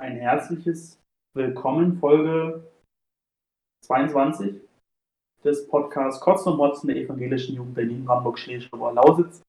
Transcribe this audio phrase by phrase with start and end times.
[0.00, 0.98] ein herzliches
[1.34, 2.64] Willkommen, Folge
[3.82, 4.54] 22
[5.44, 9.42] des Podcasts Kotz und Motzen der Evangelischen Jugend Berlin, Brandenburg, Schleswig Lausitz.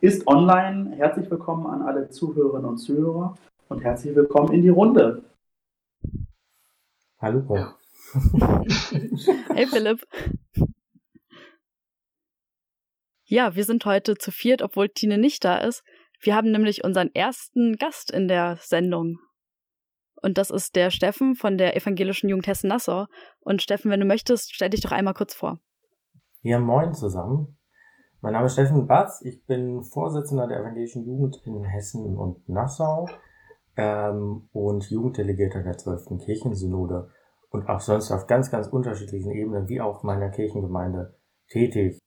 [0.00, 0.96] Ist online.
[0.96, 3.38] Herzlich willkommen an alle Zuhörerinnen und Zuhörer
[3.68, 5.22] und herzlich willkommen in die Runde.
[7.20, 7.44] Hallo.
[7.54, 7.78] Ja.
[9.54, 10.04] hey Philipp.
[13.24, 15.84] Ja, wir sind heute zu viert, obwohl Tine nicht da ist.
[16.18, 19.20] Wir haben nämlich unseren ersten Gast in der Sendung.
[20.22, 23.06] Und das ist der Steffen von der Evangelischen Jugend Hessen-Nassau.
[23.40, 25.58] Und Steffen, wenn du möchtest, stell dich doch einmal kurz vor.
[26.42, 27.58] Ja, moin zusammen.
[28.20, 29.20] Mein Name ist Steffen Batz.
[29.24, 33.08] Ich bin Vorsitzender der Evangelischen Jugend in Hessen und Nassau
[33.76, 36.18] ähm, und Jugenddelegierter der 12.
[36.24, 37.10] Kirchensynode
[37.50, 41.98] und auch sonst auf ganz, ganz unterschiedlichen Ebenen, wie auch meiner Kirchengemeinde, tätig.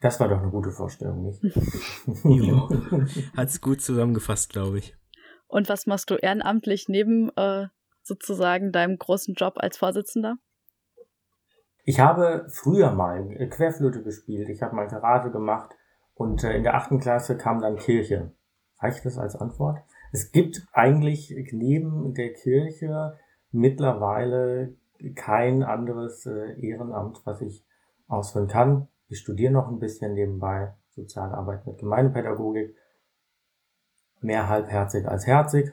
[0.00, 1.42] Das war doch eine gute Vorstellung, nicht?
[2.24, 2.68] ja,
[3.36, 4.96] hat's gut zusammengefasst, glaube ich.
[5.52, 7.66] Und was machst du ehrenamtlich neben äh,
[8.02, 10.36] sozusagen deinem großen Job als Vorsitzender?
[11.84, 15.76] Ich habe früher mal Querflöte gespielt, ich habe mal Karate gemacht
[16.14, 18.32] und äh, in der achten Klasse kam dann Kirche.
[18.78, 19.78] Reicht das als Antwort?
[20.10, 23.18] Es gibt eigentlich neben der Kirche
[23.50, 24.74] mittlerweile
[25.16, 27.62] kein anderes äh, Ehrenamt, was ich
[28.08, 28.88] ausführen kann.
[29.08, 32.74] Ich studiere noch ein bisschen nebenbei Sozialarbeit mit Gemeindepädagogik
[34.22, 35.72] Mehr halbherzig als herzig.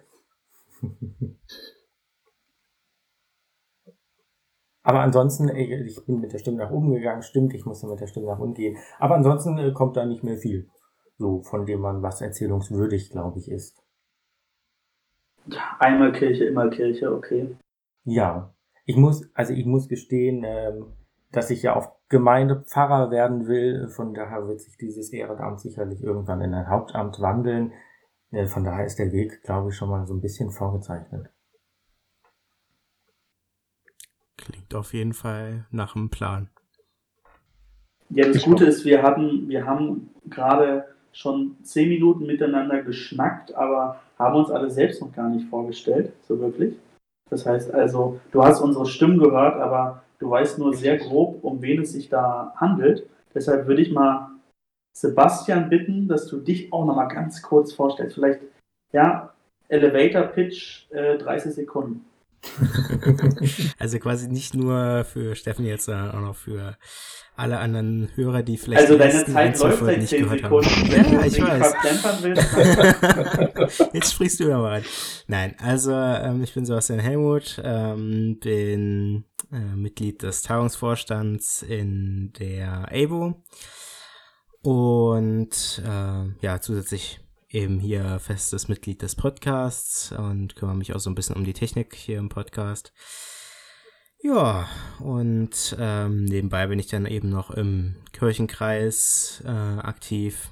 [4.81, 8.07] Aber ansonsten, ich bin mit der Stimme nach oben gegangen, stimmt, ich musste mit der
[8.07, 8.77] Stimme nach unten gehen.
[8.97, 10.67] Aber ansonsten äh, kommt da nicht mehr viel,
[11.17, 13.83] so von dem man was erzählungswürdig, glaube ich, ist.
[15.77, 17.55] Einmal Kirche, immer Kirche, okay.
[18.03, 18.53] Ja,
[18.85, 20.93] ich muss, also ich muss gestehen, ähm,
[21.31, 23.87] dass ich ja auf Gemeindepfarrer werden will.
[23.89, 27.73] Von daher wird sich dieses Ehrenamt sicherlich irgendwann in ein Hauptamt wandeln.
[28.31, 31.29] Ja, von daher ist der Weg, glaube ich, schon mal so ein bisschen vorgezeichnet.
[34.37, 36.49] Klingt auf jeden Fall nach einem Plan.
[38.09, 43.99] Ja, das Gute ist, wir hatten, wir haben gerade schon zehn Minuten miteinander geschnackt, aber
[44.17, 46.75] haben uns alle selbst noch gar nicht vorgestellt, so wirklich.
[47.29, 51.61] Das heißt also, du hast unsere Stimmen gehört, aber du weißt nur sehr grob, um
[51.61, 53.07] wen es sich da handelt.
[53.33, 54.28] Deshalb würde ich mal
[54.93, 58.15] Sebastian bitten, dass du dich auch nochmal ganz kurz vorstellst.
[58.15, 58.41] Vielleicht,
[58.91, 59.33] ja,
[59.67, 62.05] Elevator Pitch, äh, 30 Sekunden.
[63.79, 66.77] also quasi nicht nur für Steffen jetzt, sondern auch noch für
[67.35, 70.69] alle anderen Hörer, die vielleicht also deine Zeit läuft seit 10 Sekunden.
[70.69, 70.91] Haben.
[70.91, 71.73] Wenn ich weiß.
[72.21, 74.85] Willst, jetzt sprichst du ja mal rein.
[75.27, 82.89] Nein, also ähm, ich bin Sebastian Helmut, ähm, bin äh, Mitglied des Tagungsvorstands in der
[82.91, 83.41] ABO
[84.61, 91.09] und äh, ja, zusätzlich eben hier festes Mitglied des Podcasts und kümmere mich auch so
[91.09, 92.93] ein bisschen um die Technik hier im Podcast.
[94.21, 94.67] Ja,
[94.99, 100.49] und ähm, nebenbei bin ich dann eben noch im Kirchenkreis äh, aktiv,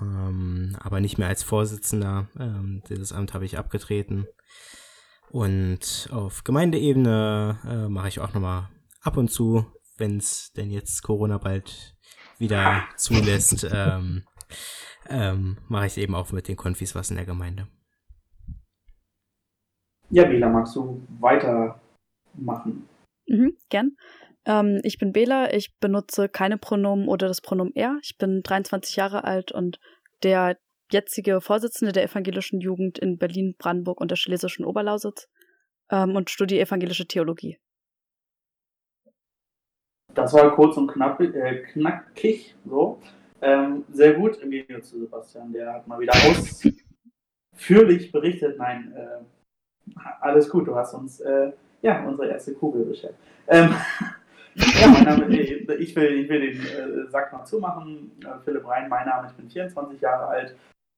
[0.00, 2.28] ähm, aber nicht mehr als Vorsitzender.
[2.38, 4.26] Ähm, dieses Amt habe ich abgetreten.
[5.30, 8.70] Und auf Gemeindeebene äh, mache ich auch nochmal
[9.02, 9.66] ab und zu,
[9.98, 11.96] wenn es denn jetzt Corona bald
[12.42, 14.24] wieder zulässt, ähm,
[15.08, 17.68] ähm, mache ich eben auch mit den Konfis was in der Gemeinde.
[20.10, 22.86] Ja, Bela, magst du weitermachen?
[23.26, 23.96] Mhm, gern.
[24.44, 27.98] Ähm, ich bin Bela, ich benutze keine Pronomen oder das Pronomen er.
[28.02, 29.78] Ich bin 23 Jahre alt und
[30.22, 30.58] der
[30.90, 35.28] jetzige Vorsitzende der evangelischen Jugend in Berlin, Brandenburg und der schlesischen Oberlausitz
[35.90, 37.58] ähm, und studiere evangelische Theologie.
[40.14, 42.98] Das war kurz und knapp, äh, knackig, so.
[43.40, 48.56] Ähm, sehr gut im Gegensatz zu Sebastian, der hat mal wieder ausführlich berichtet.
[48.58, 49.24] Nein, äh,
[50.20, 51.50] alles gut, du hast uns äh,
[51.80, 53.14] ja unsere erste Kugel beschert.
[53.48, 53.74] Ähm,
[54.54, 58.12] ja, mein Name, ich will, ich will den äh, Sack noch zumachen.
[58.24, 60.54] Äh, Philipp Rhein, mein Name, ich bin 24 Jahre alt.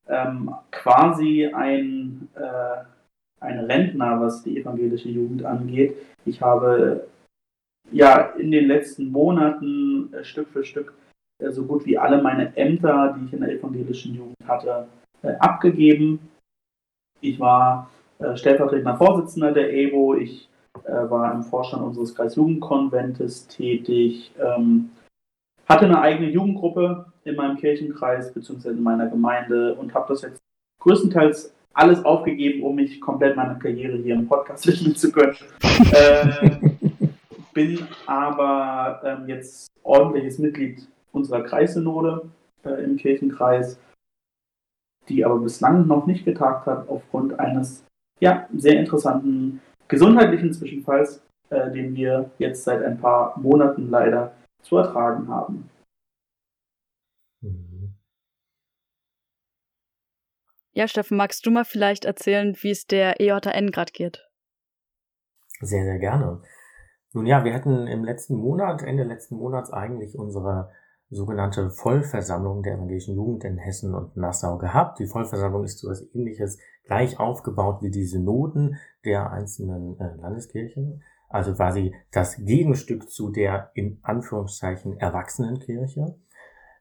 [0.07, 2.85] Ähm, quasi ein, äh,
[3.41, 5.97] ein Rentner, was die evangelische Jugend angeht.
[6.27, 7.07] Ich habe
[7.95, 10.93] ja in den letzten Monaten äh, Stück für Stück
[11.39, 14.89] äh, so gut wie alle meine Ämter, die ich in der evangelischen Jugend hatte,
[15.23, 16.19] äh, abgegeben.
[17.21, 17.91] Ich war
[18.37, 20.49] stellvertretender Vorsitzender der EBO, ich
[20.85, 24.91] war im Vorstand unseres Kreisjugendkonventes tätig, ähm,
[25.67, 28.71] hatte eine eigene Jugendgruppe in meinem Kirchenkreis bzw.
[28.71, 30.41] in meiner Gemeinde und habe das jetzt
[30.81, 35.37] größtenteils alles aufgegeben, um mich komplett meiner Karriere hier im Podcast widmen zu können.
[35.93, 36.74] äh,
[37.55, 42.31] bin aber ähm, jetzt ordentliches Mitglied unserer Kreissynode
[42.65, 43.79] äh, im Kirchenkreis.
[45.09, 47.85] die aber bislang noch nicht getagt hat, aufgrund eines
[48.21, 54.79] ja, sehr interessanten gesundheitlichen Zwischenfalls, äh, den wir jetzt seit ein paar Monaten leider zu
[54.79, 55.69] ertragen haben.
[57.43, 57.95] Mhm.
[60.73, 64.27] Ja, Steffen, magst du mal vielleicht erzählen, wie es der EJN gerade geht?
[65.61, 66.43] Sehr, sehr gerne.
[67.15, 70.71] Nun ja, wir hatten im letzten Monat, Ende letzten Monats eigentlich unsere
[71.11, 74.99] sogenannte Vollversammlung der evangelischen Jugend in Hessen und Nassau gehabt.
[74.99, 81.05] Die Vollversammlung ist so etwas ähnliches, gleich aufgebaut wie die Synoden der einzelnen äh, Landeskirchen.
[81.29, 86.17] Also quasi das Gegenstück zu der in Anführungszeichen Erwachsenenkirche.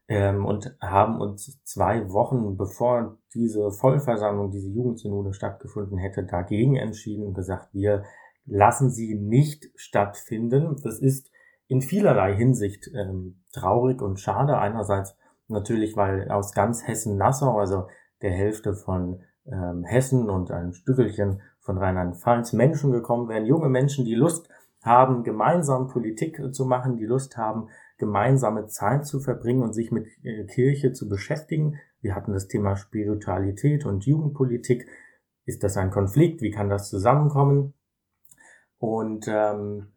[0.07, 7.27] Ähm, und haben uns zwei Wochen bevor diese Vollversammlung, diese Jugendsynode stattgefunden hätte, dagegen entschieden
[7.27, 8.03] und gesagt, wir
[8.45, 10.75] lassen sie nicht stattfinden.
[10.83, 11.31] Das ist
[11.67, 14.57] in vielerlei Hinsicht ähm, traurig und schade.
[14.57, 15.15] Einerseits
[15.47, 17.87] natürlich, weil aus ganz Hessen-Nassau, also
[18.21, 24.05] der Hälfte von ähm, Hessen und ein Stückelchen von Rheinland-Pfalz Menschen gekommen wären, junge Menschen,
[24.05, 24.49] die Lust
[24.81, 30.07] haben, gemeinsam Politik zu machen, die Lust haben, gemeinsame Zeit zu verbringen und sich mit
[30.23, 31.79] äh, Kirche zu beschäftigen.
[32.01, 34.85] Wir hatten das Thema Spiritualität und Jugendpolitik.
[35.45, 36.41] Ist das ein Konflikt?
[36.41, 37.73] Wie kann das zusammenkommen?
[38.83, 39.93] Und ähm,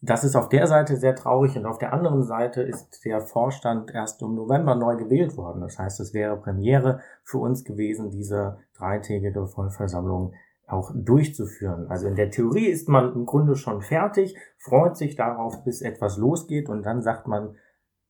[0.00, 3.94] das ist auf der Seite sehr traurig und auf der anderen Seite ist der Vorstand
[3.94, 5.60] erst im November neu gewählt worden.
[5.60, 10.32] Das heißt, es wäre Premiere für uns gewesen, diese dreitägige Vollversammlung
[10.66, 11.88] auch durchzuführen.
[11.90, 16.16] Also in der Theorie ist man im Grunde schon fertig, freut sich darauf, bis etwas
[16.16, 17.54] losgeht und dann sagt man,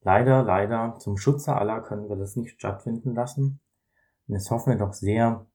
[0.03, 3.59] leider, leider, zum Schutze aller können wir das nicht stattfinden lassen.
[4.29, 5.47] Und jetzt hoffen wir doch sehr,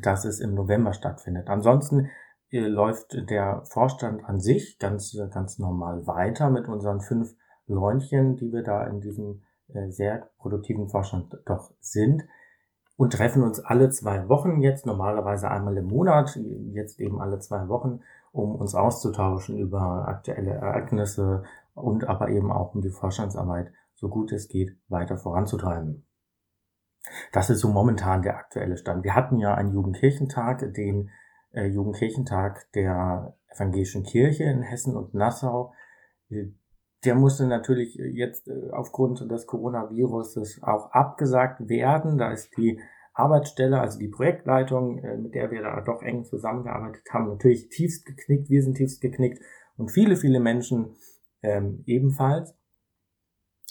[0.00, 1.48] dass es im November stattfindet.
[1.48, 2.10] Ansonsten
[2.50, 7.34] läuft der Vorstand an sich ganz, ganz normal weiter mit unseren fünf
[7.66, 12.24] Leunchen, die wir da in diesem äh, sehr produktiven Vorstand doch sind
[12.96, 16.38] und treffen uns alle zwei Wochen jetzt, normalerweise einmal im Monat,
[16.72, 18.00] jetzt eben alle zwei Wochen,
[18.32, 24.32] um uns auszutauschen über aktuelle Ereignisse und aber eben auch um die Vorstandsarbeit, so gut
[24.32, 26.06] es geht, weiter voranzutreiben.
[27.32, 29.04] Das ist so momentan der aktuelle Stand.
[29.04, 31.10] Wir hatten ja einen Jugendkirchentag, den
[31.58, 35.72] äh, Jugendkirchentag der Evangelischen Kirche in Hessen und Nassau.
[36.30, 36.46] Äh,
[37.04, 42.18] der musste natürlich jetzt äh, aufgrund des Coronaviruses auch abgesagt werden.
[42.18, 42.80] Da ist die
[43.12, 48.06] Arbeitsstelle, also die Projektleitung, äh, mit der wir da doch eng zusammengearbeitet haben, natürlich tiefst
[48.06, 48.48] geknickt.
[48.48, 49.42] Wir sind tiefst geknickt
[49.76, 50.96] und viele, viele Menschen
[51.42, 52.54] ähm, ebenfalls.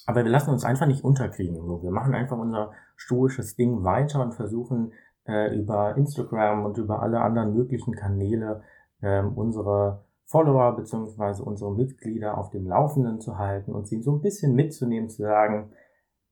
[0.06, 1.56] Aber wir lassen uns einfach nicht unterkriegen.
[1.56, 4.94] Wir machen einfach unser stoisches Ding weiter und versuchen
[5.28, 8.64] äh, über Instagram und über alle anderen möglichen Kanäle
[9.02, 14.22] äh, unsere Follower beziehungsweise unsere Mitglieder auf dem Laufenden zu halten und sie so ein
[14.22, 15.72] bisschen mitzunehmen, zu sagen,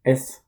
[0.04, 0.44] es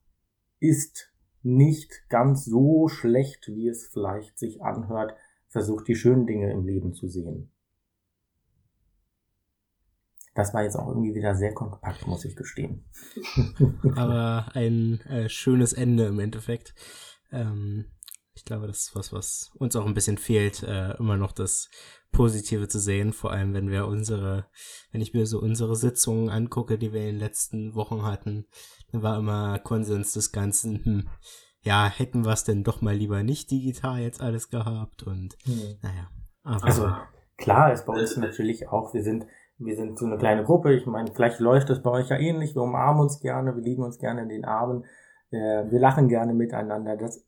[0.59, 1.13] ist
[1.43, 5.15] nicht ganz so schlecht, wie es vielleicht sich anhört.
[5.47, 7.49] Versucht die schönen Dinge im Leben zu sehen.
[10.35, 12.83] Das war jetzt auch irgendwie wieder sehr kompakt, muss ich gestehen.
[13.95, 16.75] Aber ein äh, schönes Ende im Endeffekt.
[17.31, 17.85] Ähm,
[18.47, 21.69] glaube, das ist was, was uns auch ein bisschen fehlt, äh, immer noch das
[22.11, 24.47] Positive zu sehen, vor allem wenn wir unsere,
[24.91, 28.47] wenn ich mir so unsere Sitzungen angucke, die wir in den letzten Wochen hatten,
[28.91, 31.09] dann war immer Konsens des Ganzen, hm,
[31.61, 35.77] ja, hätten wir es denn doch mal lieber nicht digital jetzt alles gehabt und hm.
[35.81, 36.09] naja.
[36.43, 36.89] Also
[37.37, 39.27] klar ist bei uns natürlich auch, wir sind,
[39.57, 42.55] wir sind so eine kleine Gruppe, ich meine, vielleicht läuft das bei euch ja ähnlich,
[42.55, 44.85] wir umarmen uns gerne, wir liegen uns gerne in den Armen,
[45.31, 46.95] äh, wir lachen gerne miteinander.
[46.95, 47.25] Das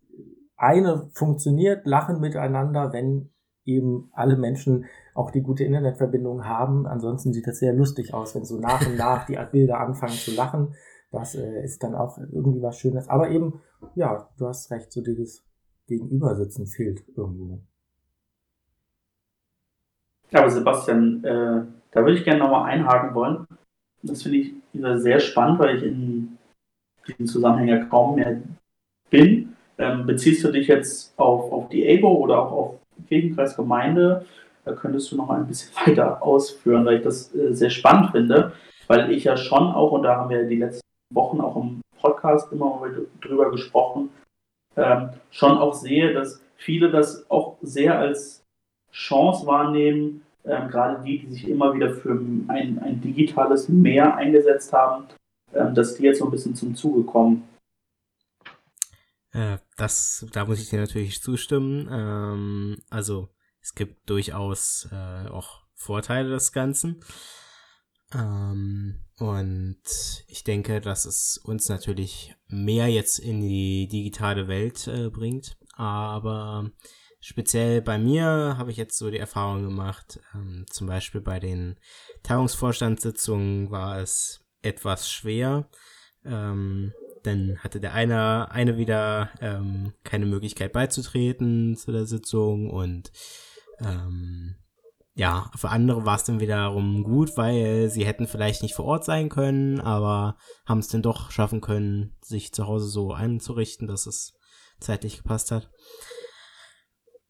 [0.59, 3.29] eine funktioniert, lachen miteinander, wenn
[3.65, 6.87] eben alle Menschen auch die gute Internetverbindung haben.
[6.87, 10.35] Ansonsten sieht das sehr lustig aus, wenn so nach und nach die Bilder anfangen zu
[10.35, 10.73] lachen.
[11.11, 13.09] Das äh, ist dann auch irgendwie was Schönes.
[13.09, 13.61] Aber eben,
[13.95, 15.43] ja, du hast recht, so dieses
[15.87, 17.59] Gegenübersitzen fehlt irgendwo.
[20.31, 23.47] Ja, aber Sebastian, äh, da würde ich gerne nochmal einhaken wollen.
[24.03, 26.37] Das finde ich sehr spannend, weil ich in
[27.07, 28.41] diesem Zusammenhang ja kaum mehr
[29.09, 29.48] bin.
[29.79, 32.75] Ähm, beziehst du dich jetzt auf, auf die ABO oder auch auf
[33.07, 34.25] Kirchenkreisgemeinde?
[34.65, 38.51] Da könntest du noch ein bisschen weiter ausführen, weil ich das äh, sehr spannend finde,
[38.87, 40.81] weil ich ja schon auch, und da haben wir die letzten
[41.13, 44.09] Wochen auch im Podcast immer mal drüber gesprochen,
[44.75, 48.43] ähm, schon auch sehe, dass viele das auch sehr als
[48.91, 54.73] Chance wahrnehmen, ähm, gerade die, die sich immer wieder für ein, ein digitales Mehr eingesetzt
[54.73, 55.05] haben,
[55.53, 57.47] ähm, dass die jetzt so ein bisschen zum Zuge kommen.
[59.31, 61.87] Äh, das, da muss ich dir natürlich zustimmen.
[61.91, 63.29] Ähm, also
[63.61, 67.03] es gibt durchaus äh, auch Vorteile des Ganzen.
[68.13, 69.81] Ähm, und
[70.27, 75.57] ich denke, dass es uns natürlich mehr jetzt in die digitale Welt äh, bringt.
[75.73, 76.71] Aber
[77.19, 81.79] speziell bei mir habe ich jetzt so die Erfahrung gemacht, ähm, zum Beispiel bei den
[82.23, 85.69] Tagungsvorstandssitzungen war es etwas schwer.
[86.25, 86.93] Ähm,
[87.29, 93.11] dann hatte der eine, eine wieder ähm, keine Möglichkeit beizutreten zu der Sitzung und
[93.79, 94.55] ähm,
[95.19, 99.03] ja, für andere war es dann wiederum gut, weil sie hätten vielleicht nicht vor Ort
[99.03, 104.05] sein können, aber haben es dann doch schaffen können, sich zu Hause so einzurichten, dass
[104.05, 104.33] es
[104.79, 105.69] zeitlich gepasst hat.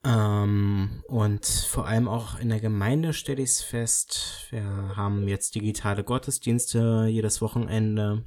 [0.03, 4.47] Ähm, und vor allem auch in der Gemeinde stelle ich es fest.
[4.51, 4.63] Wir
[4.95, 8.25] haben jetzt digitale Gottesdienste jedes Wochenende.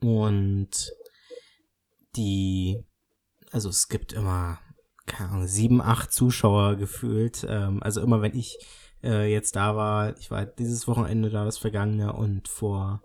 [0.00, 0.92] Und
[2.16, 2.84] die,
[3.50, 4.58] also es gibt immer
[5.08, 7.44] keine Ahnung, sieben, acht Zuschauer gefühlt.
[7.48, 8.58] Ähm, also immer wenn ich
[9.02, 13.02] äh, jetzt da war, ich war dieses Wochenende da, das vergangene und vor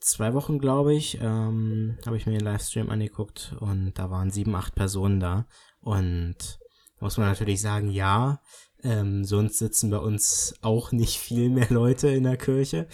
[0.00, 4.54] zwei Wochen, glaube ich, ähm, habe ich mir den Livestream angeguckt und da waren sieben,
[4.54, 5.46] acht Personen da.
[5.80, 6.58] Und
[7.00, 8.40] muss man natürlich sagen, ja,
[8.82, 12.88] ähm, sonst sitzen bei uns auch nicht viel mehr Leute in der Kirche.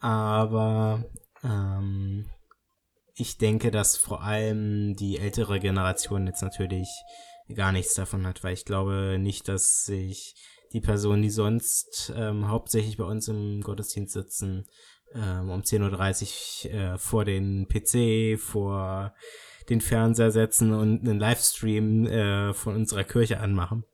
[0.00, 1.04] Aber
[1.44, 2.26] ähm,
[3.14, 6.88] ich denke, dass vor allem die ältere Generation jetzt natürlich
[7.54, 10.34] gar nichts davon hat, weil ich glaube nicht, dass sich
[10.72, 14.66] die Personen, die sonst ähm, hauptsächlich bei uns im Gottesdienst sitzen,
[15.14, 19.14] ähm, um 10.30 Uhr äh, vor den PC, vor
[19.68, 23.84] den Fernseher setzen und einen Livestream äh, von unserer Kirche anmachen.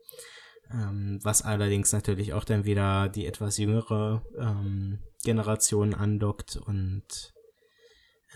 [0.72, 7.34] Ähm, was allerdings natürlich auch dann wieder die etwas jüngere ähm, Generation andockt und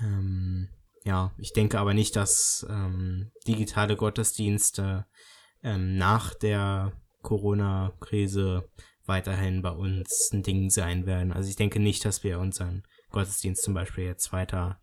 [0.02, 0.68] ähm,
[1.04, 5.06] ja, ich denke aber nicht, dass ähm, digitale Gottesdienste
[5.62, 8.68] ähm, nach der Corona-Krise
[9.06, 11.32] weiterhin bei uns ein Ding sein werden.
[11.32, 14.80] Also ich denke nicht, dass wir unseren Gottesdienst zum Beispiel jetzt weiter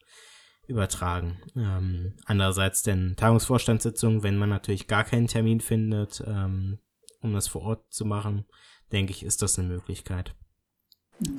[0.68, 1.39] übertragen.
[1.56, 6.80] Ähm, andererseits denn Tagungsvorstandssitzungen, wenn man natürlich gar keinen Termin findet, ähm,
[7.22, 8.46] um das vor Ort zu machen,
[8.91, 10.36] denke ich, ist das eine Möglichkeit.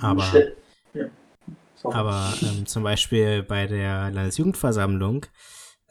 [0.00, 0.24] Aber
[0.94, 1.04] ja.
[1.84, 5.26] Aber ähm, zum Beispiel bei der Landesjugendversammlung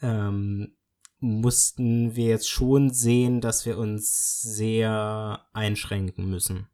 [0.01, 0.75] ähm,
[1.19, 6.67] mussten wir jetzt schon sehen, dass wir uns sehr einschränken müssen.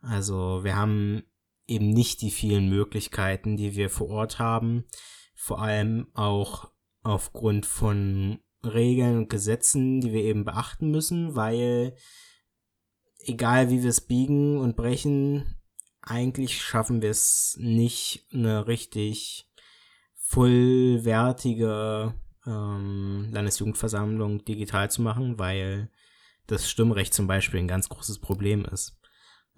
[0.00, 1.24] Also wir haben
[1.66, 4.84] eben nicht die vielen Möglichkeiten, die wir vor Ort haben,
[5.34, 6.70] vor allem auch
[7.02, 11.96] aufgrund von Regeln und Gesetzen, die wir eben beachten müssen, weil
[13.18, 15.56] egal wie wir es biegen und brechen,
[16.06, 19.48] eigentlich schaffen wir es nicht, eine richtig
[20.16, 22.14] vollwertige
[22.46, 25.88] ähm, Landesjugendversammlung digital zu machen, weil
[26.46, 28.98] das Stimmrecht zum Beispiel ein ganz großes Problem ist,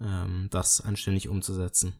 [0.01, 1.93] ähm, das anständig umzusetzen.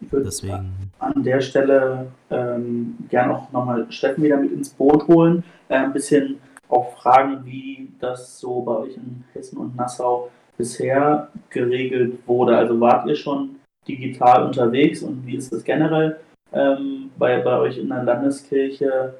[0.00, 0.92] Ich würde Deswegen.
[1.00, 5.92] an der Stelle ähm, gerne auch nochmal Steffen wieder mit ins Boot holen, äh, ein
[5.92, 6.38] bisschen
[6.68, 12.56] auch fragen, wie das so bei euch in Hessen und Nassau bisher geregelt wurde.
[12.56, 16.20] Also wart ihr schon digital unterwegs und wie ist das generell
[16.52, 19.14] ähm, bei, bei euch in der Landeskirche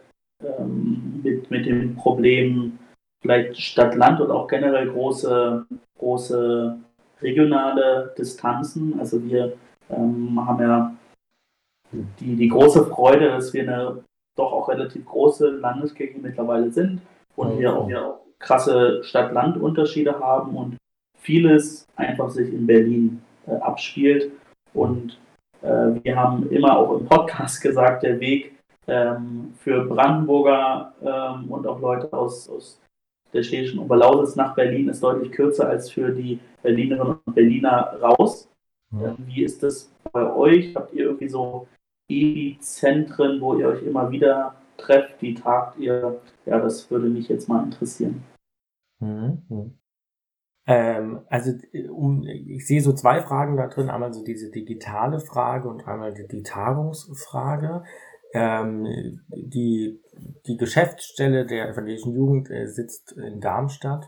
[0.45, 2.78] ähm, mit, mit dem Problem
[3.23, 5.66] vielleicht Stadt-Land und auch generell große,
[5.99, 6.78] große
[7.23, 8.99] regionale Distanzen?
[9.00, 9.54] Also wir
[9.90, 10.95] ähm, haben ja
[12.21, 14.04] die, die große Freude, dass wir eine
[14.37, 17.00] doch auch relativ große Landeskirche mittlerweile sind
[17.35, 20.76] und wir auch, ja auch krasse Stadt-Land-Unterschiede haben und
[21.19, 24.31] vieles einfach sich in Berlin äh, abspielt.
[24.75, 25.19] Und
[25.63, 28.55] äh, wir haben immer auch im Podcast gesagt, der Weg
[28.87, 32.81] ähm, für Brandenburger ähm, und auch Leute aus, aus
[33.33, 38.49] der städtischen Oberlausitz nach Berlin ist deutlich kürzer als für die Berlinerinnen und Berliner raus.
[38.93, 39.09] Ja.
[39.09, 40.75] Ähm, wie ist das bei euch?
[40.75, 41.67] Habt ihr irgendwie so
[42.09, 45.21] Epizentren, wo ihr euch immer wieder trefft?
[45.21, 46.21] Wie tagt ihr?
[46.47, 48.23] Ja, das würde mich jetzt mal interessieren.
[49.01, 49.75] Mhm.
[50.69, 55.19] Ähm, also äh, um, ich sehe so zwei Fragen da drin, einmal so diese digitale
[55.19, 57.85] Frage und einmal die, die Tagungsfrage.
[58.35, 58.87] Ähm,
[59.31, 59.99] die,
[60.47, 64.07] die Geschäftsstelle der evangelischen Jugend äh, sitzt in Darmstadt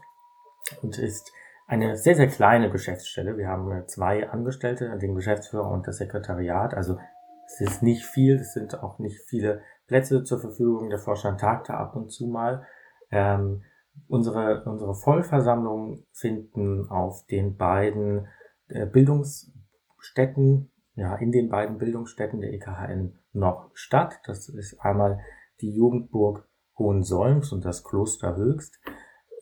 [0.83, 1.33] und ist
[1.67, 3.39] eine sehr, sehr kleine Geschäftsstelle.
[3.39, 6.75] Wir haben äh, zwei Angestellte, den Geschäftsführer und das Sekretariat.
[6.75, 6.99] Also
[7.47, 10.91] es ist nicht viel, es sind auch nicht viele Plätze zur Verfügung.
[10.91, 12.67] Der Vorstand tagt da ab und zu mal.
[13.11, 13.63] Ähm,
[14.09, 18.27] Unsere, unsere Vollversammlungen finden auf den beiden
[18.69, 24.21] äh, Bildungsstätten, ja, in den beiden Bildungsstätten der EKHN noch statt.
[24.27, 25.21] Das ist einmal
[25.61, 28.81] die Jugendburg Hohensolms und das Kloster Höchst.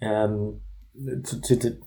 [0.00, 0.62] Ähm,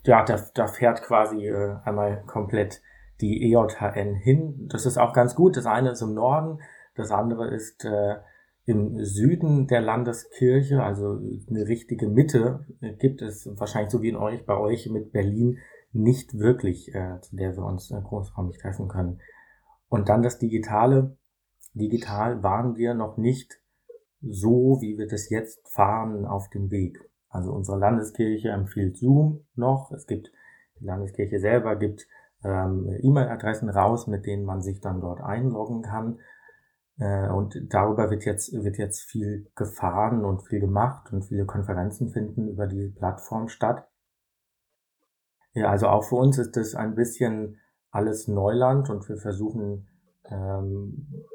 [0.04, 2.82] ja, da, da fährt quasi äh, einmal komplett
[3.20, 4.68] die EJHN hin.
[4.72, 5.58] Das ist auch ganz gut.
[5.58, 6.60] Das eine ist im Norden,
[6.96, 8.16] das andere ist äh,
[8.66, 12.66] im Süden der Landeskirche, also eine richtige Mitte
[13.00, 15.58] gibt es wahrscheinlich so wie in euch, bei euch mit Berlin
[15.94, 19.20] nicht wirklich, äh, zu der wir uns äh, großräumig treffen können.
[19.90, 21.18] Und dann das Digitale.
[21.74, 23.62] Digital waren wir noch nicht
[24.22, 26.98] so, wie wir das jetzt fahren auf dem Weg.
[27.30, 29.92] Also unsere Landeskirche empfiehlt Zoom noch.
[29.92, 30.32] Es gibt,
[30.80, 32.08] die Landeskirche selber gibt
[32.44, 36.20] ähm, E-Mail-Adressen raus, mit denen man sich dann dort einloggen kann.
[36.98, 42.10] Äh, und darüber wird jetzt, wird jetzt viel gefahren und viel gemacht und viele Konferenzen
[42.10, 43.88] finden über diese Plattform statt.
[45.54, 47.60] Ja, also auch für uns ist das ein bisschen
[47.92, 49.88] alles Neuland und wir versuchen
[50.26, 51.26] ähm,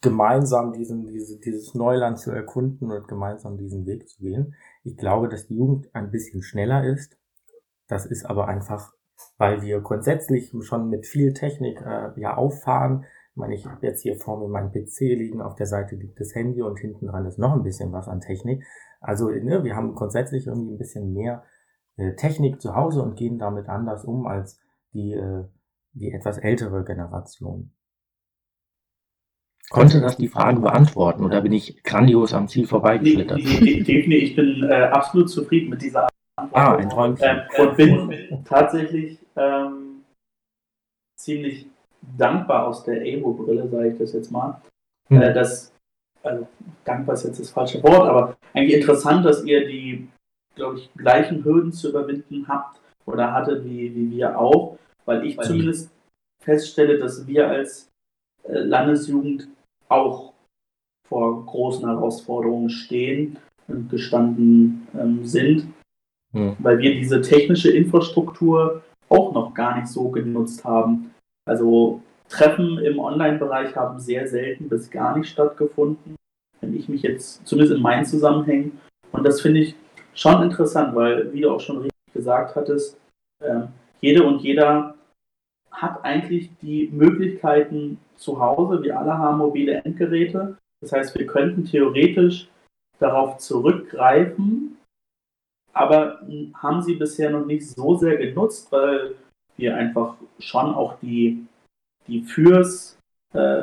[0.00, 4.54] gemeinsam diesen, diese, dieses Neuland zu erkunden und gemeinsam diesen Weg zu gehen.
[4.82, 7.18] Ich glaube, dass die Jugend ein bisschen schneller ist.
[7.86, 8.92] Das ist aber einfach,
[9.36, 13.04] weil wir grundsätzlich schon mit viel Technik äh, ja auffahren.
[13.32, 16.18] Ich meine, ich habe jetzt hier vor mir meinen PC liegen, auf der Seite liegt
[16.18, 18.64] das Handy und hinten dran ist noch ein bisschen was an Technik.
[19.00, 21.44] Also ne, wir haben grundsätzlich irgendwie ein bisschen mehr
[21.96, 24.60] äh, Technik zu Hause und gehen damit anders um als
[24.92, 25.44] die, äh,
[25.92, 27.72] die etwas ältere Generation.
[29.70, 33.38] Konnte das die Frage beantworten oder bin ich grandios am Ziel vorbeigeschlittert?
[33.38, 36.60] Nee, ich bin äh, absolut zufrieden mit dieser Antwort.
[36.60, 37.42] Ah, ein Träumchen.
[37.56, 40.02] Ähm, und bin tatsächlich ähm,
[41.14, 41.68] ziemlich
[42.16, 44.60] dankbar aus der Evo-Brille, sage ich das jetzt mal.
[45.08, 45.22] Hm.
[45.22, 45.72] Äh, dass,
[46.22, 46.46] also
[46.84, 50.08] dankbar ist jetzt das falsche Wort, aber eigentlich interessant, dass ihr die,
[50.54, 55.36] glaube ich, gleichen Hürden zu überwinden habt oder hattet wie, wie wir auch, weil ich
[55.36, 56.44] weil zumindest ich.
[56.44, 57.88] feststelle, dass wir als
[58.44, 59.48] äh, Landesjugend
[59.88, 60.32] auch
[61.08, 65.66] vor großen Herausforderungen stehen und gestanden ähm, sind,
[66.32, 66.56] hm.
[66.60, 71.12] weil wir diese technische Infrastruktur auch noch gar nicht so genutzt haben.
[71.50, 76.14] Also Treffen im Online-Bereich haben sehr selten bis gar nicht stattgefunden,
[76.60, 78.78] wenn ich mich jetzt zumindest in meinen Zusammenhängen.
[79.10, 79.74] Und das finde ich
[80.14, 82.96] schon interessant, weil, wie du auch schon richtig gesagt hattest,
[83.42, 83.62] äh,
[84.00, 84.94] jede und jeder
[85.72, 88.84] hat eigentlich die Möglichkeiten zu Hause.
[88.84, 90.56] Wir alle haben mobile Endgeräte.
[90.80, 92.48] Das heißt, wir könnten theoretisch
[93.00, 94.78] darauf zurückgreifen,
[95.72, 96.20] aber
[96.54, 99.16] haben sie bisher noch nicht so sehr genutzt, weil
[99.60, 101.46] wir einfach schon auch die,
[102.06, 102.98] die Fürs,
[103.34, 103.62] äh,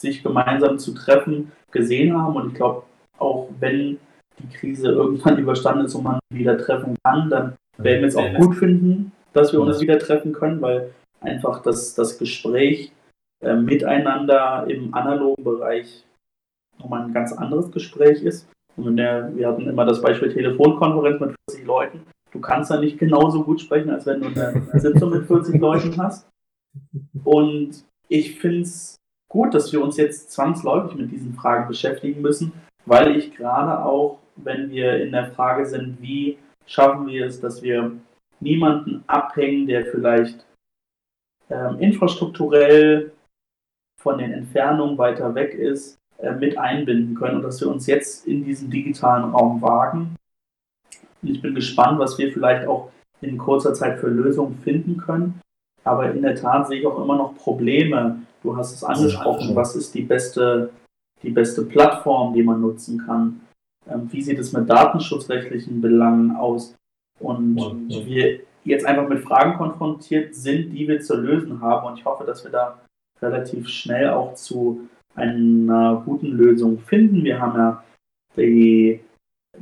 [0.00, 2.36] sich gemeinsam zu treffen, gesehen haben.
[2.36, 2.84] Und ich glaube,
[3.18, 3.98] auch wenn
[4.38, 8.34] die Krise irgendwann überstanden ist und man wieder treffen kann, dann werden wir es auch
[8.34, 12.92] gut finden, dass wir uns wieder treffen können, weil einfach das, das Gespräch
[13.42, 16.04] äh, miteinander im analogen Bereich
[16.78, 18.48] nochmal ein ganz anderes Gespräch ist.
[18.76, 22.00] Und der, wir hatten immer das Beispiel Telefonkonferenz mit 40 Leuten.
[22.32, 25.96] Du kannst da nicht genauso gut sprechen, als wenn du eine Sitzung mit 40 Leuten
[25.96, 26.28] hast.
[27.24, 28.96] Und ich finde es
[29.28, 32.52] gut, dass wir uns jetzt zwangsläufig mit diesen Fragen beschäftigen müssen,
[32.84, 37.62] weil ich gerade auch, wenn wir in der Frage sind, wie schaffen wir es, dass
[37.62, 37.92] wir
[38.40, 40.46] niemanden abhängen, der vielleicht
[41.50, 43.12] ähm, infrastrukturell
[44.00, 48.26] von den Entfernungen weiter weg ist, äh, mit einbinden können und dass wir uns jetzt
[48.26, 50.16] in diesen digitalen Raum wagen.
[51.22, 55.40] Und ich bin gespannt, was wir vielleicht auch in kurzer Zeit für Lösungen finden können.
[55.86, 58.22] Aber in der Tat sehe ich auch immer noch Probleme.
[58.42, 60.70] Du hast es angesprochen, was ist die beste,
[61.22, 63.40] die beste Plattform, die man nutzen kann?
[63.88, 66.74] Ähm, wie sieht es mit datenschutzrechtlichen Belangen aus?
[67.20, 67.56] Und
[67.88, 71.86] wir jetzt einfach mit Fragen konfrontiert sind, die wir zu lösen haben.
[71.86, 72.80] Und ich hoffe, dass wir da
[73.22, 77.24] relativ schnell auch zu einer guten Lösung finden.
[77.24, 77.84] Wir haben ja
[78.36, 79.00] die,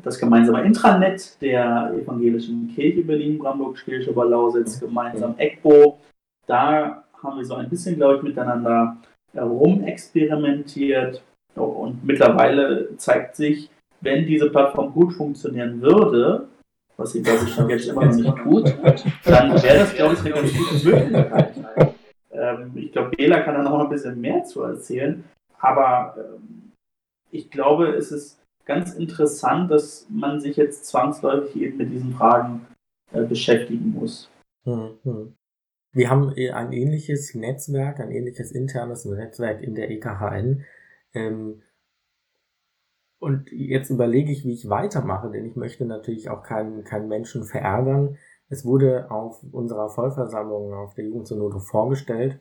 [0.03, 5.99] das gemeinsame Intranet der evangelischen Kirche Berlin, Brandenburg, Kirche über Lausitz, gemeinsam ECBO.
[6.47, 8.97] Da haben wir so ein bisschen, glaube ich, miteinander
[9.35, 11.23] rumexperimentiert.
[11.55, 16.49] Und mittlerweile zeigt sich, wenn diese Plattform gut funktionieren würde,
[16.97, 18.75] was sie, glaube ich, jetzt immer noch nicht tut,
[19.25, 21.55] dann wäre das, glaube ich, eine ganz gute Möglichkeit.
[22.33, 25.25] Ähm, ich glaube, Bela kann da noch ein bisschen mehr zu erzählen,
[25.59, 26.73] aber ähm,
[27.31, 32.67] ich glaube, es ist ganz interessant, dass man sich jetzt zwangsläufig eben mit diesen Fragen
[33.13, 34.29] äh, beschäftigen muss.
[34.65, 35.35] Hm, hm.
[35.95, 40.65] Wir haben äh, ein ähnliches Netzwerk, ein ähnliches internes Netzwerk in der EKHN.
[41.15, 41.63] Ähm,
[43.21, 47.45] und jetzt überlege ich, wie ich weitermache, denn ich möchte natürlich auch keinen, keinen Menschen
[47.45, 48.19] verärgern.
[48.51, 52.41] Es wurde auf unserer Vollversammlung auf der Jugendsynode vorgestellt.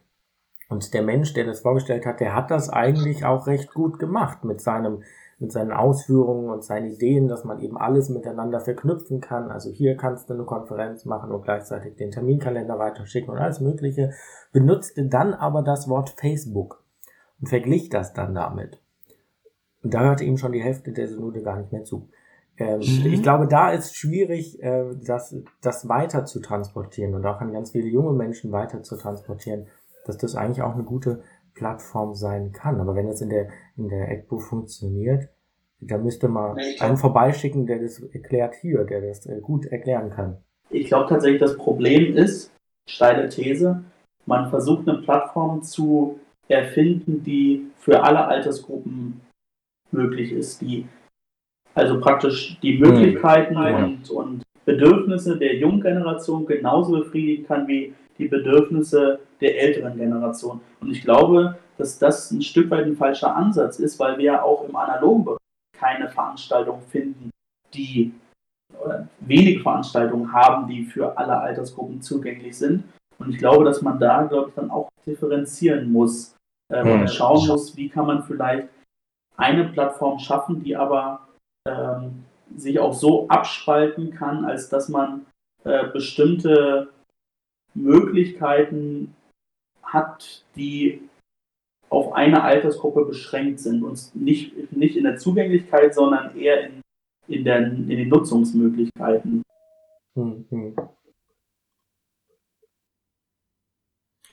[0.68, 4.44] Und der Mensch, der das vorgestellt hat, der hat das eigentlich auch recht gut gemacht
[4.44, 5.04] mit seinem,
[5.40, 9.52] mit seinen Ausführungen und seinen Ideen, dass man eben alles miteinander verknüpfen kann.
[9.52, 14.12] Also hier kannst du eine Konferenz machen und gleichzeitig den Terminkalender weiterschicken und alles Mögliche.
[14.52, 16.84] Benutzte dann aber das Wort Facebook
[17.40, 18.80] und verglich das dann damit.
[19.84, 22.10] Und da hörte ihm schon die Hälfte der Synode gar nicht mehr zu.
[22.58, 23.14] Ähm, mhm.
[23.14, 27.72] Ich glaube, da ist schwierig, äh, das, das weiter zu transportieren und auch an ganz
[27.72, 29.68] viele junge Menschen weiter zu transportieren,
[30.06, 31.24] dass das eigentlich auch eine gute
[31.56, 32.80] Plattform sein kann.
[32.80, 35.30] Aber wenn es in der, in der ECBO funktioniert,
[35.80, 40.38] da müsste man einen vorbeischicken, der das erklärt hier, der das äh, gut erklären kann.
[40.70, 42.52] Ich glaube tatsächlich, das Problem ist,
[42.88, 43.84] steile These,
[44.26, 49.22] man versucht eine Plattform zu erfinden, die für alle Altersgruppen
[49.92, 50.88] möglich ist, die
[51.76, 53.84] also praktisch die Möglichkeiten mhm.
[53.84, 60.62] und, und Bedürfnisse der jungen Generation genauso befriedigen kann wie die Bedürfnisse der älteren Generation.
[60.82, 64.42] Und ich glaube, dass das ein Stück weit ein falscher Ansatz ist, weil wir ja
[64.44, 65.40] auch im analogen Bereich
[65.78, 67.30] keine Veranstaltung finden,
[67.74, 68.14] die
[68.82, 72.84] oder wenige Veranstaltungen haben, die für alle Altersgruppen zugänglich sind.
[73.20, 76.36] Und ich glaube, dass man da, glaube ich, dann auch differenzieren muss
[76.70, 78.68] äh, und schauen muss, wie kann man vielleicht
[79.38, 81.28] eine Plattform schaffen, die aber
[81.68, 82.26] ähm,
[82.56, 85.26] sich auch so abspalten kann, als dass man
[85.64, 86.90] äh, bestimmte
[87.74, 89.16] Möglichkeiten
[89.84, 91.10] hat, die
[91.90, 96.82] auf eine Altersgruppe beschränkt sind und nicht, nicht in der Zugänglichkeit, sondern eher in,
[97.28, 99.44] in, der, in den Nutzungsmöglichkeiten.
[100.16, 100.76] Mhm.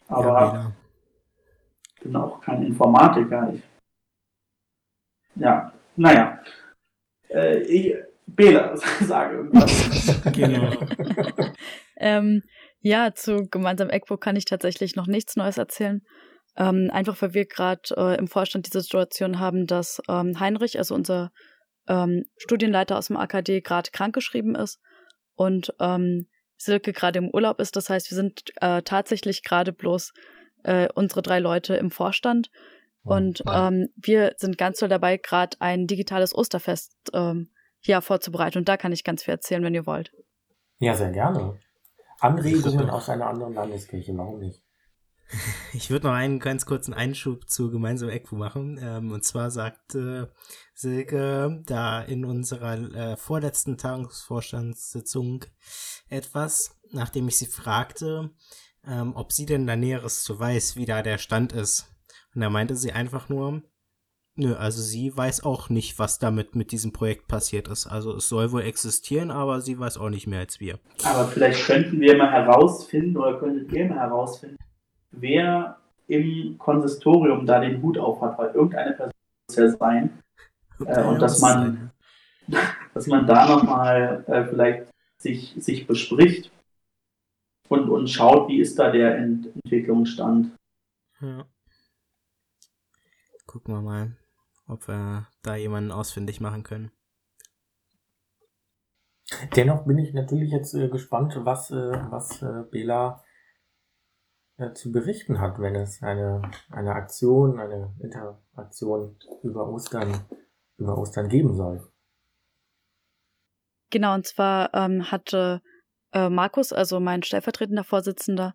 [0.08, 0.72] Aber ja,
[1.94, 3.52] ich bin auch kein Informatiker.
[3.54, 3.62] Ich,
[5.36, 6.42] ja, naja.
[7.28, 7.94] Äh, ich,
[8.26, 10.22] Bela, sage irgendwas.
[10.32, 10.72] genau.
[11.96, 12.42] ähm,
[12.80, 16.02] ja, zu gemeinsam ECBO kann ich tatsächlich noch nichts Neues erzählen.
[16.56, 20.94] Ähm, einfach weil wir gerade äh, im Vorstand diese Situation haben, dass ähm, Heinrich, also
[20.94, 21.30] unser
[21.88, 24.80] ähm, Studienleiter aus dem AKD, gerade krankgeschrieben ist
[25.34, 27.76] und ähm, Silke gerade im Urlaub ist.
[27.76, 30.12] Das heißt, wir sind äh, tatsächlich gerade bloß
[30.64, 32.50] äh, unsere drei Leute im Vorstand.
[33.02, 38.58] Und ähm, wir sind ganz toll dabei, gerade ein digitales Osterfest ähm, hier vorzubereiten.
[38.58, 40.12] Und da kann ich ganz viel erzählen, wenn ihr wollt.
[40.78, 41.58] Ja, sehr gerne.
[42.20, 44.62] Anregungen aus einer anderen Landeskirche, warum nicht?
[45.72, 48.80] Ich würde noch einen ganz kurzen Einschub zu gemeinsamen ECFO machen.
[48.82, 50.32] Ähm, und zwar sagte
[50.74, 55.44] Silke da in unserer äh, vorletzten Tagungsvorstandssitzung
[56.08, 58.30] etwas, nachdem ich sie fragte,
[58.84, 61.86] ähm, ob sie denn da Näheres zu weiß, wie da der Stand ist.
[62.34, 63.62] Und da meinte sie einfach nur,
[64.36, 67.86] nö, also sie weiß auch nicht, was damit mit diesem Projekt passiert ist.
[67.86, 70.78] Also es soll wohl existieren, aber sie weiß auch nicht mehr als wir.
[71.04, 74.58] Aber vielleicht könnten wir mal herausfinden oder könntet ihr mal herausfinden,
[75.10, 79.12] wer im Konsistorium da den Hut auf hat, weil irgendeine Person
[79.48, 80.22] muss ja sein.
[80.84, 81.90] Äh, und dass man,
[82.94, 84.86] dass man da nochmal äh, vielleicht
[85.18, 86.50] sich, sich bespricht
[87.68, 90.56] und, und schaut, wie ist da der Ent Entwicklungsstand.
[91.20, 91.44] Ja.
[93.46, 94.16] Gucken wir mal,
[94.70, 96.90] ob wir da jemanden ausfindig machen können.
[99.54, 103.22] Dennoch bin ich natürlich jetzt äh, gespannt, was, äh, was äh, Bela
[104.56, 110.20] äh, zu berichten hat, wenn es eine, eine Aktion, eine Interaktion über Ostern,
[110.78, 111.88] über Ostern geben soll.
[113.90, 115.62] Genau, und zwar ähm, hatte
[116.12, 118.54] äh, Markus, also mein stellvertretender Vorsitzender,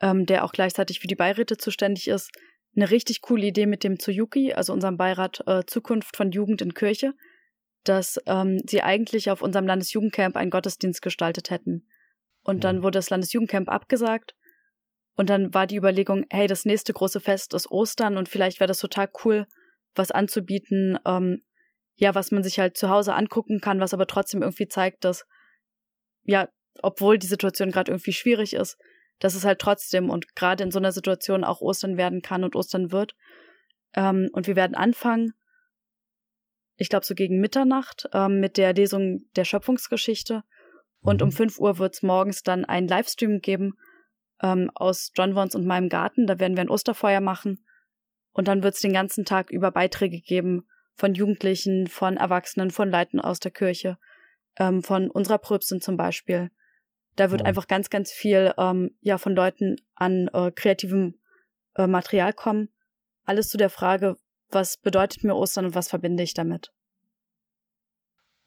[0.00, 2.30] ähm, der auch gleichzeitig für die Beiräte zuständig ist,
[2.76, 6.74] eine richtig coole Idee mit dem Tsuyuki, also unserem Beirat äh, Zukunft von Jugend in
[6.74, 7.14] Kirche,
[7.84, 11.86] dass ähm, sie eigentlich auf unserem Landesjugendcamp einen Gottesdienst gestaltet hätten.
[12.42, 12.82] Und dann mhm.
[12.82, 14.34] wurde das Landesjugendcamp abgesagt.
[15.16, 18.68] Und dann war die Überlegung, hey, das nächste große Fest ist Ostern und vielleicht wäre
[18.68, 19.46] das total cool,
[19.94, 21.42] was anzubieten, ähm,
[21.96, 25.24] ja, was man sich halt zu Hause angucken kann, was aber trotzdem irgendwie zeigt, dass,
[26.24, 26.48] ja,
[26.82, 28.76] obwohl die Situation gerade irgendwie schwierig ist,
[29.18, 32.56] dass es halt trotzdem und gerade in so einer Situation auch Ostern werden kann und
[32.56, 33.14] Ostern wird.
[33.94, 35.34] Ähm, und wir werden anfangen,
[36.76, 40.42] ich glaube so gegen Mitternacht, ähm, mit der Lesung der Schöpfungsgeschichte.
[41.00, 41.64] Und um 5 mhm.
[41.64, 43.74] Uhr wird es morgens dann einen Livestream geben
[44.42, 46.26] ähm, aus John Wons und meinem Garten.
[46.26, 47.64] Da werden wir ein Osterfeuer machen.
[48.32, 52.90] Und dann wird es den ganzen Tag über Beiträge geben von Jugendlichen, von Erwachsenen, von
[52.90, 53.98] Leuten aus der Kirche,
[54.56, 56.50] ähm, von unserer Pröbstin zum Beispiel.
[57.16, 57.46] Da wird ja.
[57.46, 61.20] einfach ganz, ganz viel ähm, ja von Leuten an äh, kreativem
[61.76, 62.68] äh, Material kommen.
[63.24, 64.16] Alles zu der Frage,
[64.50, 66.72] was bedeutet mir Ostern und was verbinde ich damit?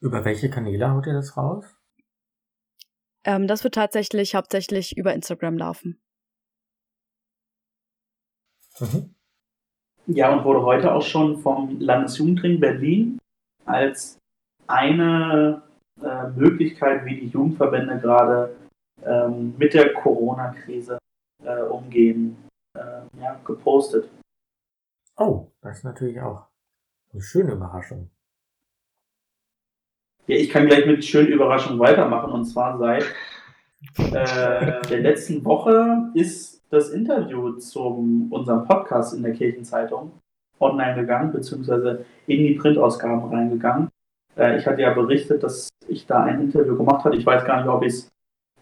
[0.00, 1.64] Über welche Kanäle haut ihr das raus?
[3.24, 6.00] Ähm, das wird tatsächlich hauptsächlich über Instagram laufen.
[8.78, 9.14] Mhm.
[10.06, 13.18] Ja, und wurde heute auch schon vom Landesjugendring Berlin
[13.66, 14.18] als
[14.66, 15.67] eine
[16.02, 18.56] äh, Möglichkeit, wie die Jugendverbände gerade
[19.04, 20.98] ähm, mit der Corona-Krise
[21.44, 22.36] äh, umgehen,
[22.76, 24.08] äh, ja, gepostet.
[25.16, 26.46] Oh, das ist natürlich auch
[27.12, 28.10] eine schöne Überraschung.
[30.26, 32.32] Ja, ich kann gleich mit schönen Überraschungen weitermachen.
[32.32, 33.04] Und zwar seit
[33.98, 37.80] äh, der letzten Woche ist das Interview zu
[38.30, 40.12] unserem Podcast in der Kirchenzeitung
[40.60, 43.87] online gegangen, beziehungsweise in die Printausgaben reingegangen.
[44.38, 47.16] Äh, ich hatte ja berichtet, dass ich da ein Interview gemacht habe.
[47.16, 48.08] Ich weiß gar nicht, ob ich es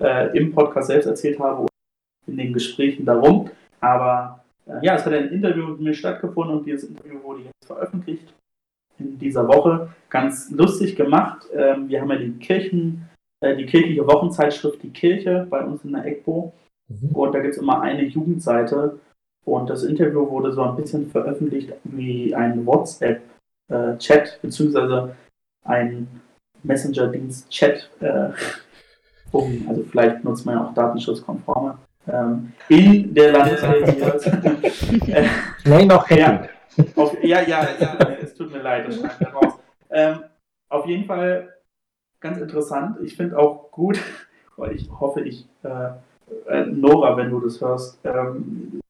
[0.01, 1.73] äh, im Podcast selbst erzählt habe oder
[2.27, 3.51] in den Gesprächen darum.
[3.81, 7.67] Aber äh, ja, es hat ein Interview mit mir stattgefunden und dieses Interview wurde jetzt
[7.67, 8.33] veröffentlicht
[8.99, 9.91] in dieser Woche.
[10.09, 11.47] Ganz lustig gemacht.
[11.55, 13.09] Ähm, wir haben ja die Kirchen,
[13.41, 16.53] äh, die kirchliche Wochenzeitschrift Die Kirche bei uns in der EGBO.
[16.89, 17.09] Mhm.
[17.11, 18.99] Und da gibt es immer eine Jugendseite.
[19.45, 25.15] Und das Interview wurde so ein bisschen veröffentlicht wie ein WhatsApp-Chat, äh, beziehungsweise
[25.67, 26.09] ein
[26.63, 27.91] Messenger-Dienst-Chat.
[28.01, 28.29] Äh,
[29.33, 31.79] um, also vielleicht nutzt man ja auch datenschutzkonforme.
[32.09, 33.97] Ähm, in der Landeszeitung.
[35.09, 35.29] äh,
[35.65, 36.47] Nein, noch ja,
[36.95, 39.55] auf, ja, ja, ja, es tut mir leid, das schreibt raus.
[39.91, 40.21] Ähm,
[40.69, 41.55] auf jeden Fall
[42.21, 42.99] ganz interessant.
[43.03, 44.01] Ich finde auch gut,
[44.57, 45.91] weil ich hoffe, ich, äh,
[46.49, 48.81] äh, Nora, wenn du das hörst, ähm,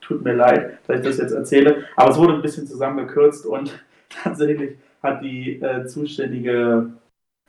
[0.00, 3.72] tut mir leid, dass ich das jetzt erzähle, aber es wurde ein bisschen zusammengekürzt und
[4.08, 6.90] tatsächlich hat die äh, zuständige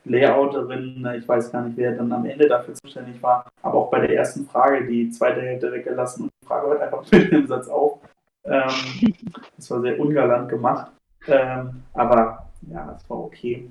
[0.06, 4.00] Layouterin, ich weiß gar nicht, wer dann am Ende dafür zuständig war, aber auch bei
[4.00, 7.67] der ersten Frage die zweite Hälfte weggelassen und die Frage hört einfach mit dem Satz
[7.67, 8.00] auf.
[8.46, 8.72] Ähm,
[9.56, 10.91] das war sehr ungalant gemacht,
[11.28, 13.70] ähm, aber ja, es war okay.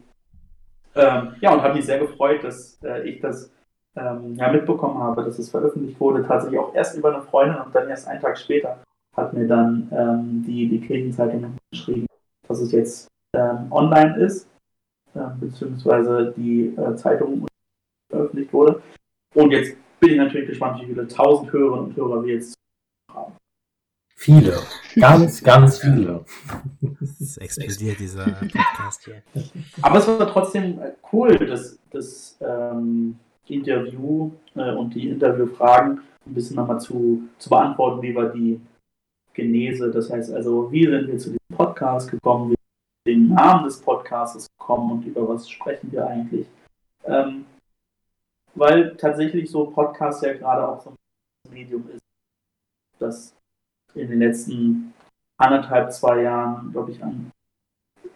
[0.94, 3.51] Ähm, ja, und hat mich sehr gefreut, dass äh, ich das
[3.96, 6.27] ähm, ja, mitbekommen habe, dass es veröffentlicht wurde.
[6.27, 8.79] Tatsächlich auch erst über eine Freundin und dann erst einen Tag später
[9.14, 12.07] hat mir dann ähm, die, die Kirchenzeitung geschrieben,
[12.49, 14.49] dass es jetzt ähm, online ist,
[15.14, 17.46] äh, beziehungsweise die äh, Zeitung
[18.11, 18.83] veröffentlicht wurde.
[19.35, 22.55] Und jetzt bin ich natürlich gespannt, wie viele tausend Hörerinnen und Hörer wir jetzt
[23.12, 23.33] haben.
[24.16, 24.57] Viele.
[24.94, 26.25] Ganz, ganz viele.
[27.20, 29.22] Es explodiert dieser Podcast hier.
[29.83, 30.81] Aber es war trotzdem
[31.12, 38.03] cool, das, das ähm, Interview äh, und die Interviewfragen ein bisschen nochmal zu, zu beantworten,
[38.03, 38.61] wie war die
[39.35, 39.90] Genese.
[39.90, 42.56] Das heißt also, wie sind wir zu diesem Podcast gekommen,
[43.07, 46.47] den Namen des Podcasts gekommen und über was sprechen wir eigentlich.
[47.05, 47.47] Ähm,
[48.55, 50.97] weil tatsächlich so Podcast ja gerade auch so ein
[51.53, 52.03] Medium ist,
[52.99, 53.35] das
[53.95, 54.95] in den letzten
[55.38, 57.31] anderthalb, zwei Jahren, glaube ich, an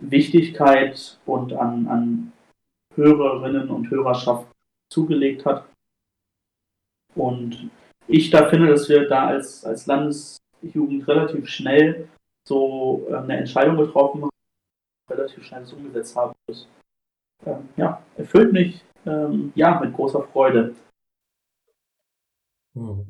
[0.01, 2.33] Wichtigkeit und an, an
[2.95, 4.47] Hörerinnen und Hörerschaft
[4.91, 5.65] zugelegt hat.
[7.15, 7.71] Und
[8.07, 12.09] ich da finde, dass wir da als, als Landesjugend relativ schnell
[12.47, 14.31] so äh, eine Entscheidung getroffen haben,
[15.11, 16.33] relativ schnell umgesetzt haben.
[16.47, 16.67] Das
[17.45, 20.75] äh, ja, erfüllt mich ähm, ja, mit großer Freude.
[22.75, 23.07] Mhm.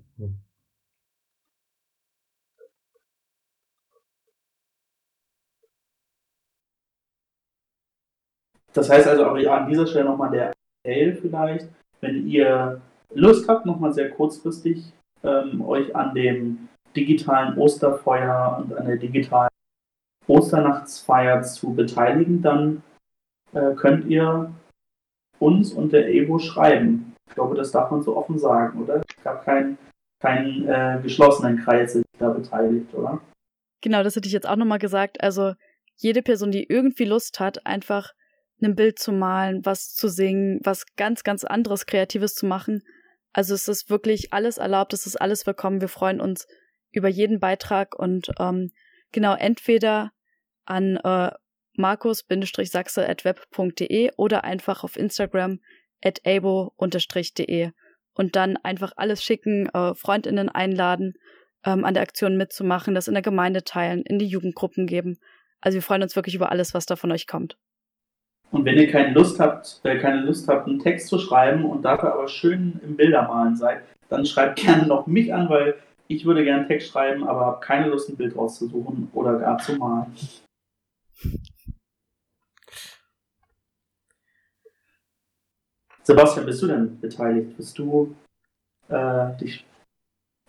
[8.73, 10.53] Das heißt also auch an dieser Stelle nochmal der
[10.85, 11.69] Appell vielleicht,
[12.01, 12.81] wenn ihr
[13.13, 14.93] Lust habt, nochmal sehr kurzfristig
[15.25, 19.50] ähm, euch an dem digitalen Osterfeuer und an der digitalen
[20.31, 22.83] Osternachtsfeier zu beteiligen, dann
[23.53, 24.53] äh, könnt ihr
[25.39, 27.15] uns und der EBO schreiben.
[27.29, 28.97] Ich glaube, das darf man so offen sagen, oder?
[28.97, 29.79] Es gab keinen
[30.21, 33.21] keinen äh, geschlossenen Kreis, der sich da beteiligt, oder?
[33.83, 35.23] Genau, das hätte ich jetzt auch nochmal gesagt.
[35.23, 35.55] Also
[35.97, 38.13] jede Person, die irgendwie Lust hat, einfach
[38.63, 42.83] ein Bild zu malen, was zu singen, was ganz, ganz anderes Kreatives zu machen.
[43.33, 45.81] Also es ist wirklich alles erlaubt, es ist alles willkommen.
[45.81, 46.47] Wir freuen uns
[46.91, 48.71] über jeden Beitrag und ähm,
[49.13, 50.11] genau entweder
[50.71, 51.31] an äh,
[51.77, 55.59] markus-sachse.web.de oder einfach auf Instagram
[56.03, 57.73] at abo-de
[58.15, 61.15] und dann einfach alles schicken, äh, Freundinnen einladen,
[61.65, 65.19] ähm, an der Aktion mitzumachen, das in der Gemeinde teilen, in die Jugendgruppen geben.
[65.61, 67.57] Also wir freuen uns wirklich über alles, was da von euch kommt.
[68.51, 71.83] Und wenn ihr keine Lust habt, äh, keine Lust habt, einen Text zu schreiben und
[71.83, 75.77] dafür aber schön im Bildermalen seid, dann schreibt gerne noch mich an, weil
[76.09, 79.77] ich würde gerne Text schreiben, aber habe keine Lust, ein Bild rauszusuchen oder gar zu
[79.77, 80.07] malen.
[86.03, 87.57] Sebastian, bist du denn beteiligt?
[87.57, 88.17] Bist du
[88.89, 89.65] äh, dich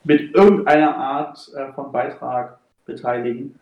[0.04, 3.60] mit irgendeiner Art äh, von Beitrag beteiligen?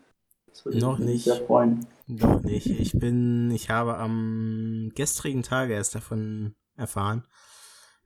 [0.47, 1.23] Das würde Noch mich nicht.
[1.25, 1.85] sehr freuen.
[2.07, 2.67] Noch nicht.
[2.67, 7.25] Ich bin, ich habe am gestrigen Tage erst davon erfahren.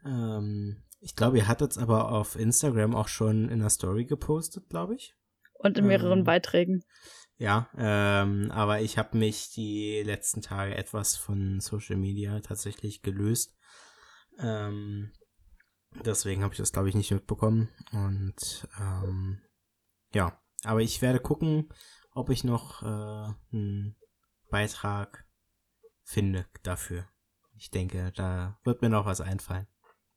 [0.05, 4.69] Ähm, ich glaube, ihr hattet es aber auf Instagram auch schon in der Story gepostet,
[4.69, 5.15] glaube ich.
[5.53, 6.83] Und in mehreren ähm, Beiträgen.
[7.37, 13.57] Ja, ähm, aber ich habe mich die letzten Tage etwas von Social Media tatsächlich gelöst.
[14.39, 15.11] Ähm,
[16.05, 17.69] deswegen habe ich das, glaube ich, nicht mitbekommen.
[17.91, 19.41] Und ähm,
[20.13, 21.69] ja, aber ich werde gucken,
[22.11, 23.95] ob ich noch äh, einen
[24.49, 25.25] Beitrag
[26.03, 27.07] finde dafür.
[27.55, 29.67] Ich denke, da wird mir noch was einfallen.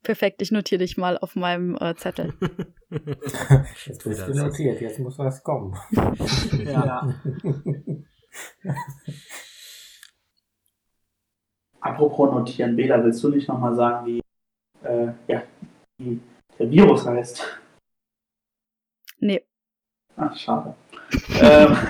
[0.03, 2.35] Perfekt, ich notiere dich mal auf meinem äh, Zettel.
[3.87, 5.77] jetzt bist du notiert, jetzt muss was kommen.
[6.65, 7.15] ja.
[11.81, 14.21] Apropos notieren, Bela, willst du nicht nochmal sagen, wie,
[14.83, 15.43] äh, ja,
[15.99, 16.21] wie
[16.59, 17.61] der Virus heißt?
[19.19, 19.45] Nee.
[20.17, 20.75] Ach, schade.
[21.41, 21.77] ähm.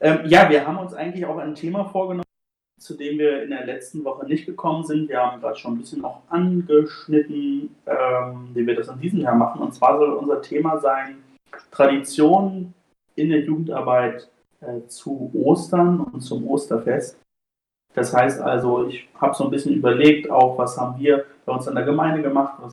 [0.00, 2.24] ähm, ja, wir haben uns eigentlich auch ein Thema vorgenommen,
[2.88, 5.10] zu dem wir in der letzten Woche nicht gekommen sind.
[5.10, 9.34] Wir haben gerade schon ein bisschen auch angeschnitten, ähm, wie wir das in diesem Jahr
[9.34, 9.60] machen.
[9.60, 11.18] Und zwar soll unser Thema sein
[11.70, 12.72] Tradition
[13.14, 14.30] in der Jugendarbeit
[14.62, 17.18] äh, zu Ostern und zum Osterfest.
[17.92, 21.66] Das heißt also, ich habe so ein bisschen überlegt, auch was haben wir bei uns
[21.66, 22.72] in der Gemeinde gemacht, was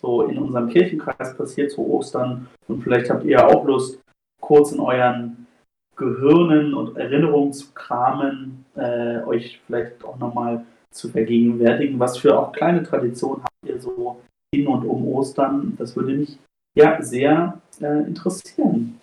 [0.00, 2.48] so in unserem Kirchenkreis passiert zu Ostern.
[2.66, 4.00] Und vielleicht habt ihr auch Lust,
[4.40, 5.41] kurz in euren
[5.96, 11.98] Gehirnen und Erinnerungen zu kramen, äh, euch vielleicht auch nochmal zu vergegenwärtigen.
[11.98, 14.20] Was für auch kleine Traditionen habt ihr so
[14.52, 15.74] in und um Ostern?
[15.78, 16.38] Das würde mich
[16.74, 18.98] ja sehr äh, interessieren.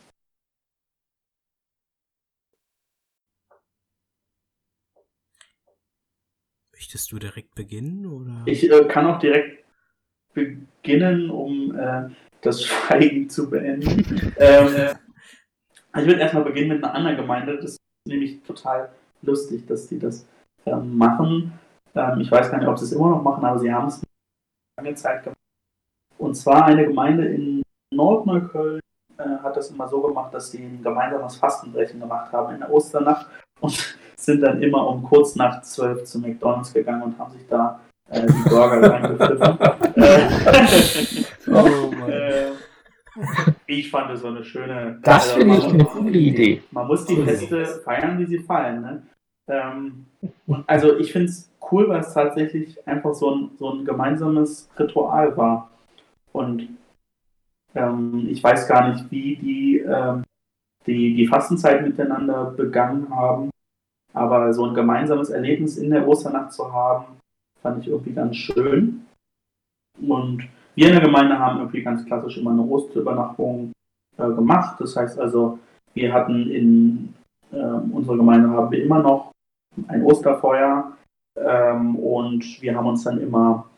[6.73, 8.05] Möchtest du direkt beginnen?
[8.07, 8.41] Oder?
[8.45, 9.63] Ich äh, kann auch direkt
[10.33, 12.09] beginnen, um äh,
[12.41, 14.33] das Schweigen zu beenden.
[14.37, 14.95] ähm,
[15.95, 17.55] ich würde erstmal beginnen mit einer anderen Gemeinde.
[17.55, 18.89] Das ist nämlich total
[19.21, 20.25] lustig, dass die das
[20.65, 21.53] ähm, machen.
[21.95, 24.01] Ähm, ich weiß gar nicht, ob sie es immer noch machen, aber sie haben es
[24.77, 25.37] lange Zeit gemacht.
[26.17, 27.61] Und zwar eine Gemeinde in
[27.93, 28.81] Nordneukölln
[29.17, 32.71] äh, hat das immer so gemacht, dass sie ein gemeinsames Fastenbrechen gemacht haben in der
[32.71, 33.27] Osternacht
[33.61, 37.79] und sind dann immer um kurz nach zwölf zu McDonalds gegangen und haben sich da
[38.09, 39.57] äh, die Burger reingepfiffen.
[41.47, 42.09] oh Mann.
[42.09, 42.51] Äh,
[43.67, 44.99] ich fand es so eine schöne.
[45.03, 46.63] Das also, finde ich eine coole Idee.
[46.71, 48.81] Man muss die Feste feiern, wie sie fallen.
[48.81, 49.03] Ne?
[49.47, 50.05] Ähm,
[50.67, 55.35] also ich finde es cool, weil es tatsächlich einfach so ein, so ein gemeinsames Ritual
[55.37, 55.69] war.
[56.31, 56.69] Und
[57.75, 60.23] ähm, ich weiß gar nicht, wie die, ähm,
[60.85, 63.49] die die Fastenzeit miteinander begangen haben.
[64.13, 67.19] Aber so ein gemeinsames Erlebnis in der Osternacht zu haben,
[67.61, 69.05] fand ich irgendwie ganz schön.
[70.01, 70.47] Und
[70.79, 73.73] wir in der Gemeinde haben irgendwie ganz klassisch immer eine Osterübernachtung
[74.17, 74.79] äh, gemacht.
[74.79, 75.59] Das heißt also,
[75.93, 77.13] wir hatten in
[77.51, 79.33] äh, unserer Gemeinde haben wir immer noch
[79.89, 80.95] ein Osterfeuer
[81.35, 83.69] ähm, und wir haben uns dann immer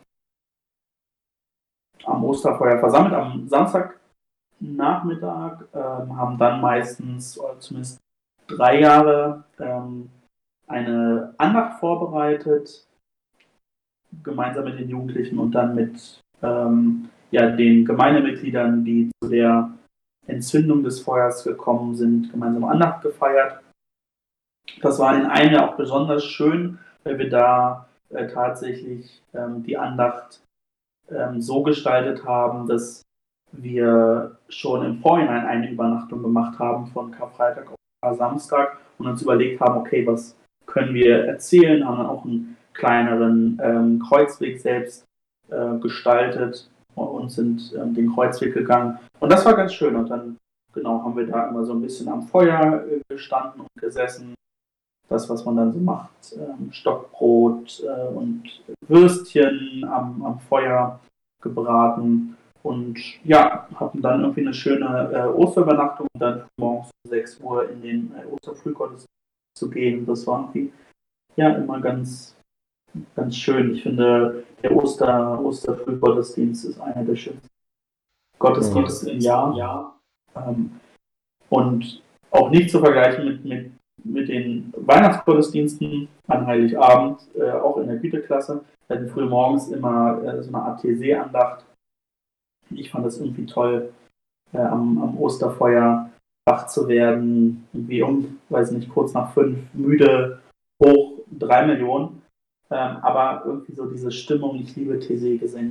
[2.04, 7.98] am Osterfeuer versammelt, am Samstagnachmittag, ähm, haben dann meistens, oder zumindest
[8.46, 10.08] drei Jahre, ähm,
[10.68, 12.86] eine Andacht vorbereitet,
[14.22, 19.70] gemeinsam mit den Jugendlichen und dann mit ähm, ja, den Gemeindemitgliedern, die zu der
[20.26, 23.60] Entzündung des Feuers gekommen sind, gemeinsam Andacht gefeiert.
[24.80, 29.76] Das war in einem Jahr auch besonders schön, weil wir da äh, tatsächlich ähm, die
[29.76, 30.40] Andacht
[31.10, 33.02] ähm, so gestaltet haben, dass
[33.52, 39.60] wir schon im Vorhinein eine Übernachtung gemacht haben von Karfreitag auf Samstag und uns überlegt
[39.60, 45.04] haben, okay, was können wir erzählen, haben dann auch einen kleineren ähm, Kreuzweg selbst
[45.52, 48.98] äh, gestaltet und sind ähm, den Kreuzweg gegangen.
[49.20, 49.96] Und das war ganz schön.
[49.96, 50.36] Und dann,
[50.72, 54.34] genau, haben wir da immer so ein bisschen am Feuer äh, gestanden und gesessen.
[55.08, 61.00] Das, was man dann so macht, ähm, Stockbrot äh, und Würstchen am, am Feuer
[61.42, 62.36] gebraten.
[62.62, 67.68] Und ja, hatten dann irgendwie eine schöne äh, Osterübernachtung und dann morgens um 6 Uhr
[67.70, 69.08] in den äh, Osterfrühgottesdienst
[69.54, 70.06] zu gehen.
[70.06, 70.72] Das war irgendwie
[71.36, 72.36] ja immer ganz,
[73.14, 73.74] ganz schön.
[73.74, 77.48] Ich finde, der Oster, Osterfrühgottesdienst ist einer der schönsten
[78.38, 79.56] Gottesdienste im Jahr.
[79.56, 79.94] Ja.
[80.36, 80.80] Ähm,
[81.48, 83.72] und auch nicht zu vergleichen mit, mit,
[84.04, 88.64] mit den Weihnachtsgottesdiensten an Heiligabend, äh, auch in der Güteklasse.
[88.86, 91.64] Wir hatten früh morgens immer äh, so eine Art TC-Andacht.
[92.70, 93.92] Ich fand das irgendwie toll,
[94.52, 96.10] äh, am, am Osterfeuer
[96.44, 100.40] wach zu werden, irgendwie um, weiß nicht, kurz nach fünf, müde,
[100.82, 102.21] hoch, drei Millionen.
[102.72, 105.70] Ähm, aber irgendwie so diese Stimmung, ich liebe TC gesehen.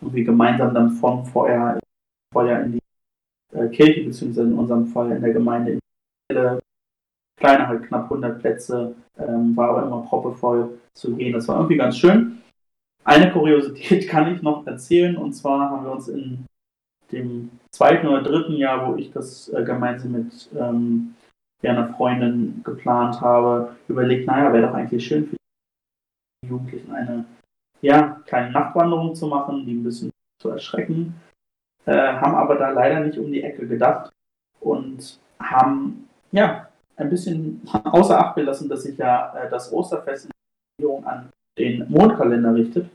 [0.00, 1.78] Wir gemeinsam dann von Feuer,
[2.32, 5.78] Feuer in die äh, Kirche, beziehungsweise in unserem Fall in der Gemeinde in
[6.32, 6.58] die
[7.38, 11.32] kleine, halt knapp 100 Plätze, ähm, war aber immer proppevoll zu gehen.
[11.32, 12.42] Das war irgendwie ganz schön.
[13.04, 16.46] Eine Kuriosität kann ich noch erzählen, und zwar haben wir uns in
[17.12, 21.14] dem zweiten oder dritten Jahr, wo ich das äh, gemeinsam mit ähm,
[21.62, 25.36] einer Freundin geplant habe, überlegt, naja, wäre doch eigentlich schön für
[26.46, 27.24] Jugendlichen eine
[27.80, 31.14] ja, kleine Nachtwanderung zu machen, die ein bisschen zu erschrecken,
[31.84, 34.10] äh, haben aber da leider nicht um die Ecke gedacht
[34.60, 40.28] und haben ja ein bisschen außer Acht gelassen, dass sich ja äh, das Osterfest
[40.78, 42.88] in an den Mondkalender richtet.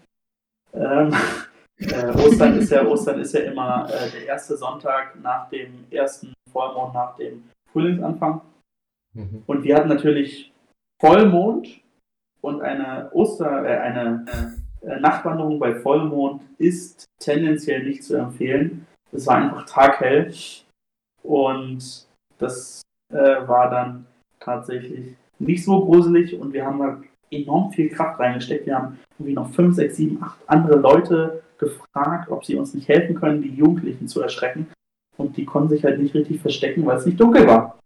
[0.74, 1.14] Ähm,
[1.78, 6.34] äh, Ostern, ist ja, Ostern ist ja immer äh, der erste Sonntag nach dem ersten
[6.52, 8.42] Vollmond, nach dem Frühlingsanfang.
[9.14, 9.44] Mhm.
[9.46, 10.52] Und wir hatten natürlich
[11.00, 11.82] Vollmond
[12.42, 14.26] und eine Oster, äh, eine
[14.82, 18.86] äh, Nachtwanderung bei Vollmond ist tendenziell nicht zu empfehlen.
[19.12, 20.34] Es war einfach taghell
[21.24, 22.82] und das
[23.12, 24.06] äh, war dann
[24.40, 28.66] tatsächlich nicht so gruselig und wir haben da enorm viel Kraft reingesteckt.
[28.66, 32.88] Wir haben irgendwie noch fünf, sechs, sieben, acht andere Leute gefragt, ob sie uns nicht
[32.88, 34.68] helfen können, die Jugendlichen zu erschrecken.
[35.18, 37.80] Und die konnten sich halt nicht richtig verstecken, weil es nicht dunkel war.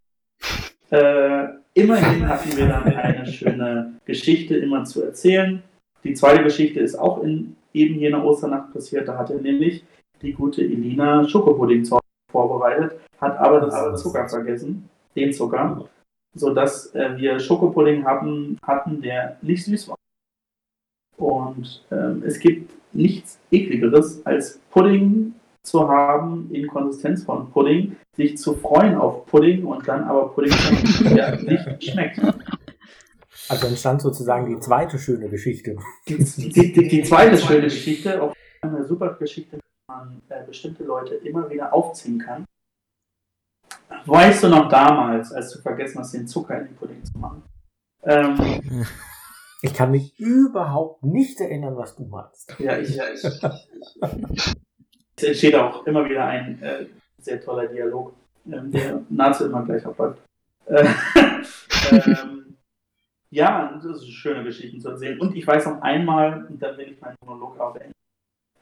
[0.92, 5.62] Äh, immerhin hatten wir dann eine schöne Geschichte immer zu erzählen.
[6.04, 9.08] Die zweite Geschichte ist auch in eben jener Osternacht passiert.
[9.08, 9.84] Da hatte nämlich
[10.22, 11.88] die gute Elina Schokopudding
[12.32, 15.90] vorbereitet, hat aber das Zucker vergessen, den Zucker,
[16.34, 19.96] sodass äh, wir Schokopudding haben, hatten, der nicht süß war.
[21.18, 28.38] Und ähm, es gibt nichts ekligeres als Pudding zu haben in Konsistenz von Pudding, sich
[28.38, 30.54] zu freuen auf Pudding und dann aber Pudding
[31.16, 32.20] der nicht schmeckt.
[33.50, 35.76] Also entstand sozusagen die zweite schöne Geschichte.
[36.08, 41.16] Die, die, die, die zweite schöne Geschichte, auch eine super Geschichte, man äh, bestimmte Leute
[41.16, 42.46] immer wieder aufziehen kann.
[44.06, 47.44] Weißt du noch damals, als du vergessen hast, den Zucker in den Pudding zu machen?
[48.04, 48.86] Ähm,
[49.62, 52.56] ich kann mich überhaupt nicht erinnern, was du meinst.
[52.60, 52.96] Ja, ich.
[52.96, 53.24] Ja, ich
[55.16, 56.86] es entsteht auch immer wieder ein äh,
[57.24, 58.14] sehr toller Dialog,
[58.52, 60.22] ähm, der nahezu immer gleich abläuft.
[60.66, 60.88] Äh,
[61.92, 62.58] ähm,
[63.30, 65.20] ja, das ist schöne Geschichten zu erzählen.
[65.20, 67.94] Und ich weiß noch einmal, und dann will ich meinen Monolog auch beenden,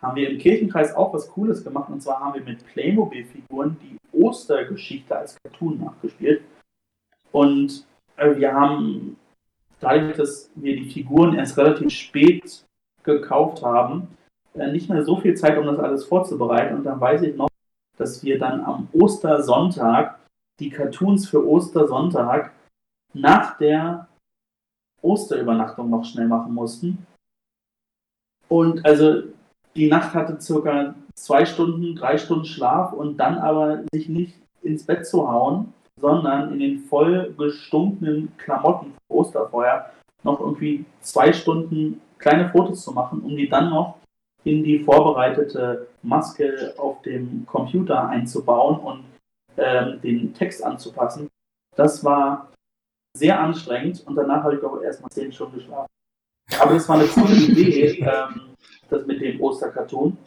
[0.01, 1.89] haben wir im Kirchenkreis auch was Cooles gemacht.
[1.89, 6.41] Und zwar haben wir mit Playmobil-Figuren die Ostergeschichte als Cartoon nachgespielt.
[7.31, 7.85] Und
[8.17, 9.17] äh, wir haben,
[9.79, 12.65] dadurch, dass wir die Figuren erst relativ spät
[13.03, 14.07] gekauft haben,
[14.53, 16.77] äh, nicht mehr so viel Zeit, um das alles vorzubereiten.
[16.77, 17.49] Und dann weiß ich noch,
[18.01, 20.19] dass wir dann am Ostersonntag
[20.59, 22.51] die Cartoons für Ostersonntag
[23.13, 24.07] nach der
[25.01, 27.05] Osterübernachtung noch schnell machen mussten.
[28.47, 29.23] Und also
[29.75, 34.85] die Nacht hatte circa zwei Stunden, drei Stunden Schlaf und dann aber sich nicht ins
[34.85, 39.91] Bett zu hauen, sondern in den voll gestunkenen Klamotten für Osterfeuer
[40.23, 43.97] noch irgendwie zwei Stunden kleine Fotos zu machen, um die dann noch
[44.43, 49.03] in die vorbereitete Maske auf dem Computer einzubauen und
[49.57, 51.27] ähm, den Text anzupassen.
[51.75, 52.51] Das war
[53.15, 55.87] sehr anstrengend und danach habe ich glaube erst mal zehn Stunden geschlafen.
[56.59, 58.55] Aber das war eine coole Idee, ähm,
[58.89, 60.17] das mit dem Osterkarton.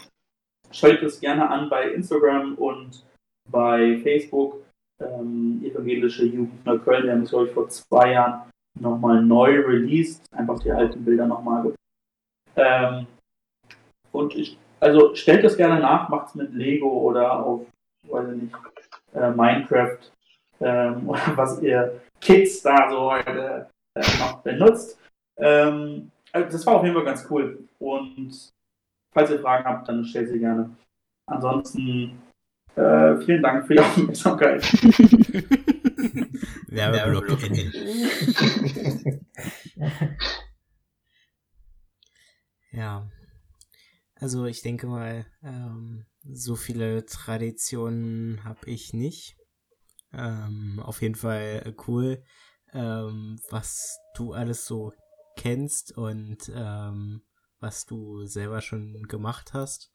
[0.70, 3.04] Schaut es gerne an bei Instagram und
[3.50, 4.62] bei Facebook.
[5.00, 8.48] Ähm, Evangelische Jugend Neukölln, wir haben es glaube ich vor zwei Jahren
[8.78, 11.74] nochmal neu released, einfach die alten Bilder nochmal.
[12.56, 13.06] Ähm,
[14.14, 17.66] und ich, also stellt das gerne nach, macht es mit Lego oder auf,
[18.08, 18.54] weiß ich nicht,
[19.14, 19.98] äh, Minecraft
[20.60, 25.00] ähm, oder was ihr Kids da so heute äh, noch benutzt.
[25.36, 27.66] Ähm, also das war auf jeden Fall ganz cool.
[27.78, 28.52] Und
[29.12, 30.70] falls ihr Fragen habt, dann stellt sie gerne.
[31.26, 32.22] Ansonsten
[32.76, 34.62] äh, vielen Dank für die Aufmerksamkeit.
[36.68, 37.38] Werbeblock
[42.72, 43.06] Ja.
[44.24, 49.36] Also ich denke mal, ähm, so viele Traditionen habe ich nicht.
[50.14, 52.24] Ähm, auf jeden Fall cool,
[52.72, 54.94] ähm, was du alles so
[55.36, 57.22] kennst und ähm,
[57.60, 59.92] was du selber schon gemacht hast.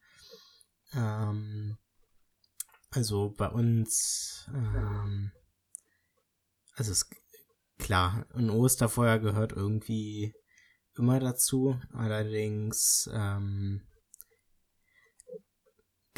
[0.93, 1.79] Ähm,
[2.91, 5.31] also bei uns, ähm,
[6.75, 7.09] also es,
[7.79, 10.35] klar, ein Osterfeuer gehört irgendwie
[10.95, 11.81] immer dazu.
[11.93, 13.88] Allerdings ähm,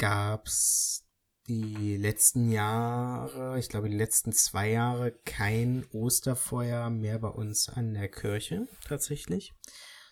[0.02, 1.06] gab es
[1.46, 7.94] die letzten Jahre, ich glaube die letzten zwei Jahre, kein Osterfeuer mehr bei uns an
[7.94, 9.54] der Kirche tatsächlich,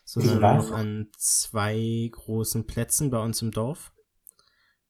[0.04, 3.92] sondern noch an zwei großen Plätzen bei uns im Dorf.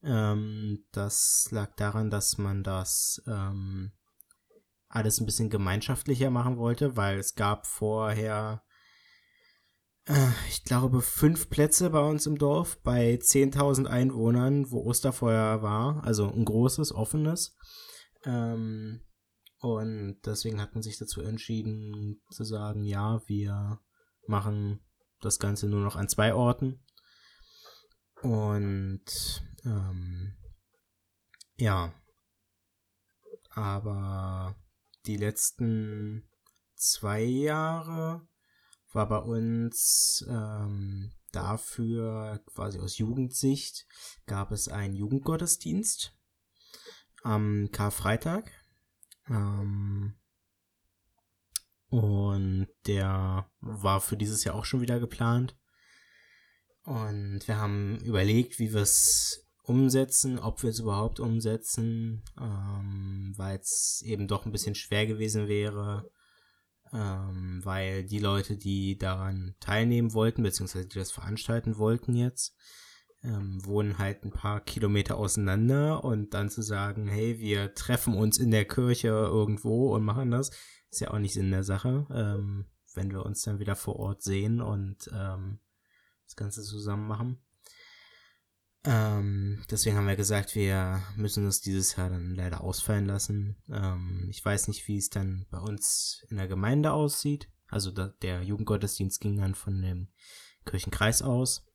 [0.03, 3.92] Ähm, das lag daran, dass man das ähm,
[4.86, 8.62] alles ein bisschen gemeinschaftlicher machen wollte, weil es gab vorher
[10.48, 16.04] ich glaube, fünf Plätze bei uns im Dorf bei 10.000 Einwohnern, wo Osterfeuer war.
[16.04, 17.56] Also ein großes, offenes.
[18.24, 19.02] Ähm,
[19.58, 23.80] und deswegen hat man sich dazu entschieden zu sagen, ja, wir
[24.26, 24.80] machen
[25.20, 26.82] das Ganze nur noch an zwei Orten.
[28.22, 30.36] Und ähm,
[31.56, 31.92] ja,
[33.50, 34.56] aber
[35.06, 36.28] die letzten
[36.74, 38.26] zwei Jahre
[38.93, 43.86] war bei uns ähm, dafür quasi aus Jugendsicht
[44.26, 46.16] gab es einen Jugendgottesdienst
[47.22, 48.51] am Karfreitag.
[49.28, 50.14] Ähm,
[51.88, 55.57] und der war für dieses Jahr auch schon wieder geplant.
[56.82, 63.59] Und wir haben überlegt, wie wir es umsetzen, ob wir es überhaupt umsetzen, ähm, weil
[63.59, 66.11] es eben doch ein bisschen schwer gewesen wäre,
[66.93, 72.57] ähm, weil die Leute, die daran teilnehmen wollten, beziehungsweise die das veranstalten wollten jetzt,
[73.22, 78.38] ähm, wohnen halt ein paar Kilometer auseinander und dann zu sagen, hey, wir treffen uns
[78.38, 80.51] in der Kirche irgendwo und machen das,
[80.91, 84.22] ist ja auch nicht Sinn der Sache, ähm, wenn wir uns dann wieder vor Ort
[84.22, 85.61] sehen und ähm,
[86.24, 87.43] das Ganze zusammen machen.
[88.85, 93.57] Ähm, deswegen haben wir gesagt, wir müssen das dieses Jahr dann leider ausfallen lassen.
[93.70, 97.49] Ähm, ich weiß nicht, wie es dann bei uns in der Gemeinde aussieht.
[97.68, 100.09] Also da, der Jugendgottesdienst ging dann von dem
[100.64, 101.66] Kirchenkreis aus.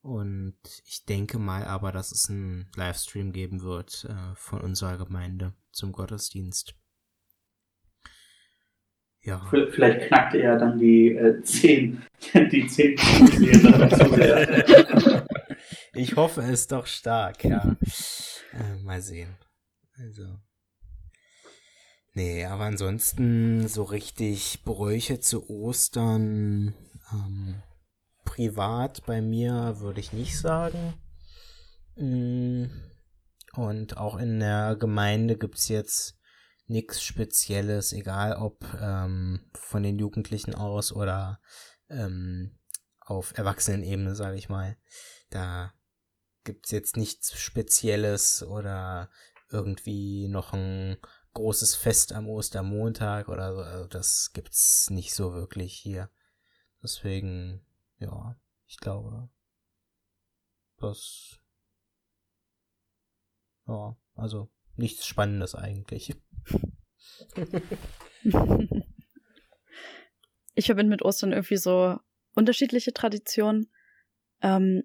[0.00, 5.54] Und ich denke mal aber, dass es einen Livestream geben wird äh, von unserer Gemeinde
[5.72, 6.74] zum Gottesdienst.
[9.22, 9.42] Ja.
[9.50, 12.02] Vielleicht knackte er dann die äh, 10,
[12.52, 12.96] die 10
[15.94, 17.76] Ich hoffe es doch stark, ja.
[18.52, 19.36] Äh, mal sehen.
[19.98, 20.38] Also.
[22.12, 26.72] Nee, aber ansonsten so richtig Bräuche zu Ostern
[27.12, 27.62] ähm,
[28.24, 30.94] privat bei mir würde ich nicht sagen.
[31.96, 32.66] Mm,
[33.54, 36.16] und auch in der Gemeinde gibt es jetzt
[36.66, 41.40] nichts Spezielles, egal ob ähm, von den Jugendlichen aus oder
[41.88, 42.56] ähm,
[43.00, 44.76] auf Erwachsenenebene, sage ich mal.
[45.30, 45.72] Da
[46.44, 49.10] gibt's jetzt nichts Spezielles oder
[49.50, 50.96] irgendwie noch ein
[51.34, 53.60] großes Fest am Ostermontag oder so.
[53.62, 56.10] Also das gibt's nicht so wirklich hier.
[56.82, 57.64] Deswegen,
[57.98, 59.28] ja, ich glaube,
[60.78, 61.38] das,
[63.66, 66.14] ja, also nichts Spannendes eigentlich.
[70.54, 71.98] ich verbinde mit Ostern irgendwie so
[72.34, 73.70] unterschiedliche Traditionen.
[74.42, 74.82] Ähm,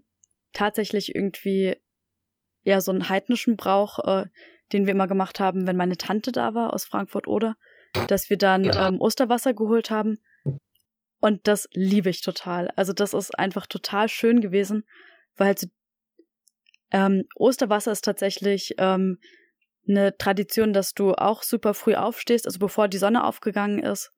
[0.53, 1.77] tatsächlich irgendwie
[2.63, 4.25] ja so einen heidnischen Brauch, äh,
[4.71, 7.55] den wir immer gemacht haben, wenn meine Tante da war aus Frankfurt oder,
[8.07, 8.87] dass wir dann ja.
[8.87, 10.19] ähm, Osterwasser geholt haben.
[11.19, 12.69] Und das liebe ich total.
[12.75, 14.85] Also das ist einfach total schön gewesen,
[15.35, 15.67] weil halt so,
[16.91, 19.19] ähm, Osterwasser ist tatsächlich ähm,
[19.87, 24.11] eine Tradition, dass du auch super früh aufstehst, also bevor die Sonne aufgegangen ist.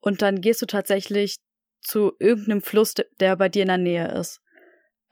[0.00, 1.36] Und dann gehst du tatsächlich
[1.80, 4.40] zu irgendeinem Fluss, der bei dir in der Nähe ist.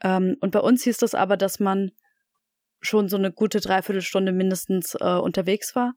[0.01, 1.91] Ähm, und bei uns hieß das aber, dass man
[2.79, 5.93] schon so eine gute Dreiviertelstunde mindestens äh, unterwegs war.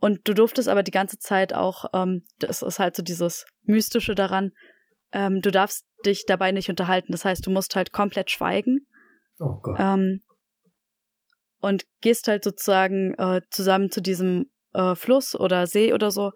[0.00, 4.14] Und du durftest aber die ganze Zeit auch, ähm, das ist halt so dieses Mystische
[4.14, 4.52] daran,
[5.12, 7.12] ähm, du darfst dich dabei nicht unterhalten.
[7.12, 8.86] Das heißt, du musst halt komplett schweigen.
[9.40, 9.76] Oh Gott.
[9.78, 10.22] Ähm,
[11.60, 16.32] und gehst halt sozusagen äh, zusammen zu diesem äh, Fluss oder See oder so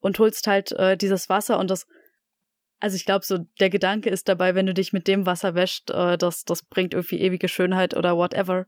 [0.00, 1.86] und holst halt äh, dieses Wasser und das
[2.82, 5.90] also ich glaube, so der Gedanke ist dabei, wenn du dich mit dem Wasser wäscht,
[5.90, 8.66] äh, das, das bringt irgendwie ewige Schönheit oder whatever.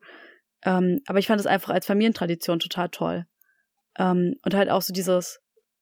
[0.62, 3.26] Ähm, aber ich fand es einfach als Familientradition total toll.
[3.98, 5.40] Ähm, und halt auch so dieses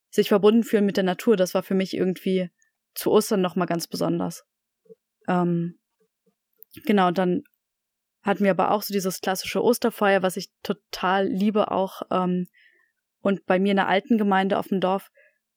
[0.08, 2.50] sich verbunden fühlen mit der Natur, das war für mich irgendwie
[2.94, 4.46] zu Ostern nochmal ganz besonders.
[5.28, 5.78] Ähm,
[6.86, 7.42] genau, und dann
[8.22, 12.00] hatten wir aber auch so dieses klassische Osterfeuer, was ich total liebe auch.
[12.10, 12.46] Ähm,
[13.20, 15.10] und bei mir in der alten Gemeinde auf dem Dorf,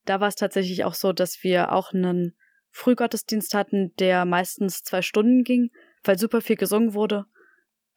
[0.03, 2.35] da war es tatsächlich auch so, dass wir auch einen
[2.75, 5.71] Frühgottesdienst hatten, der meistens zwei Stunden ging,
[6.03, 7.25] weil super viel gesungen wurde.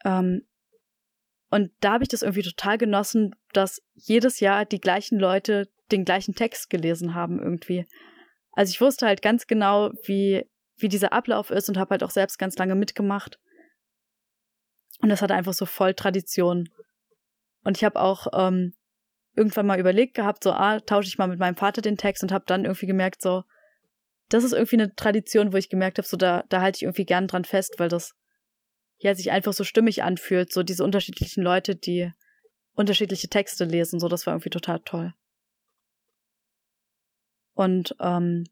[0.04, 0.46] Ähm,
[1.50, 6.04] und da habe ich das irgendwie total genossen, dass jedes Jahr die gleichen Leute den
[6.04, 7.86] gleichen Text gelesen haben irgendwie.
[8.52, 12.10] Also ich wusste halt ganz genau, wie, wie dieser Ablauf ist und habe halt auch
[12.10, 13.40] selbst ganz lange mitgemacht.
[15.00, 16.68] Und das hatte einfach so voll Tradition.
[17.64, 18.74] Und ich habe auch ähm,
[19.34, 22.30] irgendwann mal überlegt gehabt, so, ah, tausche ich mal mit meinem Vater den Text und
[22.30, 23.42] habe dann irgendwie gemerkt, so,
[24.28, 27.06] das ist irgendwie eine Tradition, wo ich gemerkt habe, so da, da halte ich irgendwie
[27.06, 28.14] gern dran fest, weil das
[28.98, 32.12] ja sich einfach so stimmig anfühlt, so diese unterschiedlichen Leute, die
[32.74, 35.14] unterschiedliche Texte lesen, so das war irgendwie total toll.
[37.54, 38.44] Und ähm,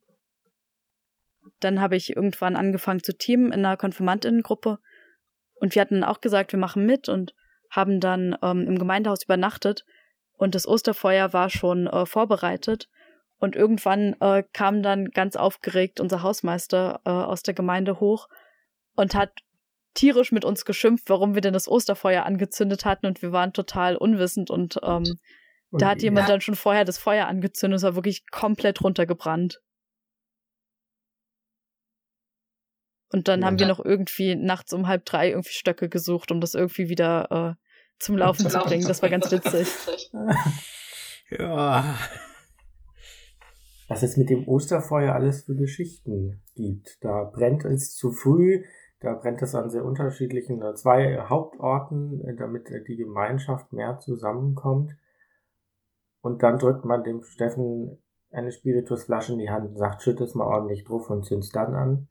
[1.60, 4.78] dann habe ich irgendwann angefangen zu teamen in einer Konfirmandinnengruppe.
[5.54, 7.34] Und wir hatten auch gesagt, wir machen mit und
[7.70, 9.84] haben dann ähm, im Gemeindehaus übernachtet.
[10.32, 12.88] Und das Osterfeuer war schon äh, vorbereitet.
[13.38, 18.28] Und irgendwann äh, kam dann ganz aufgeregt unser Hausmeister äh, aus der Gemeinde hoch
[18.94, 19.30] und hat
[19.94, 23.06] tierisch mit uns geschimpft, warum wir denn das Osterfeuer angezündet hatten.
[23.06, 25.18] Und wir waren total unwissend und ähm,
[25.70, 26.34] und da hat jemand ja.
[26.34, 27.78] dann schon vorher das Feuer angezündet.
[27.78, 29.60] Es war wirklich komplett runtergebrannt.
[33.10, 33.46] Und dann ja.
[33.46, 37.56] haben wir noch irgendwie nachts um halb drei irgendwie Stöcke gesucht, um das irgendwie wieder
[37.58, 37.62] äh,
[37.98, 38.88] zum Laufen zum zu Laufen bringen.
[38.88, 39.68] Das war ganz witzig.
[41.30, 41.98] ja.
[43.88, 47.04] Was es mit dem Osterfeuer alles für Geschichten gibt.
[47.04, 48.64] Da brennt es zu früh,
[49.00, 53.98] da brennt es an sehr unterschiedlichen, äh, zwei Hauptorten, äh, damit äh, die Gemeinschaft mehr
[53.98, 54.96] zusammenkommt.
[56.22, 57.98] Und dann drückt man dem Steffen
[58.32, 61.74] eine Spiritusflasche in die Hand und sagt, schütt es mal ordentlich drauf und zünd's dann
[61.74, 62.08] an.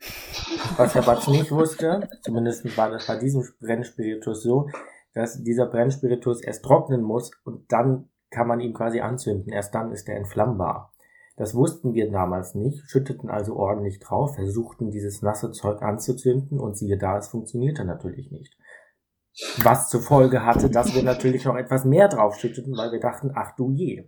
[0.78, 4.70] Was Herr Batsch nicht wusste, zumindest war das bei diesem Brennspiritus so,
[5.14, 9.52] dass dieser Brennspiritus erst trocknen muss und dann kann man ihn quasi anzünden.
[9.52, 10.95] Erst dann ist er entflammbar.
[11.38, 16.78] Das wussten wir damals nicht, schütteten also ordentlich drauf, versuchten dieses nasse Zeug anzuzünden und
[16.78, 18.58] siehe da, es funktionierte natürlich nicht.
[19.64, 23.54] Was zur Folge hatte, dass wir natürlich noch etwas mehr draufschütteten, weil wir dachten, ach
[23.58, 24.08] du je.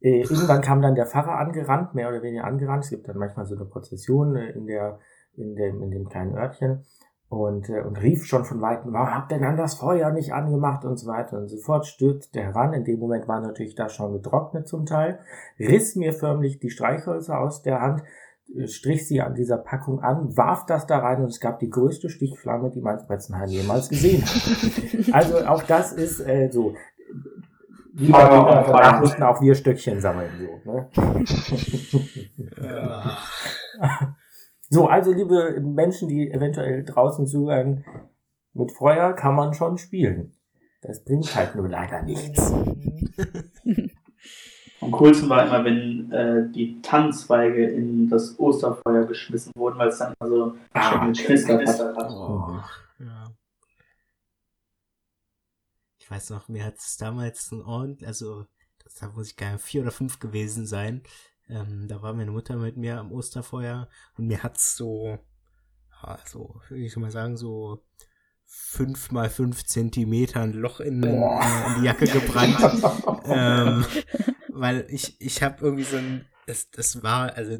[0.00, 2.84] Äh, irgendwann kam dann der Pfarrer angerannt, mehr oder weniger angerannt.
[2.84, 4.98] Es gibt dann manchmal so eine Prozession äh, in, der,
[5.34, 6.84] in, dem, in dem kleinen Örtchen
[7.28, 10.84] und, äh, und rief schon von weitem, warum habt ihr dann das Feuer nicht angemacht
[10.84, 12.72] und so weiter und sofort stürzte heran.
[12.72, 15.18] In dem Moment war natürlich da schon getrocknet zum Teil,
[15.58, 18.02] riss mir förmlich die Streichhölzer aus der Hand
[18.66, 22.08] strich sie an dieser Packung an, warf das da rein und es gab die größte
[22.08, 25.12] Stichflamme, die mein Spretzenheim jemals gesehen hat.
[25.14, 26.74] also auch das ist äh, so.
[27.94, 30.30] Die danach mussten auch wir Stöckchen sammeln.
[30.64, 30.88] So, ne?
[34.68, 37.84] so, also liebe Menschen, die eventuell draußen zuhören,
[38.52, 40.36] mit Feuer kann man schon spielen.
[40.82, 42.52] Das bringt halt nur leider nichts.
[44.80, 49.98] Am coolsten war immer, wenn äh, die Tannenzweige in das Osterfeuer geschmissen wurden, weil es
[49.98, 52.10] dann immer so ah, geknistert hat.
[52.10, 52.60] Oh,
[53.00, 53.32] ja.
[55.98, 58.46] Ich weiß noch, mir hat es damals ein Ort, also
[59.00, 61.02] da muss ich gar nicht vier oder fünf gewesen sein.
[61.48, 65.18] Ähm, da war meine Mutter mit mir am Osterfeuer und mir hat es so,
[66.02, 67.84] also, würde ich mal sagen, so
[68.44, 72.58] fünf mal fünf Zentimeter ein Loch in, äh, in die Jacke gebrannt.
[73.26, 73.84] ähm,
[74.48, 77.58] weil ich, ich habe irgendwie so ein, das, das war, also,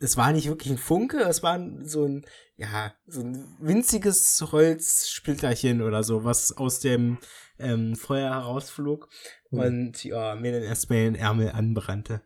[0.00, 2.24] es war nicht wirklich ein Funke, es war so ein,
[2.56, 7.18] ja, so ein winziges Holzsplitterchen oder so, was aus dem
[7.58, 9.08] ähm, Feuer herausflog
[9.50, 9.60] mhm.
[9.60, 12.22] und ja, mir dann erstmal den Ärmel anbrannte.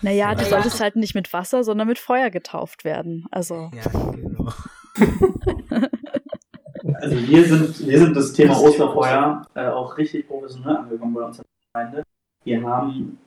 [0.00, 3.26] Naja, du solltest halt nicht mit Wasser, sondern mit Feuer getauft werden.
[3.30, 3.70] Also.
[3.74, 4.52] Ja, genau.
[6.94, 11.38] also wir sind, wir sind das Thema Osterfeuer äh, auch richtig professionell angekommen bei uns
[11.38, 12.02] in der Gemeinde.
[12.44, 13.18] Wir haben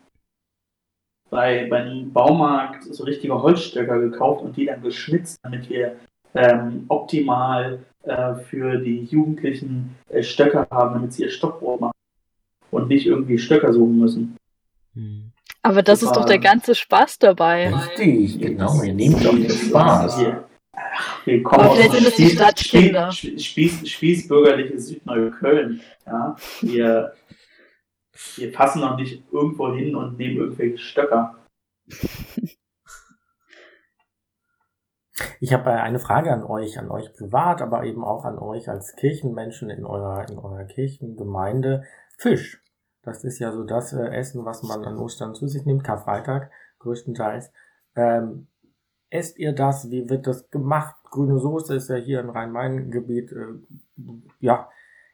[1.29, 5.95] bei, bei einem Baumarkt so richtige Holzstöcker gekauft und die dann geschnitzt, damit wir
[6.33, 11.97] ähm, optimal äh, für die Jugendlichen äh, Stöcker haben, damit sie ihr Stockbrot machen
[12.71, 14.37] und nicht irgendwie Stöcker suchen müssen.
[14.93, 15.31] Hm.
[15.65, 17.73] Aber das, das ist doch der ganze Spaß dabei.
[17.73, 18.81] Richtig, genau.
[18.81, 20.19] Wir nehmen doch den Spaß.
[21.25, 23.11] Wir, kommen Aber aus sind Spieß, Stadtkinder.
[23.11, 25.81] Spieß, Spießbürgerliches Südneukölln.
[26.05, 26.35] Ja?
[26.61, 27.13] Wir
[28.35, 31.35] wir passen noch nicht irgendwo hin und nehmen irgendwelche Stöcker.
[35.39, 38.69] Ich habe äh, eine Frage an euch, an euch privat, aber eben auch an euch
[38.69, 41.83] als Kirchenmenschen in eurer, in eurer Kirchengemeinde.
[42.17, 42.61] Fisch.
[43.05, 46.51] Das ist ja so das äh, Essen, was man an Ostern zu sich nimmt, Karfreitag
[46.79, 47.51] größtenteils.
[47.95, 48.47] Ähm,
[49.09, 49.91] esst ihr das?
[49.91, 50.95] Wie wird das gemacht?
[51.11, 53.53] Grüne Soße ist ja hier im Rhein-Main-Gebiet, äh,
[54.39, 54.69] ja,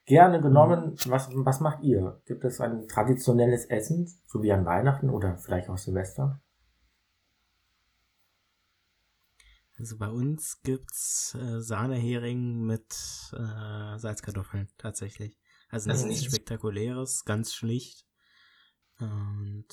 [0.05, 0.95] gerne genommen.
[1.05, 2.21] Was, was macht ihr?
[2.25, 6.39] Gibt es ein traditionelles Essen, so wie an Weihnachten oder vielleicht auch Silvester?
[9.77, 12.93] Also bei uns gibt's äh, Sahnehering mit
[13.33, 15.40] äh, Salzkartoffeln tatsächlich.
[15.71, 18.05] Also nichts also Spektakuläres, ganz schlicht.
[18.99, 19.67] Und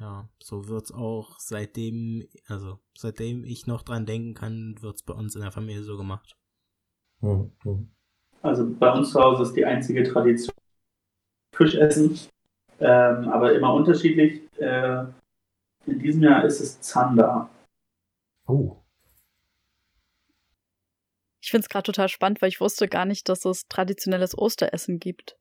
[0.00, 5.34] ja, so wird's auch seitdem, also seitdem ich noch dran denken kann, wird's bei uns
[5.34, 6.36] in der Familie so gemacht.
[8.42, 10.54] Also bei uns zu Hause ist die einzige Tradition
[11.54, 12.18] Fisch essen,
[12.78, 14.42] ähm, aber immer unterschiedlich.
[14.58, 15.06] Äh,
[15.86, 17.50] in diesem Jahr ist es Zander.
[18.46, 18.76] Oh.
[21.48, 24.98] Ich finde es gerade total spannend, weil ich wusste gar nicht, dass es traditionelles Osteressen
[24.98, 25.38] gibt.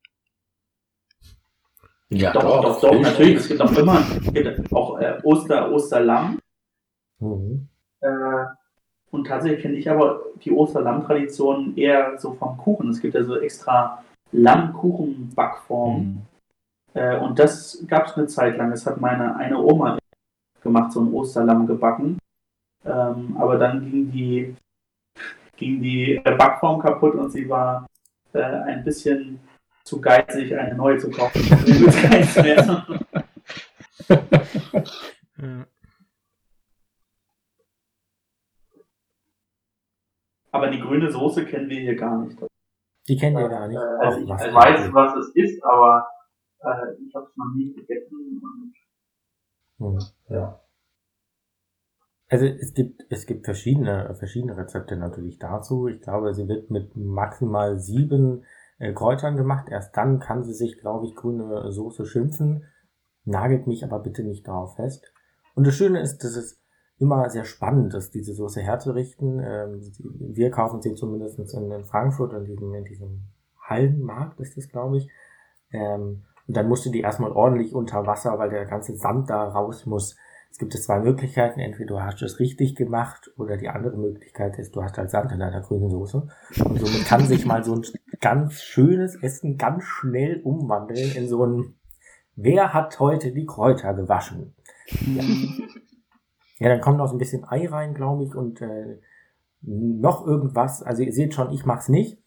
[2.08, 3.36] Ja, doch, doch, doch, doch natürlich.
[3.36, 4.02] Es gibt auch immer
[4.32, 6.40] gibt auch äh, Oster, Osterlamm.
[7.20, 7.68] Mhm.
[8.00, 8.08] Äh,
[9.12, 12.90] Und tatsächlich kenne ich aber die Osterlamm-Tradition eher so vom Kuchen.
[12.92, 14.02] Es gibt ja so extra
[14.32, 16.26] Lammkuchen-Backformen.
[16.94, 17.02] Mhm.
[17.02, 18.72] Äh, und das gab es eine Zeit lang.
[18.72, 19.98] Das hat meine eine Oma
[20.62, 22.18] gemacht, so ein Osterlamm gebacken.
[22.86, 24.56] Ähm, aber dann ging die,
[25.58, 27.88] ging die Backform kaputt und sie war
[28.34, 29.40] äh, ein bisschen
[29.84, 31.42] zu geizig, eine neue zu kaufen.
[40.52, 42.40] Aber die grüne Soße kennen wir hier gar nicht.
[43.08, 43.78] Die kennen wir gar nicht.
[43.78, 46.08] Äh, also ich weiß, was es ist, aber
[46.62, 48.42] äh, ich habe es noch nie gegessen.
[49.78, 50.60] Und hm, ja.
[52.30, 55.88] Also es gibt es gibt verschiedene verschiedene Rezepte natürlich dazu.
[55.88, 58.44] Ich glaube, sie wird mit maximal sieben
[58.80, 59.70] äh, Kräutern gemacht.
[59.70, 62.66] Erst dann kann sie sich, glaube ich, grüne Soße schimpfen.
[63.24, 65.14] Nagelt mich aber bitte nicht darauf fest.
[65.56, 66.62] Und das Schöne ist, dass es
[67.00, 69.40] immer sehr spannend ist, diese Soße herzurichten.
[69.40, 69.82] Ähm,
[70.20, 73.24] wir kaufen sie zumindest in, Frankfurt, in diesem, in diesem
[73.62, 75.10] Hallenmarkt ist das, glaube ich.
[75.72, 79.48] Ähm, und dann musst du die erstmal ordentlich unter Wasser, weil der ganze Sand da
[79.50, 80.16] raus muss.
[80.52, 81.60] Es gibt zwei Möglichkeiten.
[81.60, 85.32] Entweder du hast es richtig gemacht oder die andere Möglichkeit ist, du hast halt Sand
[85.32, 86.28] in deiner grünen Soße.
[86.66, 87.84] Und somit kann sich mal so ein
[88.22, 91.76] ganz schönes Essen ganz schnell umwandeln in so ein
[92.40, 94.56] Wer hat heute die Kräuter gewaschen?
[95.06, 95.24] Ja.
[96.60, 99.00] Ja, dann kommt noch so ein bisschen Ei rein, glaube ich, und äh,
[99.62, 100.82] noch irgendwas.
[100.82, 102.18] Also ihr seht schon, ich mach's nicht.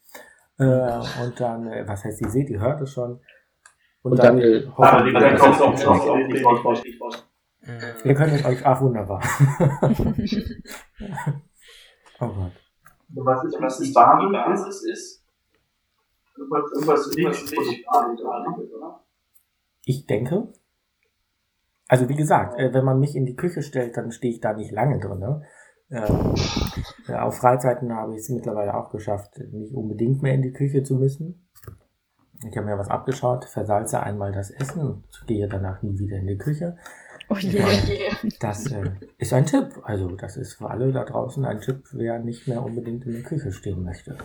[0.59, 3.21] Äh, und dann, äh, was heißt, ihr seht, ihr hört es schon.
[4.03, 7.29] Und, und dann, dann äh, ah, die, dann kommt auch noch Stichwort.
[7.63, 9.21] Ihr könnt es euch, ach wunderbar.
[12.21, 12.53] oh Gott.
[13.13, 15.25] Was ist, was ist Basis ist?
[16.37, 19.05] Irgendwas, irgendwas Milchproduktartiges, oder?
[19.85, 20.53] Ich denke,
[21.89, 24.53] also wie gesagt, äh, wenn man mich in die Küche stellt, dann stehe ich da
[24.53, 25.19] nicht lange drin.
[25.19, 25.43] Ne?
[25.91, 26.35] Ähm,
[27.09, 30.85] äh, auf Freizeiten habe ich es mittlerweile auch geschafft, nicht unbedingt mehr in die Küche
[30.85, 31.49] zu müssen.
[32.49, 36.39] Ich habe mir was abgeschaut, versalze einmal das Essen, gehe danach nie wieder in die
[36.39, 36.77] Küche.
[37.31, 37.61] Oh je.
[37.61, 39.69] Meine, das äh, ist ein Tipp.
[39.85, 43.23] Also das ist für alle da draußen ein Tipp, wer nicht mehr unbedingt in der
[43.23, 44.19] Küche stehen möchte.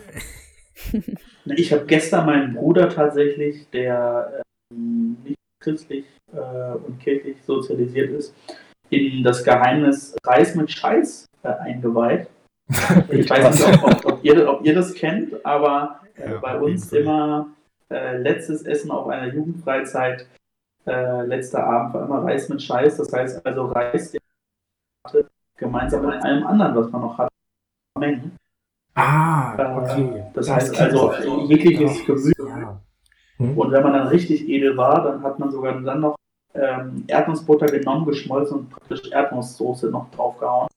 [1.46, 4.42] Ich habe gestern meinen Bruder tatsächlich, der
[4.74, 8.34] ähm, nicht christlich äh, und kirchlich sozialisiert ist,
[8.90, 12.28] in das Geheimnis Reis mit Scheiß äh, eingeweiht.
[13.10, 16.92] ich weiß nicht, ob, ob, ihr, ob, ihr, das kennt, aber äh, ja, bei uns
[16.92, 17.48] immer
[17.90, 20.26] äh, letztes Essen auf einer Jugendfreizeit,
[20.86, 22.98] äh, letzter Abend war immer Reis mit Scheiß.
[22.98, 24.22] Das heißt also Reis, den
[25.06, 27.30] hatte, gemeinsam mit allem anderen, was man noch hat,
[27.98, 28.38] mengen.
[28.94, 30.24] Ah, äh, okay.
[30.34, 31.14] das, das heißt also
[31.48, 32.34] jegliches Gemüse.
[32.40, 32.80] Ja.
[33.38, 33.58] Hm?
[33.58, 36.16] Und wenn man dann richtig edel war, dann hat man sogar dann noch
[36.54, 40.70] ähm, Erdnussbutter genommen, geschmolzen und praktisch Erdnusssoße noch draufgehauen.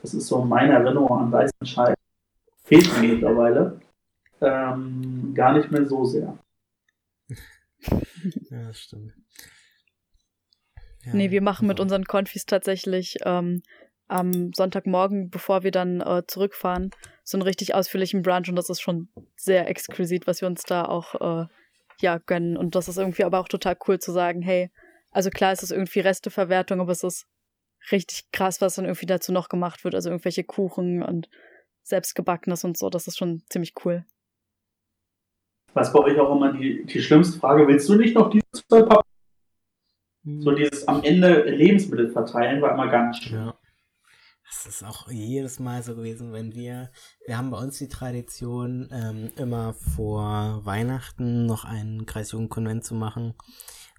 [0.00, 1.94] Das ist so meine Erinnerung an weißen Scheiß.
[2.64, 3.80] Fehlt mir mittlerweile.
[4.40, 6.34] Ähm, gar nicht mehr so sehr.
[8.50, 9.12] ja, das stimmt.
[11.04, 11.14] Ja.
[11.14, 13.62] Nee, wir machen mit unseren Konfis tatsächlich ähm,
[14.08, 16.90] am Sonntagmorgen, bevor wir dann äh, zurückfahren,
[17.22, 20.84] so einen richtig ausführlichen Brunch und das ist schon sehr exquisit, was wir uns da
[20.84, 21.46] auch äh,
[22.00, 22.56] ja gönnen.
[22.56, 24.70] Und das ist irgendwie aber auch total cool zu sagen, hey,
[25.10, 27.26] also klar ist es irgendwie Resteverwertung, aber es ist
[27.92, 29.94] richtig krass, was dann irgendwie dazu noch gemacht wird.
[29.94, 31.28] Also irgendwelche Kuchen und
[31.82, 32.90] selbstgebackenes und so.
[32.90, 34.04] Das ist schon ziemlich cool.
[35.74, 38.82] Was bei euch auch immer die, die schlimmste Frage, willst du nicht noch diese zwei
[38.82, 39.08] Pappen?
[40.24, 40.42] Hm.
[40.42, 43.46] So dieses am Ende Lebensmittel verteilen war immer ganz schön.
[43.46, 43.54] Ja.
[44.50, 46.90] Das ist auch jedes Mal so gewesen, wenn wir,
[47.26, 53.34] wir haben bei uns die Tradition, ähm, immer vor Weihnachten noch einen Kreisjugendkonvent zu machen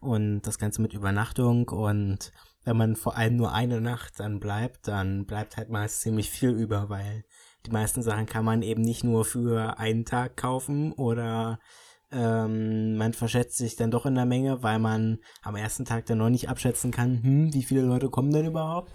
[0.01, 2.31] und das Ganze mit Übernachtung und
[2.65, 6.49] wenn man vor allem nur eine Nacht dann bleibt, dann bleibt halt meist ziemlich viel
[6.49, 7.23] über, weil
[7.65, 11.59] die meisten Sachen kann man eben nicht nur für einen Tag kaufen oder
[12.11, 16.17] ähm, man verschätzt sich dann doch in der Menge, weil man am ersten Tag dann
[16.17, 18.91] noch nicht abschätzen kann, hm, wie viele Leute kommen denn überhaupt.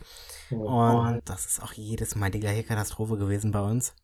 [0.50, 3.94] Und das ist auch jedes Mal die gleiche Katastrophe gewesen bei uns.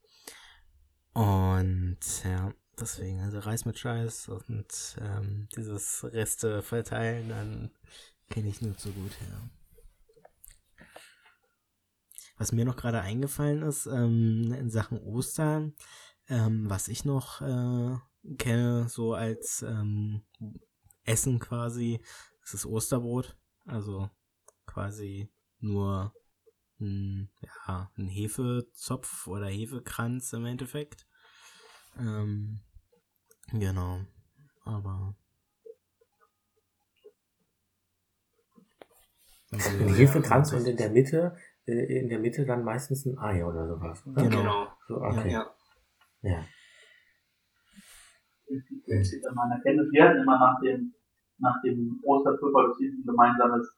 [1.13, 7.71] Und ja, deswegen, also Reis mit Scheiß und ähm, dieses Reste verteilen, dann
[8.29, 9.60] kenne ich nur zu gut, ja.
[12.41, 15.75] Was mir noch gerade eingefallen ist, ähm, in Sachen Ostern,
[16.27, 17.99] ähm, was ich noch äh,
[18.39, 20.23] kenne, so als ähm,
[21.05, 22.01] Essen quasi,
[22.43, 23.37] ist das Osterbrot.
[23.67, 24.09] Also
[24.65, 26.15] quasi nur
[26.81, 31.07] ein, ja, ein Hefezopf oder Hefekranz im Endeffekt.
[31.99, 32.63] Ähm,
[33.53, 34.01] genau.
[34.65, 35.15] Aber.
[39.51, 41.37] Also, ein Hefekranz und in der Mitte
[41.71, 44.07] in der Mitte dann meistens ein Ei oder sowas.
[44.07, 44.29] Oder?
[44.29, 44.69] Genau.
[44.87, 45.31] So, okay.
[45.31, 45.47] Ja.
[46.23, 46.45] Ja.
[48.49, 50.93] In meiner Kenntnis, wir hatten immer nach dem,
[51.39, 53.73] nach dem Osterfürgottesdienst ein gemeinsames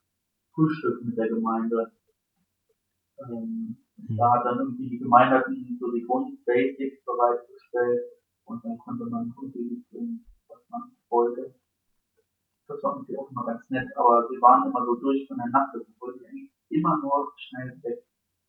[0.55, 1.93] Frühstück mit der Gemeinde.
[3.19, 4.17] Ähm, Mhm.
[4.17, 5.43] Da hat dann irgendwie die Gemeinde
[5.79, 8.03] so die Grundbasics bereitgestellt
[8.45, 9.81] und dann konnte man irgendwie
[10.49, 11.55] was man wollte.
[12.67, 15.49] Das war irgendwie auch immer ganz nett, aber wir waren immer so durch von der
[15.49, 18.05] Nacht, das wollte ich eigentlich immer nur schnell weg,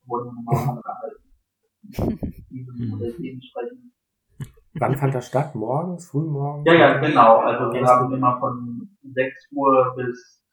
[0.05, 1.24] wurden wir nochmal gehalten.
[2.49, 3.93] Diesem oder dementsprechend.
[4.76, 5.53] Wann fand das statt?
[5.53, 6.09] Morgens?
[6.09, 6.65] Frühmorgens?
[6.65, 7.38] Ja, ja, genau.
[7.38, 10.43] Also wir haben immer von 6 Uhr bis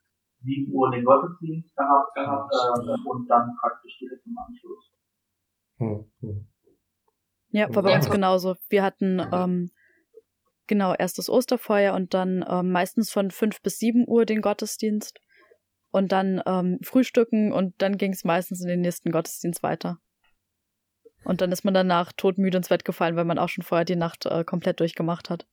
[0.43, 4.93] 7 Uhr den Gottesdienst gehabt, gehabt äh, und dann praktisch direkt im Anschluss.
[5.79, 6.47] Hm, hm.
[7.53, 8.57] Ja, war bei uns genauso.
[8.69, 9.71] Wir hatten ähm,
[10.67, 15.21] genau erst das Osterfeuer und dann ähm, meistens von 5 bis 7 Uhr den Gottesdienst
[15.91, 19.99] und dann ähm, Frühstücken und dann ging es meistens in den nächsten Gottesdienst weiter.
[21.25, 23.97] Und dann ist man danach todmüde ins Bett gefallen, weil man auch schon vorher die
[23.97, 25.47] Nacht äh, komplett durchgemacht hat.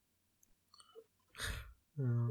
[1.98, 2.30] Ja.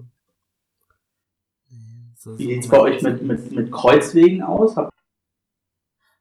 [2.16, 4.76] So- Wie so sieht's bei euch mit, mit, mit Kreuzwegen aus?
[4.76, 4.90] Habt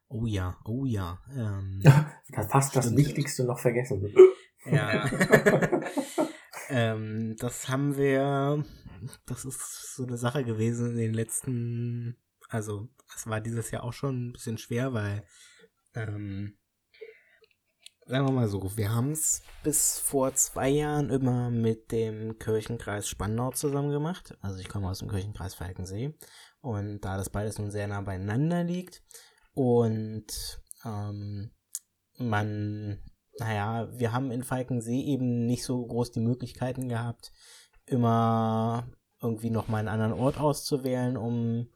[0.07, 1.19] Oh ja, oh ja.
[1.35, 2.11] Ähm, Da
[2.49, 2.95] fast das.
[2.95, 4.13] Wichtigste noch vergessen.
[4.65, 5.05] ja.
[6.69, 8.63] ähm, das haben wir,
[9.25, 12.17] das ist so eine Sache gewesen in den letzten,
[12.49, 15.25] also es war dieses Jahr auch schon ein bisschen schwer, weil,
[15.93, 16.57] ähm,
[18.05, 23.07] sagen wir mal so, wir haben es bis vor zwei Jahren immer mit dem Kirchenkreis
[23.07, 24.37] Spandau zusammen gemacht.
[24.41, 26.13] Also ich komme aus dem Kirchenkreis Falkensee
[26.61, 29.03] und da das beides nun sehr nah beieinander liegt
[29.53, 30.27] und
[30.83, 31.51] ähm,
[32.17, 32.99] man
[33.39, 37.31] naja, wir haben in Falkensee eben nicht so groß die Möglichkeiten gehabt,
[37.85, 38.87] immer
[39.21, 41.67] irgendwie noch mal einen anderen Ort auszuwählen, um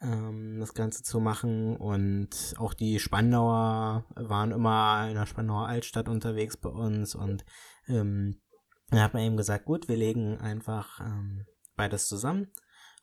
[0.00, 1.76] ähm, das Ganze zu machen.
[1.76, 7.14] Und auch die Spandauer waren immer in der Spandauer Altstadt unterwegs bei uns.
[7.14, 7.44] Und
[7.86, 8.40] ähm,
[8.88, 12.50] da hat man eben gesagt, gut, wir legen einfach ähm, beides zusammen.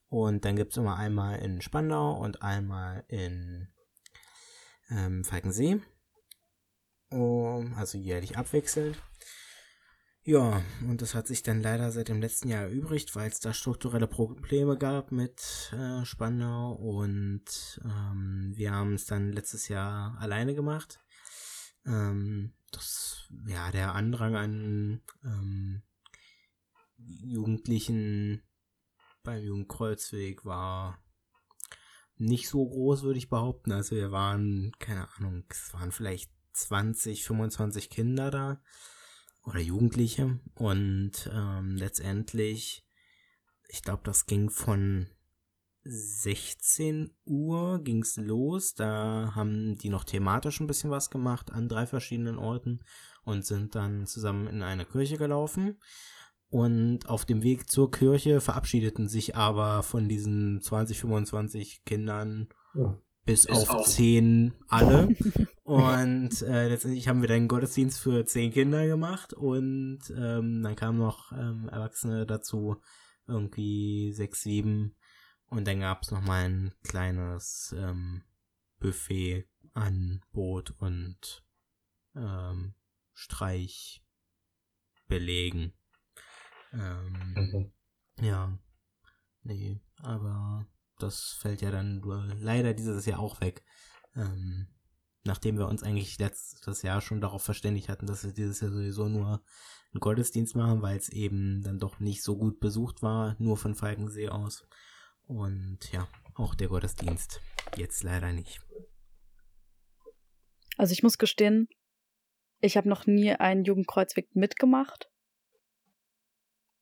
[0.10, 3.70] Und dann gibt es immer einmal in Spandau und einmal in
[4.90, 5.82] ähm, Falkensee
[7.10, 8.98] um, also jährlich abwechselnd.
[10.24, 13.54] Ja, und das hat sich dann leider seit dem letzten Jahr erübrigt, weil es da
[13.54, 20.54] strukturelle Probleme gab mit äh, Spandau und ähm, wir haben es dann letztes Jahr alleine
[20.54, 21.00] gemacht.
[21.86, 25.84] Ähm, das, ja, der Andrang an ähm,
[26.98, 28.44] Jugendlichen
[29.24, 31.00] beim Jugendkreuzweg war
[32.18, 33.72] nicht so groß, würde ich behaupten.
[33.72, 38.62] Also wir waren, keine Ahnung, es waren vielleicht 20, 25 Kinder da
[39.44, 42.86] oder Jugendliche und ähm, letztendlich,
[43.70, 45.08] ich glaube, das ging von
[45.90, 48.74] 16 Uhr ging's los.
[48.74, 52.82] Da haben die noch thematisch ein bisschen was gemacht an drei verschiedenen Orten
[53.24, 55.80] und sind dann zusammen in eine Kirche gelaufen.
[56.50, 62.48] Und auf dem Weg zur Kirche verabschiedeten sich aber von diesen 20, 25 Kindern.
[63.28, 63.86] Bis, Bis auf, auf.
[63.88, 65.10] 10 alle.
[65.64, 70.76] und äh, letztendlich haben wir dann einen Gottesdienst für 10 Kinder gemacht und ähm, dann
[70.76, 72.82] kamen noch ähm, Erwachsene dazu,
[73.28, 74.96] irgendwie 6, 7.
[75.50, 78.24] Und dann gab es noch mal ein kleines ähm,
[78.80, 81.44] Buffet an Brot und
[82.16, 82.74] ähm,
[83.14, 85.74] Streichbelegen.
[86.74, 87.72] Ähm, Mhm.
[88.22, 88.58] ja.
[89.44, 90.66] Nee, aber
[90.98, 92.02] das fällt ja dann
[92.40, 93.64] leider dieses Jahr auch weg.
[94.16, 94.68] Ähm,
[95.24, 99.08] nachdem wir uns eigentlich letztes Jahr schon darauf verständigt hatten, dass wir dieses Jahr sowieso
[99.08, 99.44] nur
[99.94, 103.76] einen Gottesdienst machen, weil es eben dann doch nicht so gut besucht war, nur von
[103.76, 104.68] Falkensee aus.
[105.24, 107.42] Und ja, auch der Gottesdienst
[107.76, 108.62] jetzt leider nicht.
[110.78, 111.68] Also ich muss gestehen,
[112.60, 115.10] ich habe noch nie einen Jugendkreuzweg mitgemacht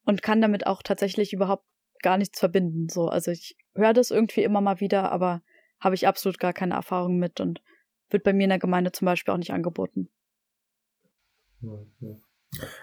[0.04, 1.66] und kann damit auch tatsächlich überhaupt
[2.06, 2.88] gar nichts verbinden.
[2.88, 5.42] So, also ich höre das irgendwie immer mal wieder, aber
[5.80, 7.64] habe ich absolut gar keine Erfahrung mit und
[8.12, 10.10] wird bei mir in der Gemeinde zum Beispiel auch nicht angeboten.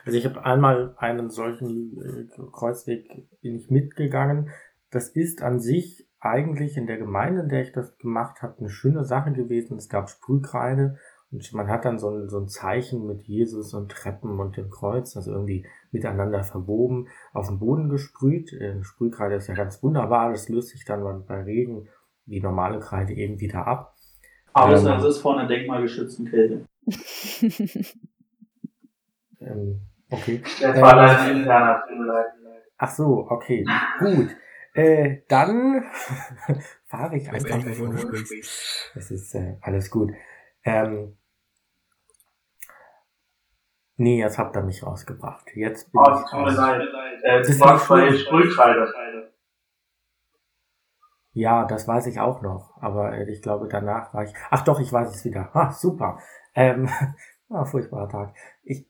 [0.05, 3.09] Also ich habe einmal einen solchen äh, Kreuzweg
[3.41, 4.51] bin ich mitgegangen.
[4.91, 8.71] Das ist an sich eigentlich in der Gemeinde, in der ich das gemacht habe, eine
[8.71, 9.79] schöne Sache gewesen.
[9.79, 10.99] Es gab Sprühkreide
[11.33, 14.69] und man hat dann so ein, so ein Zeichen mit Jesus und Treppen und dem
[14.69, 18.53] Kreuz, also irgendwie miteinander verwoben, auf den Boden gesprüht.
[18.53, 21.89] Äh, Sprühkreide ist ja ganz wunderbar, das löst sich dann bei Regen
[22.27, 23.97] wie normale Kreide eben wieder ab.
[24.53, 24.99] Außer Ähm.
[24.99, 26.67] es ist vor einer denkmalgeschützten Kirche.
[29.45, 30.41] Ähm, okay.
[30.61, 31.83] Das war leider ein interner.
[32.79, 33.67] Ach so, okay,
[33.99, 34.29] gut.
[34.73, 35.85] Äh, dann
[36.87, 37.29] fahre ich
[37.99, 38.93] sprichst.
[38.95, 40.13] Das ist äh, alles gut.
[40.63, 41.17] Ähm,
[43.97, 45.47] nee, jetzt habt ihr mich rausgebracht.
[45.55, 46.83] Jetzt bin Oh, ich es tut mir leid.
[47.23, 48.19] Äh, Das warst nicht bei schlimm.
[48.19, 48.93] Sprühkreide.
[51.35, 54.35] Ja, das weiß ich auch noch, aber äh, ich glaube, danach war ich.
[54.51, 55.49] Ach doch, ich weiß es wieder.
[55.55, 56.19] Ah, super.
[56.55, 56.89] Ähm,
[57.49, 58.35] ah, furchtbarer Tag.
[58.65, 58.87] Ich,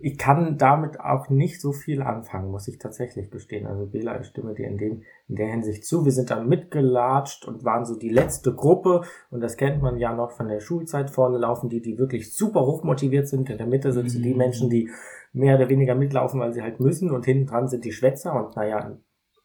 [0.00, 3.66] ich kann damit auch nicht so viel anfangen, muss ich tatsächlich gestehen.
[3.66, 6.04] Also Bela, ich stimme dir in, dem, in der Hinsicht zu.
[6.04, 10.14] Wir sind da mitgelatscht und waren so die letzte Gruppe und das kennt man ja
[10.14, 11.10] noch von der Schulzeit.
[11.10, 13.50] Vorne laufen die, die wirklich super hochmotiviert sind.
[13.50, 14.38] In der Mitte sitzen die Mhm.
[14.38, 14.90] Menschen, die
[15.32, 18.56] mehr oder weniger mitlaufen, weil sie halt müssen und hinten dran sind die Schwätzer und
[18.56, 18.98] naja,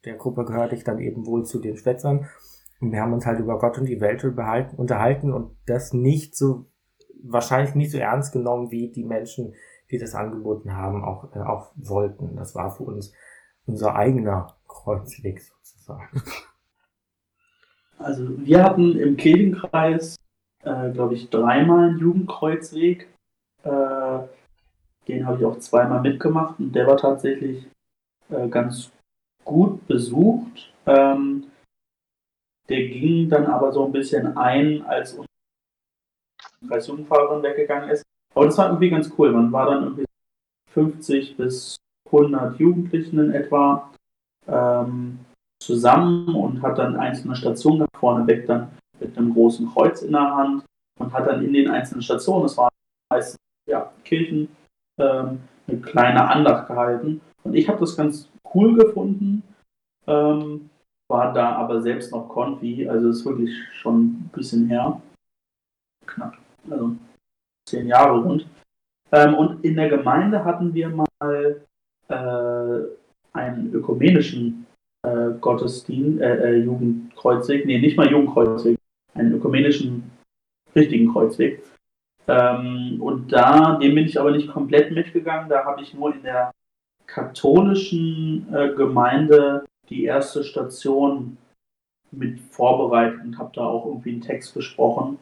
[0.05, 2.27] der Gruppe gehörte ich dann eben wohl zu den Schwätzern.
[2.79, 6.65] Und wir haben uns halt über Gott und die Welt unterhalten und das nicht so,
[7.23, 9.53] wahrscheinlich nicht so ernst genommen, wie die Menschen,
[9.91, 12.35] die das angeboten haben, auch, äh, auch wollten.
[12.35, 13.13] Das war für uns
[13.65, 16.23] unser eigener Kreuzweg sozusagen.
[17.97, 20.15] Also wir hatten im Kirchenkreis,
[20.63, 23.07] äh, glaube ich, dreimal einen Jugendkreuzweg.
[23.63, 24.19] Äh,
[25.07, 27.67] den habe ich auch zweimal mitgemacht und der war tatsächlich
[28.29, 28.91] äh, ganz
[29.43, 30.73] gut besucht.
[30.85, 31.45] Ähm,
[32.69, 35.27] der ging dann aber so ein bisschen ein, als unsere
[36.67, 38.03] Kreisjugendfahrerin weggegangen ist.
[38.33, 39.31] Aber das war irgendwie ganz cool.
[39.31, 40.05] Man war dann irgendwie
[40.71, 43.91] 50 bis 100 Jugendlichen in etwa
[44.47, 45.19] ähm,
[45.61, 50.11] zusammen und hat dann einzelne Stationen nach vorne weg dann mit einem großen Kreuz in
[50.11, 50.63] der Hand
[50.99, 52.71] und hat dann in den einzelnen Stationen, das waren
[53.11, 53.37] meistens
[53.69, 54.49] ja, Kirchen,
[54.99, 57.21] ähm, eine kleine Andacht gehalten.
[57.43, 59.43] Und ich habe das ganz cool gefunden,
[60.07, 60.69] ähm,
[61.09, 65.01] war da aber selbst noch Konfi, also ist wirklich schon ein bisschen her.
[66.05, 66.37] Knapp,
[66.69, 66.95] also
[67.71, 68.45] zehn Jahre rund.
[69.11, 71.61] Ähm, und in der Gemeinde hatten wir mal
[72.07, 72.79] äh,
[73.33, 74.67] einen ökumenischen
[75.03, 78.77] äh, Gottesdienst, äh, äh, Jugendkreuzweg, nee, nicht mal Jugendkreuzweg,
[79.15, 80.11] einen ökumenischen
[80.75, 81.63] richtigen Kreuzweg.
[82.27, 86.23] Ähm, und da, dem bin ich aber nicht komplett mitgegangen, da habe ich nur in
[86.23, 86.51] der
[87.07, 91.37] katholischen äh, Gemeinde die erste Station
[92.11, 95.17] mit vorbereitet und habe da auch irgendwie einen Text gesprochen,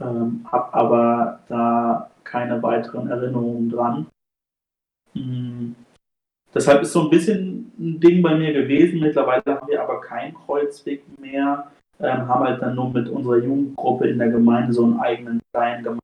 [0.00, 4.06] ähm, habe aber da keine weiteren Erinnerungen dran.
[5.14, 5.72] Mm.
[6.54, 9.00] Deshalb ist so ein bisschen ein Ding bei mir gewesen.
[9.00, 11.70] Mittlerweile haben wir aber keinen Kreuzweg mehr,
[12.00, 15.84] ähm, haben halt dann nur mit unserer Jugendgruppe in der Gemeinde so einen eigenen kleinen
[15.84, 16.00] gemacht.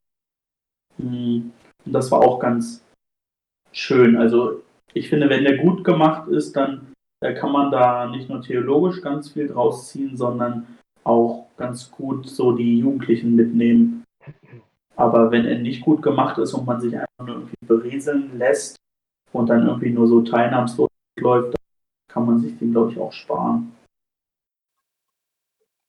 [0.98, 1.50] Mm.
[1.84, 2.84] Und das war auch ganz
[3.72, 4.16] schön.
[4.16, 4.62] Also
[4.92, 9.00] ich finde, wenn der gut gemacht ist, dann äh, kann man da nicht nur theologisch
[9.00, 10.66] ganz viel draus ziehen, sondern
[11.04, 14.04] auch ganz gut so die Jugendlichen mitnehmen.
[14.96, 18.76] Aber wenn er nicht gut gemacht ist und man sich einfach nur irgendwie berieseln lässt
[19.32, 20.88] und dann irgendwie nur so teilnahmslos
[21.18, 21.56] läuft,
[22.08, 23.72] kann man sich den, glaube ich, auch sparen.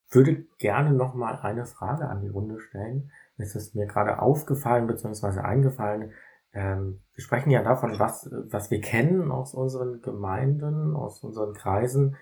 [0.10, 3.12] würde gerne noch mal eine Frage an die Runde stellen.
[3.38, 5.40] Es ist mir gerade aufgefallen bzw.
[5.40, 6.14] eingefallen.
[6.54, 12.18] Ähm, wir sprechen ja davon, was, was wir kennen aus unseren Gemeinden, aus unseren Kreisen.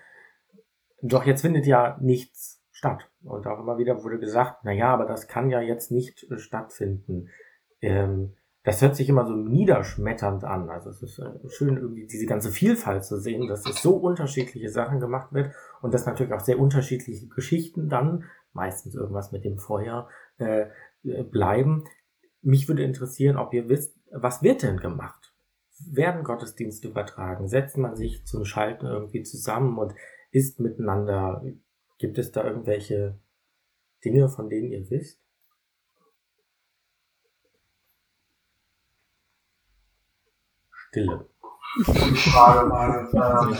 [1.02, 3.10] Doch jetzt findet ja nichts statt.
[3.22, 6.38] Und auch immer wieder wurde gesagt, na ja, aber das kann ja jetzt nicht äh,
[6.38, 7.28] stattfinden.
[7.82, 10.70] Ähm, das hört sich immer so niederschmetternd an.
[10.70, 14.70] Also es ist äh, schön, irgendwie diese ganze Vielfalt zu sehen, dass es so unterschiedliche
[14.70, 15.52] Sachen gemacht wird
[15.82, 18.24] und dass natürlich auch sehr unterschiedliche Geschichten dann,
[18.54, 20.08] meistens irgendwas mit dem Feuer,
[20.38, 20.68] äh,
[21.04, 21.84] äh, bleiben.
[22.40, 25.34] Mich würde interessieren, ob ihr wisst, was wird denn gemacht?
[25.86, 27.46] Werden Gottesdienste übertragen?
[27.46, 29.92] Setzt man sich zum Schalten irgendwie zusammen und
[30.30, 31.42] ist miteinander?
[32.00, 33.20] Gibt es da irgendwelche
[34.02, 35.22] Dinge, von denen ihr wisst?
[40.70, 41.28] Stille.
[41.76, 43.52] Die Frage war,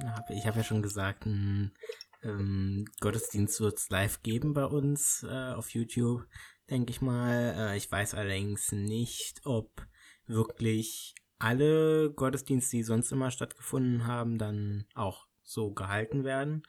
[0.00, 1.74] ähm, Ich habe ja schon gesagt, ein
[2.22, 6.24] ähm, Gottesdienst wird es live geben bei uns äh, auf YouTube,
[6.70, 7.56] denke ich mal.
[7.58, 9.84] Äh, ich weiß allerdings nicht, ob
[10.26, 16.62] wirklich alle Gottesdienste, die sonst immer stattgefunden haben, dann auch so gehalten werden.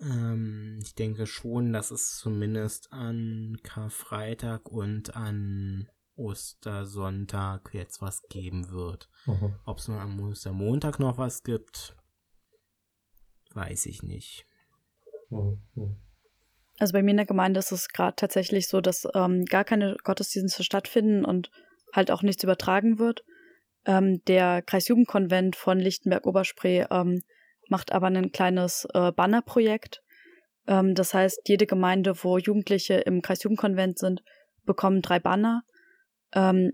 [0.00, 8.70] Ähm, ich denke schon, dass es zumindest an Karfreitag und an Ostersonntag jetzt was geben
[8.70, 9.08] wird.
[9.26, 9.54] Mhm.
[9.64, 11.96] Ob es nur am Ostermontag noch was gibt,
[13.54, 14.46] weiß ich nicht.
[15.30, 15.96] Mhm.
[16.78, 19.96] Also bei mir in der Gemeinde ist es gerade tatsächlich so, dass ähm, gar keine
[20.02, 21.50] Gottesdienste stattfinden und
[21.92, 23.24] halt auch nichts übertragen wird.
[23.84, 27.22] Ähm, der Kreisjugendkonvent von Lichtenberg-Oberspree ähm,
[27.70, 30.02] macht aber ein kleines äh, Bannerprojekt.
[30.66, 34.22] Ähm, das heißt, jede Gemeinde, wo Jugendliche im Kreisjugendkonvent sind,
[34.64, 35.62] bekommen drei Banner.
[36.32, 36.72] Ähm,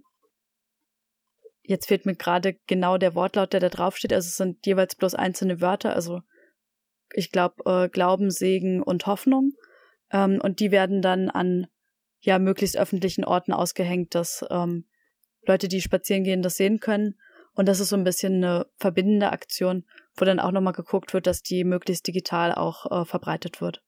[1.62, 4.12] jetzt fehlt mir gerade genau der Wortlaut, der da draufsteht.
[4.12, 5.94] Also es sind jeweils bloß einzelne Wörter.
[5.94, 6.20] Also
[7.14, 9.52] ich glaube, äh, Glauben, Segen und Hoffnung.
[10.10, 11.66] Ähm, und die werden dann an
[12.20, 14.86] ja möglichst öffentlichen Orten ausgehängt, dass ähm,
[15.46, 17.14] Leute, die spazieren gehen, das sehen können.
[17.56, 19.84] Und das ist so ein bisschen eine verbindende Aktion,
[20.16, 23.82] wo dann auch nochmal geguckt wird, dass die möglichst digital auch äh, verbreitet wird.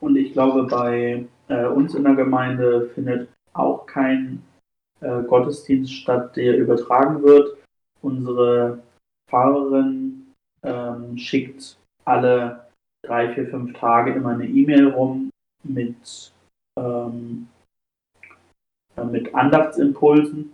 [0.00, 4.42] Und ich glaube, bei äh, uns in der Gemeinde findet auch kein
[5.00, 7.56] äh, Gottesdienst statt, der übertragen wird.
[8.02, 8.82] Unsere
[9.28, 12.68] Pfarrerin ähm, schickt alle
[13.04, 15.30] drei, vier, fünf Tage immer eine E-Mail rum
[15.62, 16.32] mit,
[16.78, 17.57] ähm, äh,
[19.04, 20.52] mit Andachtsimpulsen.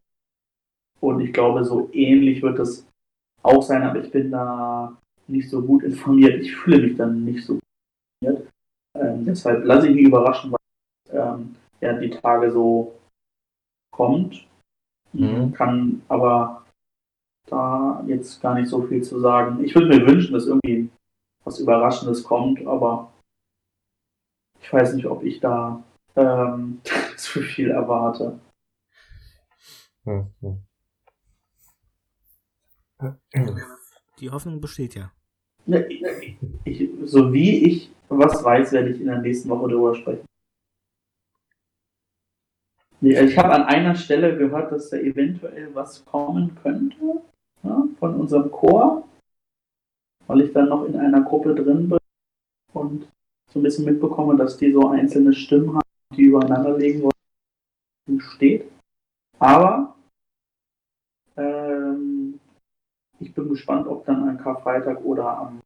[1.01, 2.87] Und ich glaube, so ähnlich wird das
[3.43, 6.43] auch sein, aber ich bin da nicht so gut informiert.
[6.43, 7.63] Ich fühle mich dann nicht so gut
[8.23, 8.49] informiert.
[8.97, 10.61] Ähm, deshalb lasse ich mich überraschen, was
[11.13, 12.95] ähm, ja, die Tage so
[13.93, 14.47] kommt.
[15.13, 15.53] Mhm.
[15.53, 16.65] Kann aber
[17.47, 19.63] da jetzt gar nicht so viel zu sagen.
[19.65, 20.89] Ich würde mir wünschen, dass irgendwie
[21.45, 23.13] was Überraschendes kommt, aber
[24.61, 25.83] ich weiß nicht, ob ich da
[26.17, 26.81] ähm,
[27.17, 28.39] zu viel erwarte.
[34.19, 35.13] Die Hoffnung besteht ja.
[36.65, 40.27] Ich, so wie ich was weiß, werde ich in der nächsten Woche darüber sprechen.
[43.01, 47.23] Ich habe an einer Stelle gehört, dass da eventuell was kommen könnte
[47.63, 49.05] ja, von unserem Chor
[50.27, 51.99] weil ich dann noch in einer Gruppe drin bin
[52.73, 53.09] und
[53.51, 55.84] so ein bisschen mitbekomme, dass die so einzelne Stimmen haben,
[56.17, 58.71] die übereinander legen wollen, steht.
[59.39, 59.97] Aber
[61.37, 62.41] ähm,
[63.21, 65.61] ich bin gespannt, ob dann ein Karfreitag oder am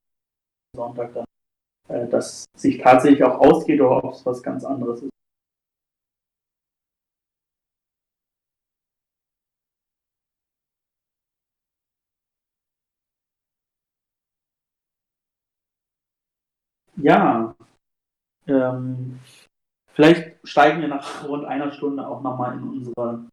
[0.74, 1.24] Sonntag dann
[1.88, 5.10] äh, das sich tatsächlich auch ausgeht oder ob es was ganz anderes ist.
[16.96, 17.54] Ja,
[18.48, 19.20] ähm,
[19.98, 23.28] vielleicht steigen wir nach rund einer Stunde auch nochmal in unsere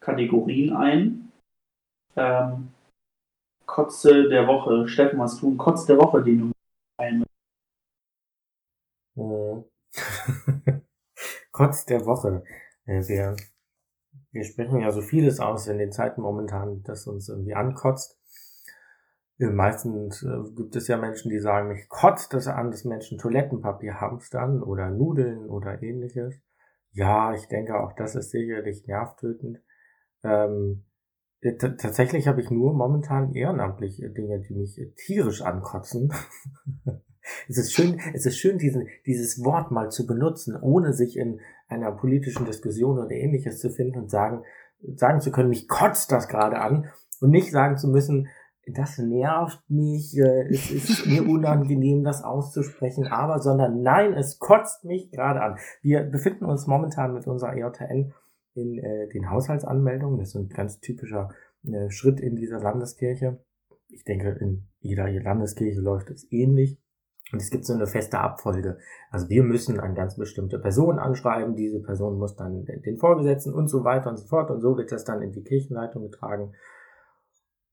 [0.00, 1.32] Kategorien ein.
[2.16, 2.72] Ähm,
[3.66, 4.88] Kotze der Woche.
[4.88, 6.52] Steffen, was ein Kotz der Woche, den du
[6.96, 7.22] ein.
[11.52, 12.44] Kotz der Woche.
[12.86, 13.36] Wir,
[14.32, 18.18] wir sprechen ja so vieles aus in den Zeiten momentan, das uns irgendwie ankotzt.
[19.38, 24.00] Meistens äh, gibt es ja Menschen, die sagen, mich kotzt das an, dass Menschen Toilettenpapier
[24.00, 26.34] hamstern oder Nudeln oder ähnliches.
[26.92, 29.58] Ja, ich denke auch, das ist sicherlich nervtötend.
[30.22, 30.86] Ähm,
[31.58, 36.12] tatsächlich habe ich nur momentan ehrenamtliche Dinge, die mich tierisch ankotzen.
[37.48, 41.40] es ist schön, es ist schön, diesen, dieses Wort mal zu benutzen, ohne sich in
[41.68, 44.44] einer politischen Diskussion oder ähnliches zu finden und sagen,
[44.94, 48.28] sagen zu können, mich kotzt das gerade an und nicht sagen zu müssen,
[48.66, 54.84] das nervt mich, äh, es ist mir unangenehm, das auszusprechen, aber, sondern nein, es kotzt
[54.84, 55.58] mich gerade an.
[55.82, 58.12] Wir befinden uns momentan mit unserer EJN
[58.54, 60.18] in äh, den Haushaltsanmeldungen.
[60.18, 61.30] Das ist ein ganz typischer
[61.64, 63.38] äh, Schritt in dieser Landeskirche.
[63.88, 66.80] Ich denke, in jeder Landeskirche läuft es ähnlich.
[67.32, 68.78] Und es gibt so eine feste Abfolge.
[69.10, 71.56] Also wir müssen eine ganz bestimmte Person anschreiben.
[71.56, 74.50] Diese Person muss dann den Vorgesetzten und so weiter und so fort.
[74.50, 76.52] Und so wird das dann in die Kirchenleitung getragen.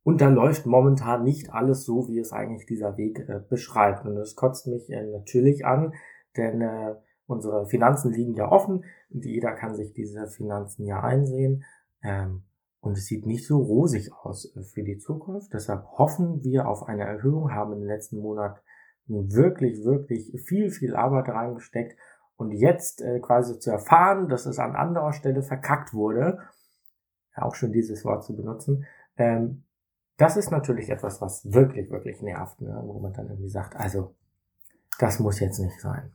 [0.04, 4.06] Und da läuft momentan nicht alles so, wie es eigentlich dieser Weg äh, beschreibt.
[4.06, 5.94] Und das kotzt mich äh, natürlich an,
[6.36, 6.96] denn äh,
[7.26, 11.64] unsere Finanzen liegen ja offen und jeder kann sich diese Finanzen ja einsehen.
[12.02, 12.44] Ähm,
[12.82, 15.54] und es sieht nicht so rosig aus äh, für die Zukunft.
[15.54, 18.60] Deshalb hoffen wir auf eine Erhöhung, haben in den letzten Monaten
[19.08, 21.98] wirklich, wirklich viel, viel Arbeit reingesteckt.
[22.36, 26.40] Und jetzt äh, quasi zu erfahren, dass es an anderer Stelle verkackt wurde,
[27.36, 28.86] auch schon dieses Wort zu benutzen,
[29.18, 29.64] ähm,
[30.18, 32.82] das ist natürlich etwas, was wirklich, wirklich nervt, ne?
[32.84, 34.14] wo man dann irgendwie sagt, also,
[35.00, 36.12] das muss jetzt nicht sein.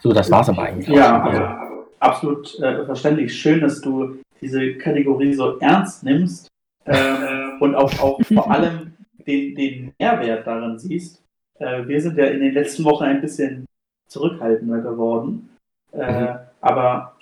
[0.00, 0.88] So, das war's aber eigentlich.
[0.88, 3.34] Ja, also, absolut äh, verständlich.
[3.34, 6.48] Schön, dass du diese Kategorie so ernst nimmst
[6.84, 8.94] äh, und auch, auch vor allem
[9.26, 11.22] den, den Mehrwert darin siehst.
[11.58, 13.66] Äh, wir sind ja in den letzten Wochen ein bisschen
[14.08, 15.50] zurückhaltender geworden.
[15.92, 16.38] Äh, mhm.
[16.60, 17.16] Aber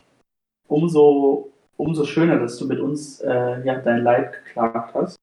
[0.68, 5.16] umso umso schöner, dass du mit uns äh, ja, dein Leid geklagt hast.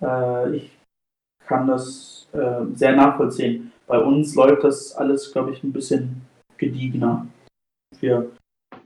[0.00, 0.78] Äh, ich
[1.46, 3.72] kann das äh, sehr nachvollziehen.
[3.86, 6.22] Bei uns läuft das alles, glaube ich, ein bisschen
[6.58, 7.26] gediegener.
[7.98, 8.30] Wir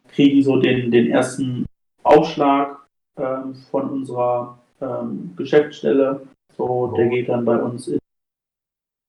[0.08, 1.66] kriegen so den, den ersten
[2.02, 2.86] Aufschlag
[3.16, 6.26] ähm, von unserer ähm, Geschäftsstelle.
[6.56, 7.98] So, der geht dann bei uns in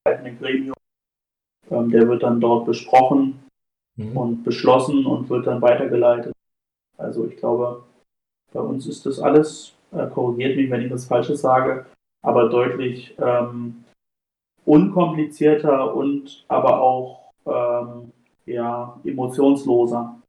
[0.03, 0.75] ein Gremium.
[1.69, 3.39] Ähm, der wird dann dort besprochen
[3.95, 4.17] mhm.
[4.17, 6.34] und beschlossen und wird dann weitergeleitet
[6.97, 7.83] also ich glaube,
[8.53, 11.85] bei uns ist das alles äh, korrigiert mich, wenn ich das Falsches sage,
[12.21, 13.83] aber deutlich ähm,
[14.65, 18.11] unkomplizierter und aber auch ähm,
[18.45, 20.21] ja, emotionsloser.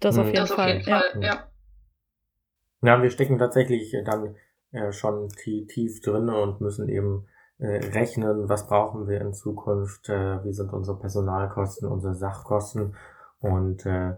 [0.00, 0.68] Das auf jeden, das Fall.
[0.68, 1.48] Auf jeden Fall, ja.
[2.82, 3.02] ja.
[3.02, 4.36] wir stecken tatsächlich dann
[4.72, 7.26] äh, schon tief drin und müssen eben
[7.58, 12.94] äh, rechnen, was brauchen wir in Zukunft, äh, wie sind unsere Personalkosten, unsere Sachkosten.
[13.40, 14.14] Und äh,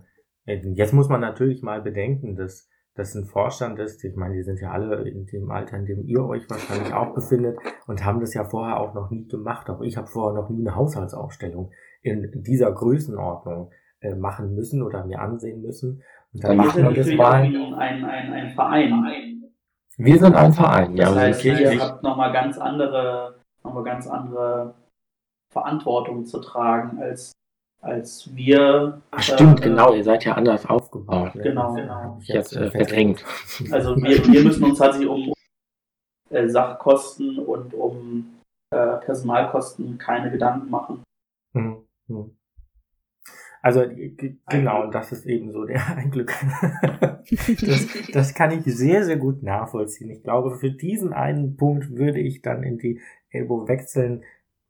[0.54, 4.04] jetzt muss man natürlich mal bedenken, dass das ein Vorstand ist.
[4.04, 7.14] Ich meine, die sind ja alle in dem Alter, in dem ihr euch wahrscheinlich auch
[7.14, 9.70] befindet und haben das ja vorher auch noch nie gemacht.
[9.70, 11.70] Auch ich habe vorher noch nie eine Haushaltsaufstellung
[12.02, 13.70] in dieser Größenordnung
[14.00, 16.02] äh, machen müssen oder mir ansehen müssen.
[16.32, 17.42] Und dann machen wir das mal.
[17.42, 19.42] Ein, ein, ein Verein.
[19.96, 21.06] Wir sind ein Verein, ja.
[21.06, 24.74] Das heißt, ihr habt nochmal ganz andere, nochmal ganz andere
[25.52, 27.32] Verantwortung zu tragen als
[27.80, 29.00] als wir.
[29.10, 31.34] Ach, stimmt, äh, genau, ihr seid ja anders aufgebaut.
[31.34, 31.42] Ne?
[31.42, 32.18] Genau, genau.
[32.20, 33.24] Ich jetzt äh, verdrängt.
[33.70, 35.32] Also wir, wir müssen uns tatsächlich um
[36.30, 38.40] äh, Sachkosten und um
[38.70, 41.02] äh, Personalkosten keine Gedanken machen.
[41.54, 42.36] Hm, hm.
[43.62, 43.84] Also
[44.48, 46.32] genau, das ist eben so der ein Glück.
[47.60, 50.10] das, das kann ich sehr, sehr gut nachvollziehen.
[50.10, 53.00] Ich glaube, für diesen einen Punkt würde ich dann in die
[53.30, 54.24] Elbow wechseln,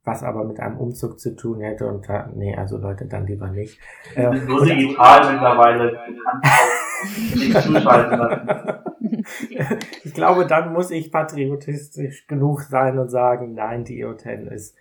[0.05, 3.51] was aber mit einem Umzug zu tun hätte und da, nee, also Leute, dann lieber
[3.51, 3.78] nicht.
[4.14, 5.98] So digital mittlerweile.
[10.05, 14.77] ich glaube, dann muss ich patriotistisch genug sein und sagen, nein, die EO10 ist,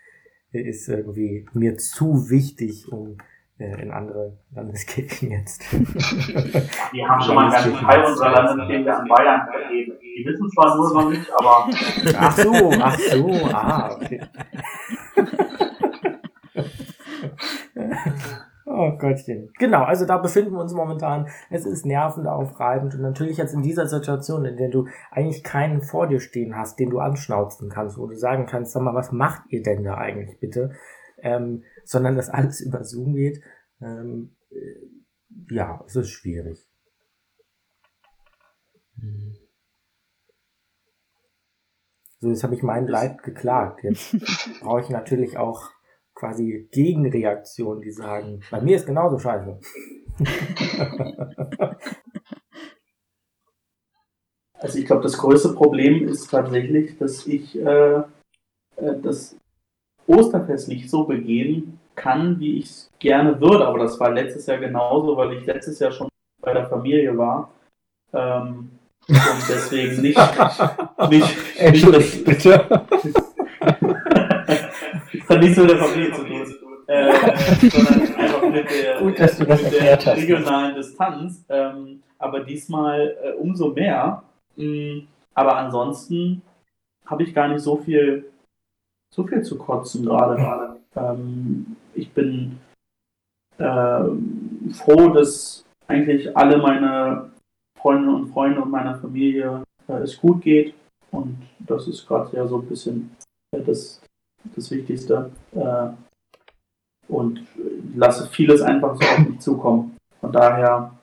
[0.52, 3.18] ist irgendwie mir zu wichtig, um äh,
[3.60, 5.61] in andere Landeskirchen jetzt.
[5.72, 9.98] Die haben schon mal einen ganzen Teil unserer Landeskirche an Bayern vergeben.
[10.02, 11.69] Die wissen zwar nur noch nicht, aber.
[12.18, 14.22] Ach so, ach so, ah, okay.
[18.65, 19.52] Oh Gottchen.
[19.57, 21.27] Genau, also da befinden wir uns momentan.
[21.49, 25.81] Es ist nervend aufreibend und natürlich jetzt in dieser Situation, in der du eigentlich keinen
[25.81, 29.11] vor dir stehen hast, den du anschnauzen kannst, wo du sagen kannst, sag mal, was
[29.11, 30.72] macht ihr denn da eigentlich bitte?
[31.22, 33.41] Ähm, sondern dass alles über Zoom geht.
[33.82, 34.76] Ähm, äh,
[35.49, 36.70] ja, es ist schwierig.
[42.20, 43.84] So, jetzt habe ich mein Leid geklagt.
[43.84, 44.16] Jetzt
[44.61, 45.72] brauche ich natürlich auch
[46.14, 49.60] quasi Gegenreaktionen, die sagen, bei mir ist genauso scheiße.
[54.61, 57.99] Also ich glaube, das größte Problem ist tatsächlich, dass ich äh,
[58.76, 59.38] äh das
[60.06, 63.68] Osterfest nicht so begehen kann, wie ich es gerne würde.
[63.68, 66.08] Aber das war letztes Jahr genauso, weil ich letztes Jahr schon
[66.42, 67.52] bei der Familie war.
[68.14, 68.72] Ähm,
[69.08, 70.18] und deswegen nicht.
[71.10, 72.66] nicht, das, bitte.
[73.60, 76.40] das hat nichts mit der Familie zu tun.
[76.88, 77.14] Äh,
[77.70, 81.46] sondern einfach mit der, Gut, dass du das mit der regionalen Distanz.
[81.48, 84.24] Ähm, aber diesmal äh, umso mehr.
[84.56, 86.42] Mhm, aber ansonsten
[87.06, 88.32] habe ich gar nicht so viel,
[89.14, 90.80] so viel zu kotzen gerade.
[90.96, 92.60] Ähm, ich bin
[93.58, 94.04] äh,
[94.74, 97.32] froh, dass eigentlich alle meine
[97.78, 100.74] Freundinnen und Freunde und meiner Familie äh, es gut geht.
[101.12, 103.16] Und das ist gerade ja so ein bisschen
[103.52, 104.02] äh, das,
[104.56, 105.32] das Wichtigste.
[105.54, 105.90] Äh,
[107.08, 107.42] und
[107.96, 109.98] lasse vieles einfach so auf mich zukommen.
[110.22, 110.96] Von daher,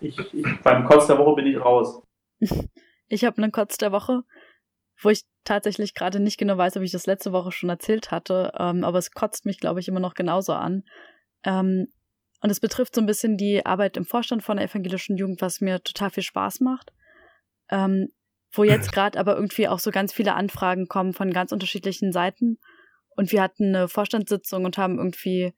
[0.00, 2.02] ich, ich, beim Kotz der Woche bin ich raus.
[3.10, 4.24] Ich habe einen Kotz der Woche,
[5.00, 8.52] wo ich tatsächlich gerade nicht genau weiß, ob ich das letzte Woche schon erzählt hatte,
[8.58, 10.84] ähm, aber es kotzt mich, glaube ich, immer noch genauso an.
[11.44, 11.88] Ähm,
[12.40, 15.60] und es betrifft so ein bisschen die Arbeit im Vorstand von der evangelischen Jugend, was
[15.60, 16.92] mir total viel Spaß macht.
[17.70, 18.08] Ähm,
[18.52, 22.58] wo jetzt gerade aber irgendwie auch so ganz viele Anfragen kommen von ganz unterschiedlichen Seiten.
[23.16, 25.54] Und wir hatten eine Vorstandssitzung und haben irgendwie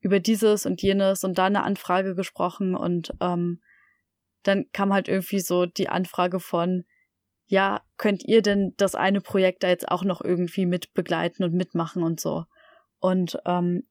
[0.00, 3.60] über dieses und jenes und da eine Anfrage gesprochen und ähm,
[4.42, 6.84] dann kam halt irgendwie so die Anfrage von,
[7.46, 11.54] ja, könnt ihr denn das eine Projekt da jetzt auch noch irgendwie mit begleiten und
[11.54, 12.44] mitmachen und so?
[12.98, 13.84] Und ähm,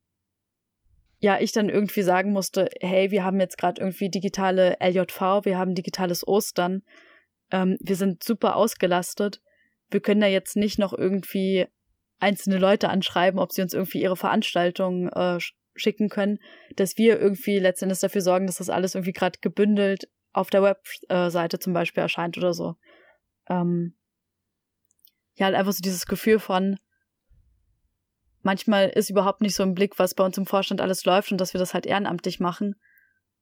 [1.19, 5.57] ja, ich dann irgendwie sagen musste, hey, wir haben jetzt gerade irgendwie digitale LJV, wir
[5.57, 6.83] haben digitales Ostern,
[7.51, 9.41] ähm, wir sind super ausgelastet,
[9.89, 11.67] wir können da jetzt nicht noch irgendwie
[12.19, 15.39] einzelne Leute anschreiben, ob sie uns irgendwie ihre Veranstaltungen äh,
[15.75, 16.39] schicken können,
[16.75, 21.59] dass wir irgendwie letztendlich dafür sorgen, dass das alles irgendwie gerade gebündelt auf der Webseite
[21.59, 22.75] zum Beispiel erscheint oder so.
[23.47, 23.95] Ähm,
[25.35, 26.77] ja, halt einfach so dieses Gefühl von,
[28.41, 31.41] manchmal ist überhaupt nicht so im Blick, was bei uns im Vorstand alles läuft und
[31.41, 32.75] dass wir das halt ehrenamtlich machen.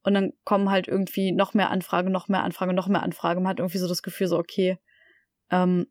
[0.02, 3.44] Und dann kommen halt irgendwie noch mehr Anfragen, noch mehr Anfragen, noch mehr Anfragen.
[3.44, 4.78] Man hat irgendwie so das Gefühl, so, okay,
[5.50, 5.88] ähm,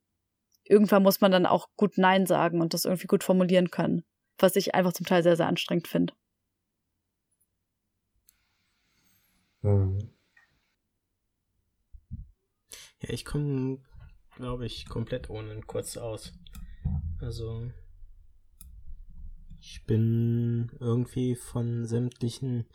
[0.65, 4.05] irgendwann muss man dann auch gut Nein sagen und das irgendwie gut formulieren können.
[4.39, 6.15] Was ich einfach zum Teil sehr, sehr anstrengend finde.
[9.63, 10.11] Mhm.
[13.01, 13.79] Ja, ich komme
[14.37, 16.33] glaube ich, komplett ohne kurz aus.
[17.21, 17.71] Also,
[19.61, 22.67] ich bin irgendwie von sämtlichen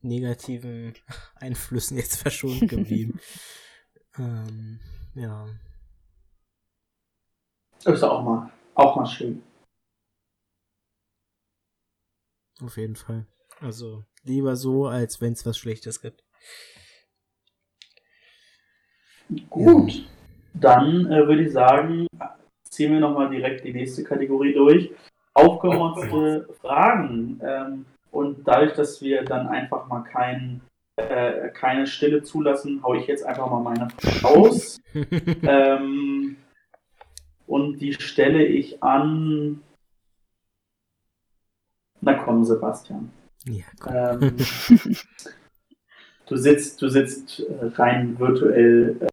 [0.00, 0.94] negativen
[1.34, 3.20] Einflüssen jetzt verschont geblieben.
[4.18, 4.80] ähm,
[5.14, 5.48] ja.
[7.84, 9.42] Ist auch mal, auch mal schön.
[12.60, 13.26] Auf jeden Fall.
[13.60, 16.24] Also lieber so, als wenn es was Schlechtes gibt.
[19.50, 20.04] Gut, ja.
[20.54, 22.06] Dann äh, würde ich sagen,
[22.64, 24.90] ziehen wir nochmal direkt die nächste Kategorie durch.
[25.34, 27.40] Aufgemotzte Fragen.
[27.42, 30.60] Ähm, und dadurch, dass wir dann einfach mal kein,
[30.96, 34.80] äh, keine Stille zulassen, haue ich jetzt einfach mal meine Frage aus.
[35.42, 36.36] ähm,
[37.46, 39.62] und die stelle ich an.
[42.00, 43.10] Na komm, Sebastian.
[43.44, 44.36] Ja, ähm,
[46.26, 49.08] du sitzt, du sitzt äh, rein virtuell äh,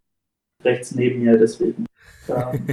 [0.65, 1.85] rechts neben mir, deswegen.
[2.27, 2.67] Ähm,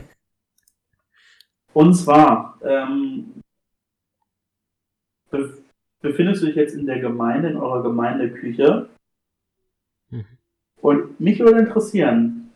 [1.72, 3.42] und zwar ähm,
[5.30, 5.62] be
[6.00, 8.88] befindest du dich jetzt in der Gemeinde, in eurer Gemeindeküche.
[10.10, 10.24] Mhm.
[10.80, 12.50] Und mich würde interessieren,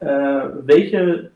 [0.00, 1.32] äh, welche,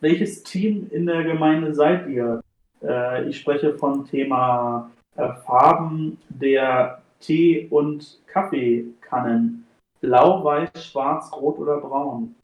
[0.00, 2.42] welches Team in der Gemeinde seid ihr?
[2.82, 9.66] Äh, ich spreche vom Thema äh, Farben der Tee- und Kaffeekannen.
[10.00, 12.34] Blau, weiß, schwarz, rot oder braun?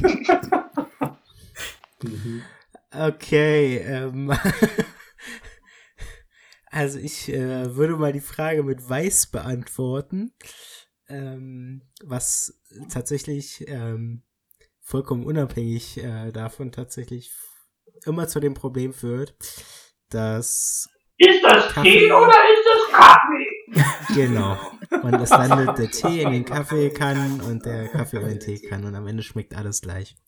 [2.92, 4.32] okay, ähm,
[6.70, 10.32] also ich äh, würde mal die Frage mit weiß beantworten,
[11.08, 12.60] ähm, was
[12.90, 14.22] tatsächlich ähm,
[14.80, 17.32] vollkommen unabhängig äh, davon tatsächlich
[18.04, 19.34] immer zu dem Problem führt,
[20.10, 20.88] dass.
[21.16, 24.14] Ist das Kaffee Tee oder ist das Kaffee?
[24.14, 24.58] Genau.
[25.02, 28.58] Und es landet der Tee in den Kaffee kann und der Kaffee in den Tee
[28.60, 30.16] kann und am Ende schmeckt alles gleich.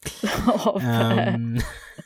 [0.64, 1.60] Oh, ähm,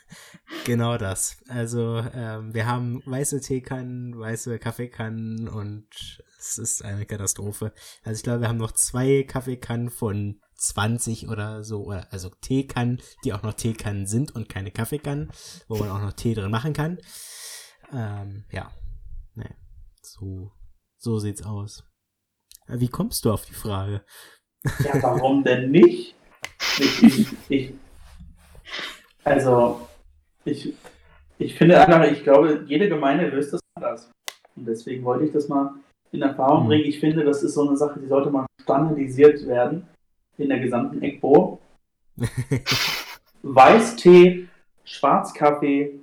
[0.65, 1.37] genau das.
[1.47, 5.87] Also ähm, wir haben weiße Teekannen, weiße Kaffeekannen und
[6.39, 7.71] es ist eine Katastrophe.
[8.03, 13.01] Also ich glaube, wir haben noch zwei Kaffeekannen von 20 oder so, oder, also Teekannen,
[13.23, 15.31] die auch noch Teekannen sind und keine Kaffeekannen,
[15.67, 16.99] wo man auch noch Tee drin machen kann.
[17.91, 18.71] Ähm, ja.
[19.35, 19.55] Nee.
[20.01, 20.51] So,
[20.97, 21.83] so sieht's aus.
[22.67, 24.03] Wie kommst du auf die Frage?
[24.63, 26.15] Ja, warum denn nicht?
[26.79, 27.73] Ich, ich, ich,
[29.23, 29.87] also,
[30.45, 30.73] ich,
[31.37, 34.09] ich finde einfach, ich glaube, jede Gemeinde löst das anders.
[34.55, 35.73] Und deswegen wollte ich das mal
[36.11, 36.67] in Erfahrung hm.
[36.67, 36.85] bringen.
[36.85, 39.87] Ich finde, das ist so eine Sache, die sollte mal standardisiert werden
[40.37, 41.59] in der gesamten Egbo.
[43.43, 44.47] Weißtee,
[44.83, 45.99] Schwarzkaffee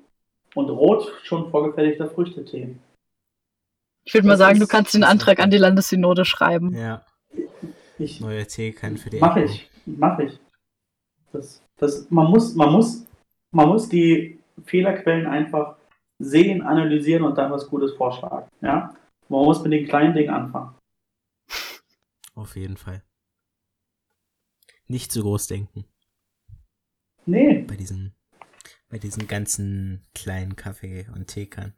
[0.54, 2.74] und rot schon vorgefertigter Früchtetee.
[4.08, 6.74] Ich würde mal sagen, du kannst den Antrag an die Landessynode schreiben.
[6.74, 7.04] Ja.
[7.98, 9.18] Ich, Neuer Tee kann für die.
[9.18, 10.40] Mach ich, mach ich.
[11.30, 13.04] Das, das, man, muss, man, muss,
[13.50, 15.76] man muss die Fehlerquellen einfach
[16.18, 18.48] sehen, analysieren und dann was Gutes vorschlagen.
[18.62, 18.94] Ja?
[19.28, 20.74] Man muss mit den kleinen Dingen anfangen.
[22.34, 23.02] Auf jeden Fall.
[24.86, 25.84] Nicht zu groß denken.
[27.26, 27.62] Nee.
[27.68, 28.14] Bei diesen,
[28.88, 31.74] bei diesen ganzen kleinen Kaffee- und Teekannen.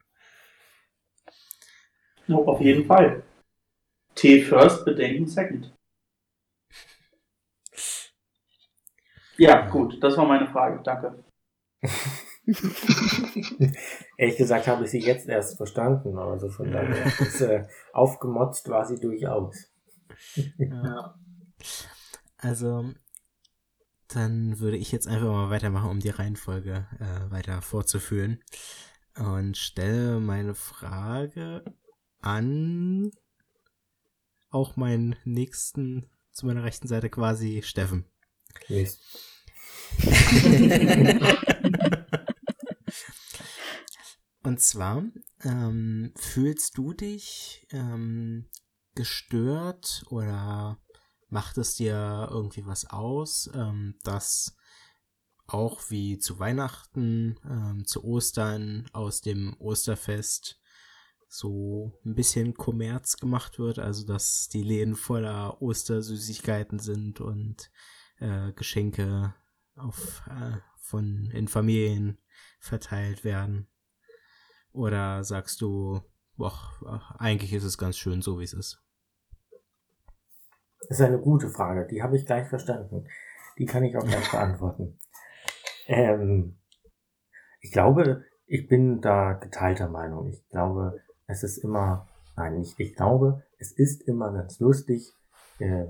[2.30, 3.24] No, auf jeden Fall.
[4.14, 5.74] Tee first, Bedenken second.
[9.36, 10.80] Ja, gut, das war meine Frage.
[10.84, 11.24] Danke.
[14.16, 18.86] Ehrlich gesagt habe ich sie jetzt erst verstanden, also von daher ist, äh, aufgemotzt war
[18.86, 19.72] sie durchaus.
[20.56, 21.18] ja.
[22.38, 22.92] Also,
[24.06, 28.40] dann würde ich jetzt einfach mal weitermachen, um die Reihenfolge äh, weiter fortzuführen.
[29.16, 31.64] Und stelle meine Frage
[32.20, 33.10] an
[34.50, 38.04] auch meinen nächsten zu meiner rechten Seite quasi Steffen.
[38.68, 39.00] Yes.
[44.42, 45.04] Und zwar,
[45.44, 48.48] ähm, fühlst du dich ähm,
[48.94, 50.78] gestört oder
[51.28, 54.56] macht es dir irgendwie was aus, ähm, dass
[55.46, 60.59] auch wie zu Weihnachten, ähm, zu Ostern aus dem Osterfest
[61.32, 67.70] so ein bisschen Kommerz gemacht wird, also dass die Läden voller Ostersüßigkeiten sind und
[68.18, 69.32] äh, Geschenke
[69.76, 72.18] auf, äh, von in Familien
[72.58, 73.68] verteilt werden.
[74.72, 76.00] Oder sagst du,
[76.36, 76.52] boah,
[77.20, 78.82] eigentlich ist es ganz schön so, wie es ist?
[80.88, 83.06] Das ist eine gute Frage, die habe ich gleich verstanden.
[83.56, 84.98] Die kann ich auch gleich beantworten.
[85.86, 86.58] Ähm,
[87.60, 90.26] ich glaube, ich bin da geteilter Meinung.
[90.26, 91.00] Ich glaube,
[91.30, 95.12] es ist immer, nein, nicht ich glaube, es ist immer ganz lustig,
[95.58, 95.86] äh,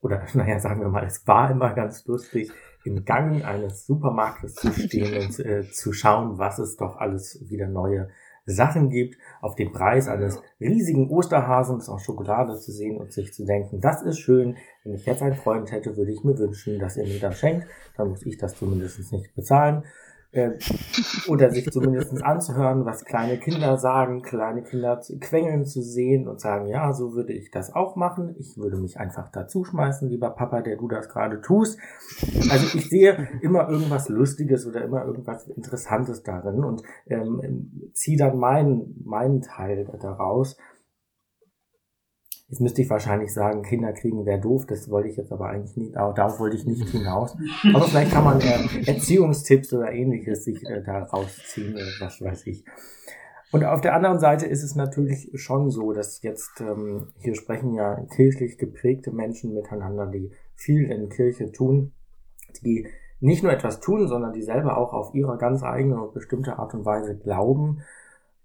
[0.00, 2.52] oder naja, sagen wir mal, es war immer ganz lustig,
[2.84, 7.66] im Gang eines Supermarktes zu stehen und äh, zu schauen, was es doch alles wieder
[7.66, 8.08] neue
[8.46, 13.46] Sachen gibt, auf den Preis eines riesigen Osterhasens aus Schokolade zu sehen und sich zu
[13.46, 16.98] denken, das ist schön, wenn ich jetzt einen Freund hätte, würde ich mir wünschen, dass
[16.98, 17.66] er mir das schenkt,
[17.96, 19.84] dann muss ich das zumindest nicht bezahlen
[20.34, 20.58] äh,
[21.28, 26.66] oder sich zumindest anzuhören, was kleine Kinder sagen, kleine Kinder quengeln zu sehen und sagen,
[26.66, 28.34] ja, so würde ich das auch machen.
[28.38, 31.78] Ich würde mich einfach dazu schmeißen, lieber Papa, der du das gerade tust.
[32.50, 38.36] Also ich sehe immer irgendwas Lustiges oder immer irgendwas Interessantes darin und ähm, ziehe dann
[38.38, 40.56] meinen, meinen Teil daraus
[42.48, 45.76] Jetzt müsste ich wahrscheinlich sagen, Kinder kriegen wäre doof, das wollte ich jetzt aber eigentlich
[45.76, 47.34] nicht, aber darauf wollte ich nicht hinaus.
[47.74, 52.46] Aber vielleicht kann man äh, Erziehungstipps oder ähnliches sich äh, da rausziehen, äh, was weiß
[52.46, 52.64] ich.
[53.50, 57.72] Und auf der anderen Seite ist es natürlich schon so, dass jetzt, ähm, hier sprechen
[57.72, 61.92] ja kirchlich geprägte Menschen miteinander, die viel in Kirche tun,
[62.62, 62.88] die
[63.20, 66.74] nicht nur etwas tun, sondern die selber auch auf ihre ganz eigene und bestimmte Art
[66.74, 67.80] und Weise glauben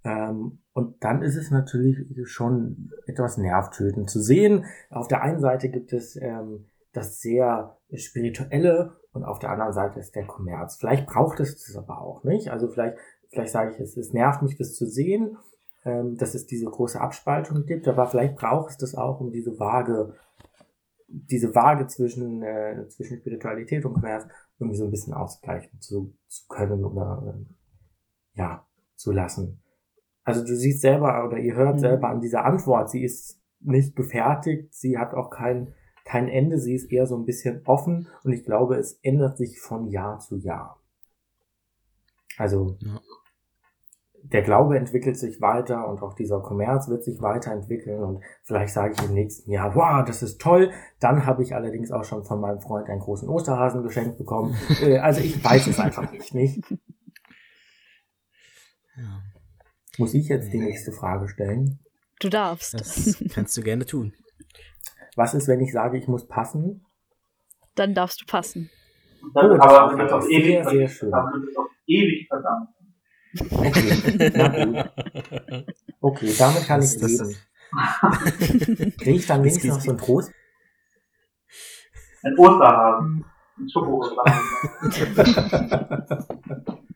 [0.04, 4.66] ähm, und dann ist es natürlich schon etwas nervtötend zu sehen.
[4.90, 10.00] Auf der einen Seite gibt es ähm, das sehr spirituelle und auf der anderen Seite
[10.00, 10.78] ist der Kommerz.
[10.78, 12.52] Vielleicht braucht es das aber auch nicht.
[12.52, 12.98] Also vielleicht,
[13.30, 15.38] vielleicht sage ich, es, es nervt mich, das zu sehen,
[15.84, 19.60] ähm, dass es diese große Abspaltung gibt, aber vielleicht braucht es das auch, um diese
[19.60, 20.16] Waage,
[21.08, 24.28] diese Waage zwischen, äh, zwischen Spiritualität und Kommerz
[24.60, 28.66] irgendwie so ein bisschen ausgleichen zu, zu können oder äh, ja,
[28.96, 29.62] zu lassen.
[30.30, 31.80] Also du siehst selber oder ihr hört mhm.
[31.80, 35.74] selber an dieser Antwort, sie ist nicht gefertigt, sie hat auch kein,
[36.06, 39.60] kein Ende, sie ist eher so ein bisschen offen und ich glaube, es ändert sich
[39.60, 40.80] von Jahr zu Jahr.
[42.38, 43.00] Also ja.
[44.22, 48.94] der Glaube entwickelt sich weiter und auch dieser Kommerz wird sich weiterentwickeln und vielleicht sage
[48.96, 50.70] ich im nächsten Jahr, wow, das ist toll.
[51.00, 54.56] Dann habe ich allerdings auch schon von meinem Freund einen großen Osterhasen geschenkt bekommen.
[54.84, 56.64] Äh, also ich weiß es einfach nicht, nicht?
[58.96, 59.24] Ja.
[60.00, 61.78] Muss ich jetzt die nächste Frage stellen?
[62.22, 62.74] Du darfst.
[62.74, 64.14] Das kannst du gerne tun.
[65.18, 66.86] Was ist, wenn ich sage, ich muss passen?
[67.76, 68.70] Dann darfst du passen.
[69.34, 71.12] Dann, oh, aber das ist auch ewig, sehr, sehr schön.
[71.12, 72.70] Dann wird es auch ewig verdammt.
[73.52, 75.76] Okay, na gut.
[76.00, 77.36] Okay, damit kann das, ich leben.
[78.98, 80.32] Kriege ich dann wenigstens noch so einen Trost?
[82.24, 83.26] Ein Osterhasen.
[83.58, 84.46] Ein Schoko-Osterhasen.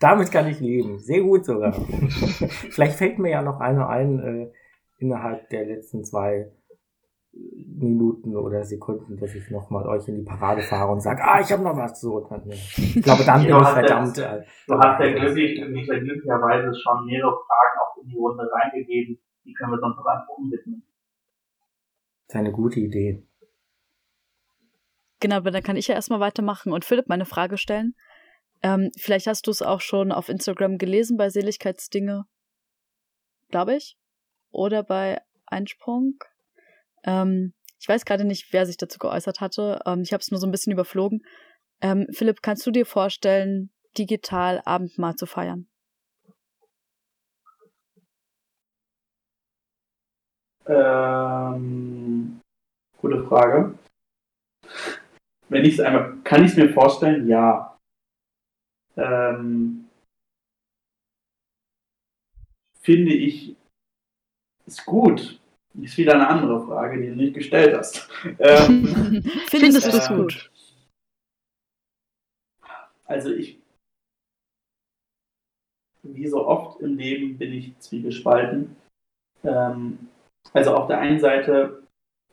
[0.00, 0.98] Damit kann ich leben.
[0.98, 1.72] Sehr gut sogar.
[2.70, 4.52] Vielleicht fällt mir ja noch einer ein äh,
[4.98, 6.50] innerhalb der letzten zwei
[7.32, 11.52] Minuten oder Sekunden, dass ich nochmal euch in die Parade fahre und sage, ah, ich
[11.52, 12.20] habe noch was so.
[12.20, 14.18] Ich glaube, dann bin ich verdammt.
[14.18, 19.18] Äh, du hast ja glücklich, glücklicherweise schon mehrere Fragen auch in die Runde reingegeben.
[19.44, 20.82] Die können wir sonst auch einfach umwidmen.
[22.26, 23.22] Das ist eine gute Idee.
[25.20, 27.94] Genau, aber dann kann ich ja erstmal weitermachen und Philipp meine Frage stellen.
[28.66, 32.24] Ähm, vielleicht hast du es auch schon auf Instagram gelesen bei Seligkeitsdinge,
[33.48, 33.96] glaube ich.
[34.50, 36.18] Oder bei Einsprung.
[37.04, 39.78] Ähm, ich weiß gerade nicht, wer sich dazu geäußert hatte.
[39.86, 41.20] Ähm, ich habe es nur so ein bisschen überflogen.
[41.80, 45.68] Ähm, Philipp, kannst du dir vorstellen, digital Abendmahl zu feiern?
[50.66, 52.40] Ähm,
[52.98, 53.78] gute Frage.
[55.48, 57.28] Wenn ich es einmal, kann ich es mir vorstellen?
[57.28, 57.75] Ja.
[58.96, 59.88] Ähm,
[62.80, 63.56] finde ich,
[64.66, 65.40] ist gut.
[65.82, 68.08] Ist wieder eine andere Frage, die du nicht gestellt hast.
[68.38, 70.50] Ähm, Findest du das ähm, gut?
[73.04, 73.60] Also ich,
[76.02, 78.74] wie so oft im Leben bin ich zwiegespalten.
[79.44, 80.08] Ähm,
[80.52, 81.82] also auf der einen Seite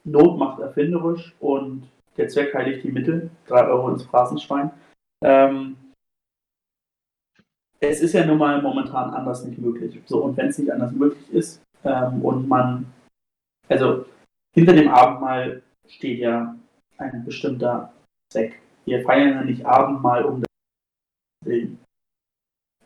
[0.03, 4.71] Not macht erfinderisch und der Zweck heiligt die Mittel, drei Euro ins Phrasenschwein.
[5.23, 5.77] Ähm,
[7.89, 9.99] es ist ja nun mal momentan anders nicht möglich.
[10.05, 12.85] So, und wenn es nicht anders möglich ist ähm, und man,
[13.67, 14.05] also
[14.53, 16.55] hinter dem Abendmahl steht ja
[16.97, 17.93] ein bestimmter
[18.31, 18.61] Zweck.
[18.85, 20.47] Wir feiern ja nicht Abendmahl um das
[21.45, 21.79] Willen,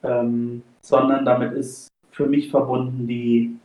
[0.03, 3.59] ähm, sondern damit ist für mich verbunden die,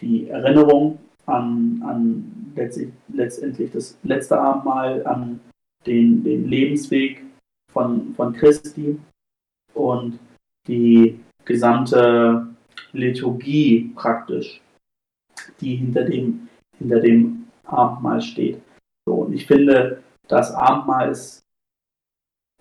[0.00, 5.40] die Erinnerung an, an letztlich, letztendlich das letzte Abendmahl, an
[5.86, 7.24] den, den Lebensweg
[7.72, 8.98] von, von Christi
[9.74, 10.18] und
[10.68, 12.46] die gesamte
[12.92, 14.60] Liturgie praktisch,
[15.60, 18.60] die hinter dem, hinter dem Abendmahl steht.
[19.06, 21.40] So, und ich finde, das Abendmahl ist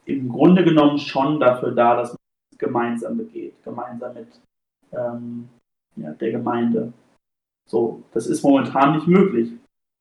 [0.06, 2.18] im Grunde genommen schon dafür da, dass man
[2.52, 4.28] es gemeinsam begeht, gemeinsam mit
[4.94, 5.50] ähm,
[5.98, 6.94] ja, der Gemeinde.
[7.70, 9.52] So, das ist momentan nicht möglich.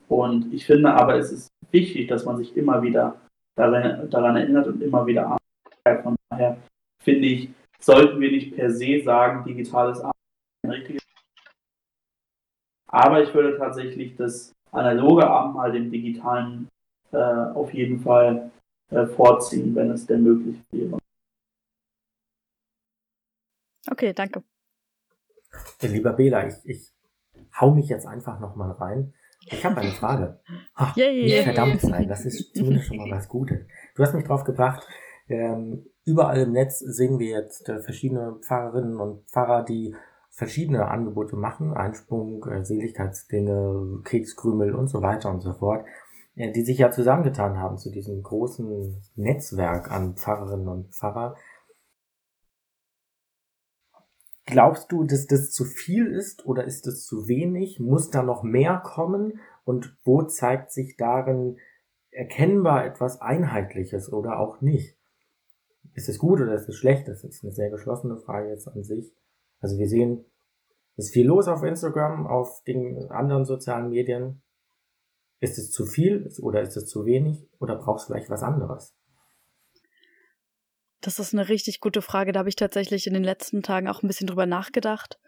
[0.08, 3.20] Und ich finde aber, es ist wichtig, dass man sich immer wieder
[3.56, 6.04] daran, daran erinnert und immer wieder arbeitet.
[6.04, 6.56] Von daher
[7.02, 7.50] finde ich,
[7.80, 11.02] sollten wir nicht per se sagen, digitales Arbeiten ist ein richtiges.
[12.88, 16.68] Aber ich würde tatsächlich das analoge Amt mal dem digitalen
[17.12, 18.50] äh, auf jeden Fall
[18.90, 20.98] äh, vorziehen, wenn es denn möglich wäre.
[23.90, 24.42] Okay, danke.
[25.80, 26.92] Lieber Bela, ich, ich
[27.60, 29.14] hau mich jetzt einfach nochmal rein.
[29.48, 30.40] Ich habe eine Frage.
[30.74, 31.22] Ach, Yay.
[31.22, 33.64] nicht verdammt sein, das ist zumindest schon mal was Gutes.
[33.94, 34.84] Du hast mich drauf gebracht,
[35.28, 39.94] ähm, überall im Netz sehen wir jetzt äh, verschiedene Pfarrerinnen und Pfarrer, die
[40.30, 45.84] verschiedene Angebote machen, Einsprung, äh, Seligkeitsdinge, Kekskrümel und so weiter und so fort,
[46.36, 51.36] äh, die sich ja zusammengetan haben zu diesem großen Netzwerk an Pfarrerinnen und Pfarrer.
[54.46, 57.80] Glaubst du, dass das zu viel ist oder ist es zu wenig?
[57.80, 59.40] Muss da noch mehr kommen?
[59.64, 61.58] Und wo zeigt sich darin
[62.12, 64.95] erkennbar etwas Einheitliches oder auch nicht?
[65.96, 67.08] Ist es gut oder ist es schlecht?
[67.08, 69.14] Das ist eine sehr geschlossene Frage jetzt an sich.
[69.60, 70.26] Also wir sehen,
[70.96, 74.42] es ist viel los auf Instagram, auf den anderen sozialen Medien.
[75.40, 78.94] Ist es zu viel oder ist es zu wenig oder brauchst du vielleicht was anderes?
[81.00, 82.32] Das ist eine richtig gute Frage.
[82.32, 85.18] Da habe ich tatsächlich in den letzten Tagen auch ein bisschen drüber nachgedacht,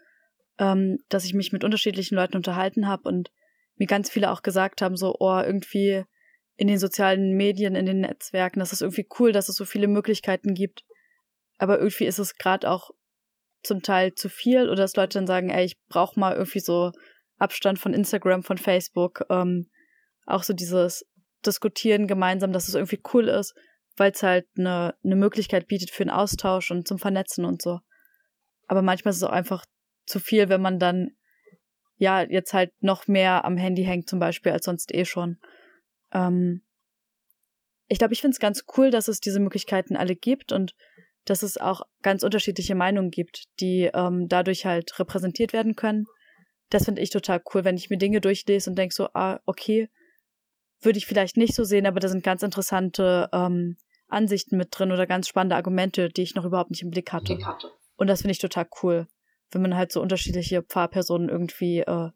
[0.59, 3.31] ähm, dass ich mich mit unterschiedlichen Leuten unterhalten habe und
[3.77, 6.03] mir ganz viele auch gesagt haben, so, oh, irgendwie
[6.59, 9.87] in den sozialen Medien, in den Netzwerken, das ist irgendwie cool, dass es so viele
[9.87, 10.83] Möglichkeiten gibt.
[11.57, 12.91] Aber irgendwie ist es gerade auch
[13.63, 16.91] zum Teil zu viel oder dass Leute dann sagen, ey, ich brauche mal irgendwie so
[17.37, 19.69] Abstand von Instagram, von Facebook, ähm,
[20.25, 21.05] auch so dieses
[21.45, 23.55] Diskutieren gemeinsam, dass es irgendwie cool ist
[23.99, 27.79] weil es halt eine, eine Möglichkeit bietet für einen Austausch und zum Vernetzen und so.
[28.67, 29.65] Aber manchmal ist es auch einfach
[30.05, 31.11] zu viel, wenn man dann
[31.97, 35.37] ja jetzt halt noch mehr am Handy hängt zum Beispiel als sonst eh schon.
[36.13, 36.61] Ähm
[37.87, 40.75] ich glaube, ich finde es ganz cool, dass es diese Möglichkeiten alle gibt und
[41.25, 46.05] dass es auch ganz unterschiedliche Meinungen gibt, die ähm, dadurch halt repräsentiert werden können.
[46.69, 49.89] Das finde ich total cool, wenn ich mir Dinge durchlese und denke so, ah, okay,
[50.81, 53.77] würde ich vielleicht nicht so sehen, aber da sind ganz interessante ähm,
[54.07, 57.35] Ansichten mit drin oder ganz spannende Argumente, die ich noch überhaupt nicht im Blick hatte.
[57.35, 57.71] Blick hatte.
[57.97, 59.07] Und das finde ich total cool,
[59.51, 62.09] wenn man halt so unterschiedliche Pfarrpersonen irgendwie äh,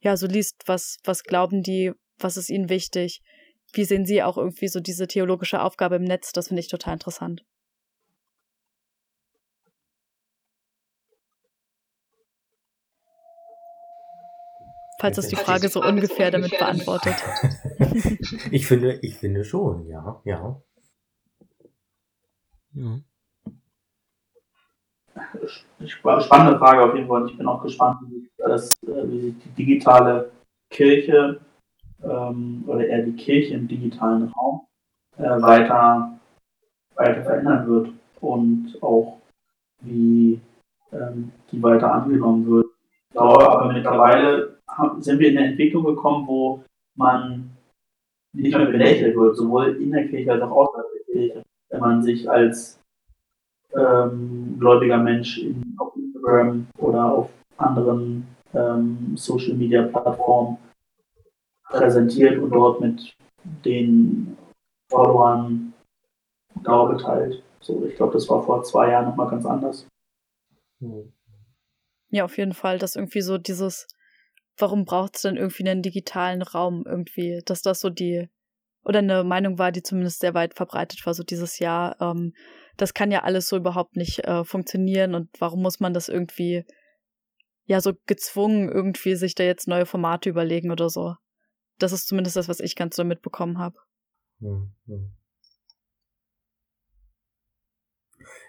[0.00, 1.92] ja so liest, was was glauben die,
[2.22, 3.22] was ist ihnen wichtig,
[3.72, 6.94] wie sehen sie auch irgendwie so diese theologische Aufgabe im Netz, das finde ich total
[6.94, 7.44] interessant.
[15.00, 17.14] Falls das die Frage so ungefähr damit beantwortet.
[18.50, 20.60] ich finde, ich finde schon, ja, ja.
[22.74, 23.00] Ja.
[25.86, 27.26] Spannende Frage auf jeden Fall.
[27.30, 30.30] Ich bin auch gespannt, wie sich, das, äh, wie sich die digitale
[30.68, 31.40] Kirche
[32.02, 34.62] ähm, oder eher die Kirche im digitalen Raum
[35.18, 36.18] äh, weiter,
[36.94, 37.90] weiter verändern wird
[38.20, 39.18] und auch
[39.82, 40.40] wie
[40.92, 42.66] ähm, die weiter angenommen wird.
[43.12, 44.58] Ich aber mittlerweile
[44.98, 46.62] sind wir in eine Entwicklung gekommen, wo
[46.94, 47.50] man
[48.32, 52.02] nicht mehr belächelt wird, sowohl in der Kirche als auch außerhalb der Kirche wenn man
[52.02, 52.78] sich als
[53.74, 60.58] ähm, gläubiger Mensch in, auf Instagram oder auf anderen ähm, Social Media Plattformen
[61.70, 63.14] präsentiert und dort mit
[63.64, 64.36] den
[64.90, 65.72] Followern
[66.62, 67.42] Glaube teilt.
[67.60, 69.86] So, ich glaube, das war vor zwei Jahren nochmal ganz anders.
[72.10, 73.86] Ja, auf jeden Fall, dass irgendwie so dieses,
[74.58, 78.28] warum braucht es denn irgendwie einen digitalen Raum irgendwie, dass das so die
[78.82, 82.32] oder eine Meinung war, die zumindest sehr weit verbreitet war, so dieses Jahr, ähm,
[82.78, 86.64] das kann ja alles so überhaupt nicht äh, funktionieren und warum muss man das irgendwie
[87.66, 91.14] ja so gezwungen, irgendwie sich da jetzt neue Formate überlegen oder so.
[91.82, 93.76] Das ist zumindest das, was ich ganz so mitbekommen habe.
[94.40, 95.12] Hm, hm.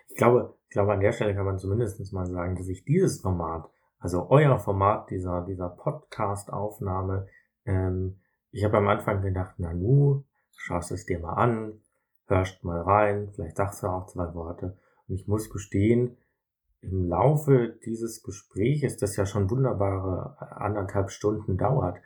[0.09, 3.21] Ich glaube, ich glaube, an der Stelle kann man zumindest mal sagen, dass ich dieses
[3.21, 7.27] Format, also euer Format dieser, dieser Podcast-Aufnahme,
[7.65, 8.19] ähm,
[8.51, 10.25] ich habe am Anfang gedacht, na nu,
[10.55, 11.81] schaust es dir mal an,
[12.27, 14.77] hörst mal rein, vielleicht sagst du auch zwei Worte.
[15.07, 16.17] Und ich muss gestehen,
[16.81, 21.97] im Laufe dieses Gespräches, das ja schon wunderbare anderthalb Stunden dauert,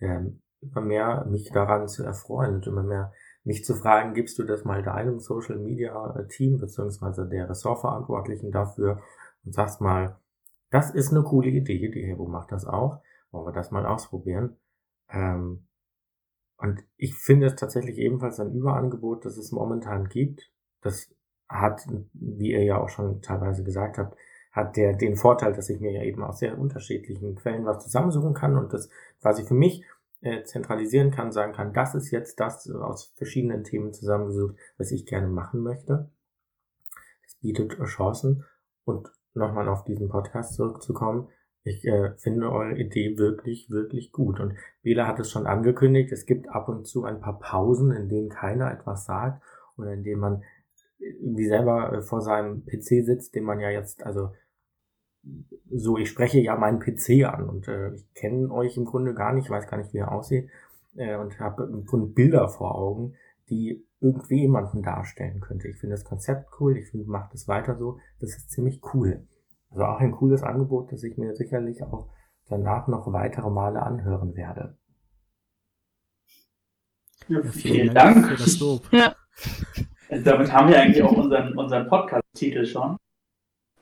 [0.00, 3.12] ähm, immer mehr mich daran zu erfreuen und immer mehr
[3.44, 9.00] mich zu fragen, gibst du das mal deinem Social Media Team beziehungsweise der Ressortverantwortlichen dafür
[9.44, 10.18] und sagst mal,
[10.70, 14.56] das ist eine coole Idee, die Hebo macht das auch, wollen wir das mal ausprobieren.
[15.10, 15.66] Ähm,
[16.58, 20.50] und ich finde es tatsächlich ebenfalls ein Überangebot, das es momentan gibt.
[20.82, 21.08] Das
[21.48, 24.18] hat, wie ihr ja auch schon teilweise gesagt habt,
[24.52, 28.34] hat der den Vorteil, dass ich mir ja eben aus sehr unterschiedlichen Quellen was zusammensuchen
[28.34, 28.90] kann und das
[29.20, 29.84] quasi für mich
[30.20, 35.06] äh, zentralisieren kann, sagen kann, das ist jetzt das aus verschiedenen Themen zusammengesucht, was ich
[35.06, 36.10] gerne machen möchte.
[37.24, 38.44] Das bietet Chancen.
[38.84, 41.28] Und nochmal auf diesen Podcast zurückzukommen,
[41.64, 44.40] ich äh, finde eure Idee wirklich, wirklich gut.
[44.40, 48.08] Und Bela hat es schon angekündigt, es gibt ab und zu ein paar Pausen, in
[48.08, 49.42] denen keiner etwas sagt
[49.76, 50.42] oder in denen man
[50.98, 54.32] irgendwie selber äh, vor seinem PC sitzt, den man ja jetzt, also
[55.70, 59.32] so, ich spreche ja meinen PC an und äh, ich kenne euch im Grunde gar
[59.32, 60.48] nicht, weiß gar nicht, wie er aussieht
[60.96, 63.14] äh, und habe im Grunde Bilder vor Augen,
[63.50, 65.68] die irgendwie jemanden darstellen könnte.
[65.68, 69.26] Ich finde das Konzept cool, ich finde, macht es weiter so, das ist ziemlich cool.
[69.70, 72.08] Also auch ein cooles Angebot, das ich mir sicherlich auch
[72.48, 74.76] danach noch weitere Male anhören werde.
[77.28, 78.26] Ja, vielen, Dank.
[78.26, 78.90] für das Lob.
[78.90, 79.14] Ja.
[80.24, 82.96] Damit haben wir eigentlich auch unseren, unseren Podcast-Titel schon,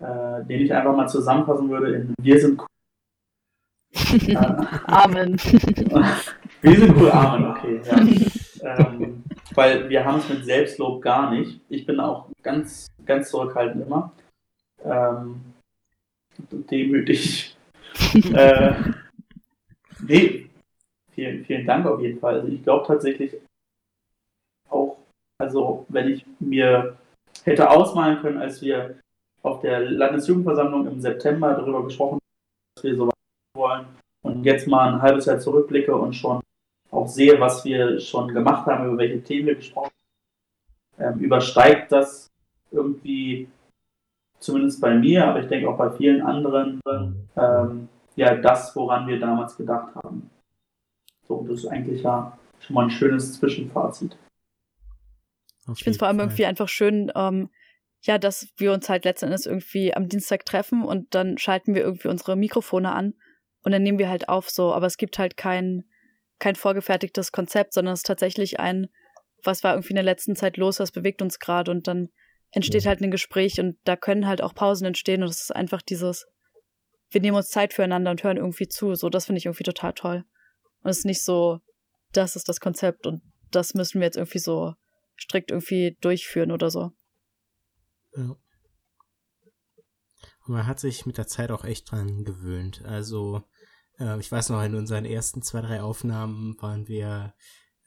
[0.01, 2.67] äh, den ich einfach mal zusammenfassen würde in Wir sind cool.
[4.87, 5.37] Amen.
[6.61, 7.81] wir sind cool, Amen, okay.
[7.85, 8.79] Ja.
[8.79, 9.25] Ähm,
[9.55, 11.61] weil wir haben es mit Selbstlob gar nicht.
[11.69, 14.13] Ich bin auch ganz, ganz zurückhaltend immer.
[14.85, 15.41] Ähm,
[16.51, 17.57] demütig.
[18.35, 18.75] äh,
[20.07, 20.51] nee,
[21.13, 22.41] vielen, vielen Dank auf jeden Fall.
[22.41, 23.33] Also ich glaube tatsächlich
[24.69, 24.99] auch,
[25.39, 26.97] also wenn ich mir
[27.45, 28.97] hätte ausmalen können, als wir
[29.47, 33.11] auf der Landesjugendversammlung im September darüber gesprochen haben, dass wir so
[33.55, 33.87] wollen
[34.23, 36.41] und jetzt mal ein halbes Jahr zurückblicke und schon
[36.91, 39.91] auch sehe, was wir schon gemacht haben, über welche Themen wir gesprochen
[40.99, 42.29] haben, ähm, übersteigt das
[42.71, 43.49] irgendwie
[44.41, 46.81] zumindest bei mir, aber ich denke auch bei vielen anderen,
[47.37, 50.31] ähm, ja, das, woran wir damals gedacht haben.
[51.29, 54.17] So, das ist eigentlich ja schon mal ein schönes Zwischenfazit.
[55.73, 57.51] ich finde es vor allem irgendwie einfach schön, ähm,
[58.07, 61.83] ja, dass wir uns halt letzten Endes irgendwie am Dienstag treffen und dann schalten wir
[61.83, 63.15] irgendwie unsere Mikrofone an
[63.63, 65.85] und dann nehmen wir halt auf so, aber es gibt halt kein,
[66.39, 68.87] kein vorgefertigtes Konzept, sondern es ist tatsächlich ein,
[69.43, 72.09] was war irgendwie in der letzten Zeit los, was bewegt uns gerade und dann
[72.53, 72.91] entsteht ja.
[72.91, 76.27] halt ein Gespräch und da können halt auch Pausen entstehen und es ist einfach dieses,
[77.11, 78.95] wir nehmen uns Zeit füreinander und hören irgendwie zu.
[78.95, 80.25] So, das finde ich irgendwie total toll.
[80.83, 81.59] Und es ist nicht so,
[82.13, 84.75] das ist das Konzept und das müssen wir jetzt irgendwie so
[85.19, 86.93] strikt irgendwie durchführen oder so.
[88.17, 88.37] Ja.
[90.47, 92.85] Und man hat sich mit der Zeit auch echt dran gewöhnt.
[92.85, 93.43] Also,
[93.99, 97.35] äh, ich weiß noch, in unseren ersten zwei, drei Aufnahmen waren wir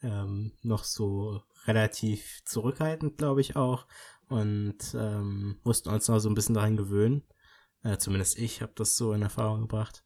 [0.02, 3.86] ähm, noch so relativ zurückhaltend, glaube ich auch
[4.30, 7.24] und ähm, mussten uns noch so ein bisschen daran gewöhnen.
[7.82, 10.04] Äh, zumindest ich habe das so in Erfahrung gebracht.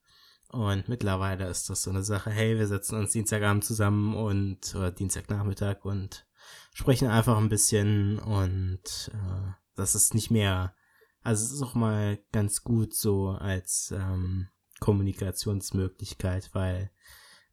[0.48, 4.92] Und mittlerweile ist das so eine Sache, hey, wir setzen uns Dienstagabend zusammen und oder
[4.92, 6.26] Dienstagnachmittag und
[6.72, 10.74] sprechen einfach ein bisschen und äh, das ist nicht mehr,
[11.22, 14.48] also es ist auch mal ganz gut so als ähm,
[14.80, 16.90] Kommunikationsmöglichkeit, weil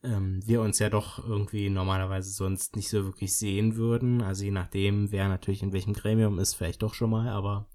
[0.03, 4.22] ähm, wir uns ja doch irgendwie normalerweise sonst nicht so wirklich sehen würden.
[4.22, 7.69] Also je nachdem, wer natürlich in welchem Gremium ist, vielleicht doch schon mal, aber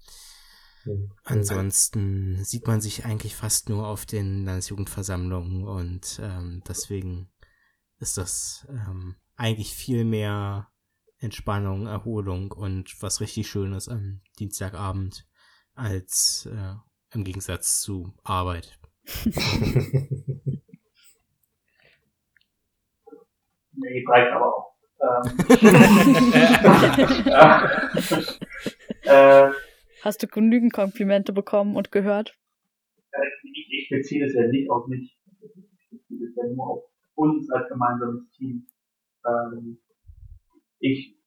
[1.23, 7.29] ansonsten sieht man sich eigentlich fast nur auf den Landesjugendversammlungen und ähm, deswegen
[7.99, 10.69] ist das ähm, eigentlich viel mehr
[11.19, 15.27] Entspannung, Erholung und was richtig Schönes am Dienstagabend
[15.73, 16.75] als äh,
[17.15, 18.77] im Gegensatz zu Arbeit.
[23.79, 24.73] Nee, reicht aber auch.
[24.99, 25.47] Ähm,
[29.03, 29.51] äh,
[30.03, 32.37] Hast du genügend Komplimente bekommen und gehört?
[33.43, 35.17] Ich, ich beziehe das ja nicht auf mich.
[35.41, 36.83] Ich beziehe das ja nur auf
[37.15, 38.67] uns als gemeinsames Team.
[39.25, 39.79] Ähm,
[40.79, 41.17] ich,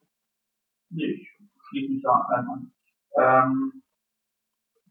[0.91, 1.29] nee, ich
[1.69, 2.73] schließe mich da an.
[3.19, 3.83] Ähm,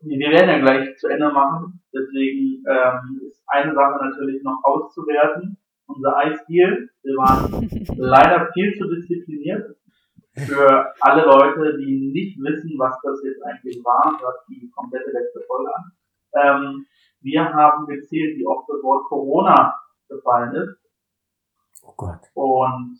[0.02, 5.57] wir werden ja gleich zu Ende machen, deswegen ähm, ist eine Sache natürlich noch auszuwerten
[5.90, 6.90] unser Eisdeal.
[7.03, 9.76] Wir waren leider viel zu diszipliniert.
[10.36, 15.41] Für alle Leute, die nicht wissen, was das jetzt eigentlich war, hört die komplette letzte
[15.48, 15.91] Folge an.
[16.34, 16.86] Ähm,
[17.22, 19.76] wir haben gezählt, wie oft das Wort Corona
[20.07, 20.77] gefallen ist.
[21.84, 22.22] Oh Gott.
[22.36, 22.98] Und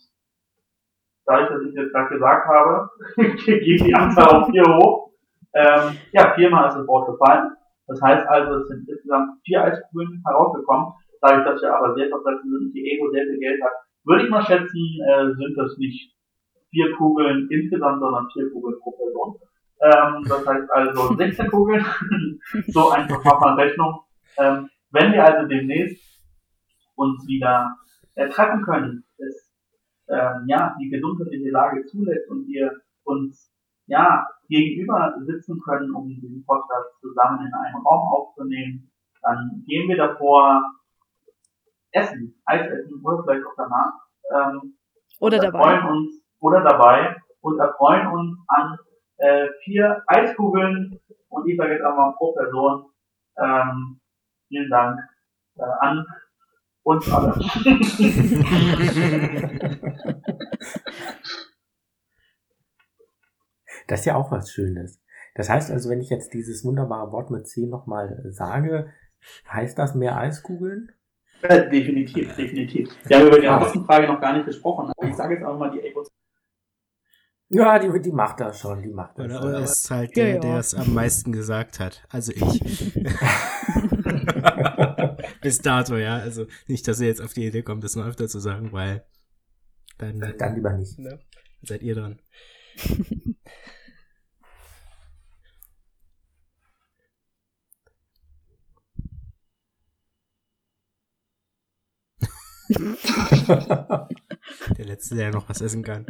[1.30, 2.90] dadurch, dass ich jetzt gerade gesagt habe,
[3.36, 5.10] geht die Anzahl auf vier hoch.
[5.54, 7.52] Ähm, ja, viermal ist das Wort gefallen.
[7.86, 12.50] Das heißt also, es sind insgesamt vier Eiskugeln herausgekommen dadurch, dass er aber sehr verfressen
[12.50, 13.72] sind und die Ego sehr viel Geld hat,
[14.04, 16.14] würde ich mal schätzen, äh, sind das nicht
[16.70, 19.36] vier Kugeln insgesamt, sondern vier Kugeln pro Person.
[19.82, 21.84] Ähm, das heißt also 16 Kugeln.
[22.68, 24.00] so einfach macht man Rechnung.
[24.38, 26.20] Ähm, wenn wir also demnächst
[26.96, 27.76] uns wieder
[28.14, 29.49] äh, treffen können, es
[30.10, 32.72] ähm, ja, die gesundheitliche Lage zulässt und wir
[33.04, 33.52] uns
[33.86, 38.90] ja gegenüber sitzen können, um diesen Podcast zusammen in einem Raum aufzunehmen,
[39.22, 40.62] dann gehen wir davor
[41.92, 43.92] essen, Eis essen oder vielleicht auch danach.
[44.32, 44.74] Ähm,
[45.20, 45.82] Oder dabei.
[45.88, 48.78] uns oder dabei und erfreuen uns an
[49.18, 52.86] äh, vier Eiskugeln und ich sage jetzt einmal pro Person
[53.36, 54.00] ähm,
[54.48, 55.00] vielen Dank
[55.56, 56.06] äh, an
[56.82, 57.34] uns alle.
[63.86, 65.00] Das ist ja auch was Schönes.
[65.34, 68.92] Das heißt also, wenn ich jetzt dieses wunderbare Wort mit C nochmal sage,
[69.50, 70.92] heißt das mehr Eiskugeln?
[71.42, 72.88] Äh, definitiv, definitiv.
[73.08, 73.58] Wir haben über die Ah.
[73.58, 76.04] Kostenfrage noch gar nicht gesprochen, aber ich sage jetzt auch mal die Abo.
[77.48, 79.48] Ja, die, die macht das schon, die macht das Oder, schon.
[79.48, 80.40] oder ist es halt Ja, der, ja.
[80.40, 82.04] der es am meisten gesagt hat.
[82.10, 82.94] Also ich.
[85.42, 86.16] Bis dato, ja.
[86.18, 89.04] Also nicht, dass ihr jetzt auf die Idee kommt, das noch öfter zu sagen, weil
[89.98, 90.98] dann, Dann lieber nicht.
[90.98, 91.20] ne,
[91.62, 92.18] seid ihr dran.
[104.78, 106.06] Der Letzte, der noch was essen kann.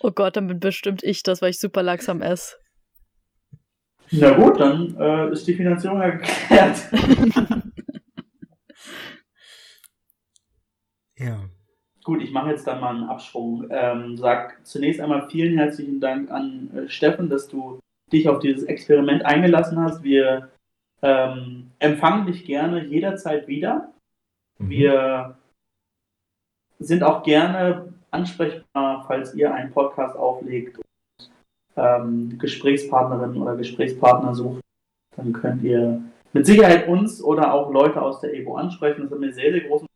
[0.00, 2.56] Oh Gott, dann bin bestimmt ich das, weil ich super langsam esse.
[4.10, 6.74] Na gut, dann äh, ist die Finanzierung ja
[11.18, 11.40] Ja.
[12.02, 13.66] Gut, ich mache jetzt dann mal einen Absprung.
[13.70, 17.80] Ähm, sag zunächst einmal vielen herzlichen Dank an äh, Steffen, dass du
[18.12, 20.02] dich auf dieses Experiment eingelassen hast.
[20.02, 20.50] Wir
[21.02, 23.92] ähm, empfangen dich gerne jederzeit wieder.
[24.58, 24.68] Mhm.
[24.68, 25.38] Wir
[26.78, 31.30] sind auch gerne ansprechbar, falls ihr einen Podcast auflegt und
[31.76, 34.60] ähm, Gesprächspartnerinnen oder Gesprächspartner sucht.
[35.16, 39.02] Dann könnt ihr mit Sicherheit uns oder auch Leute aus der EBO ansprechen.
[39.02, 39.86] Das hat mir sehr, sehr großen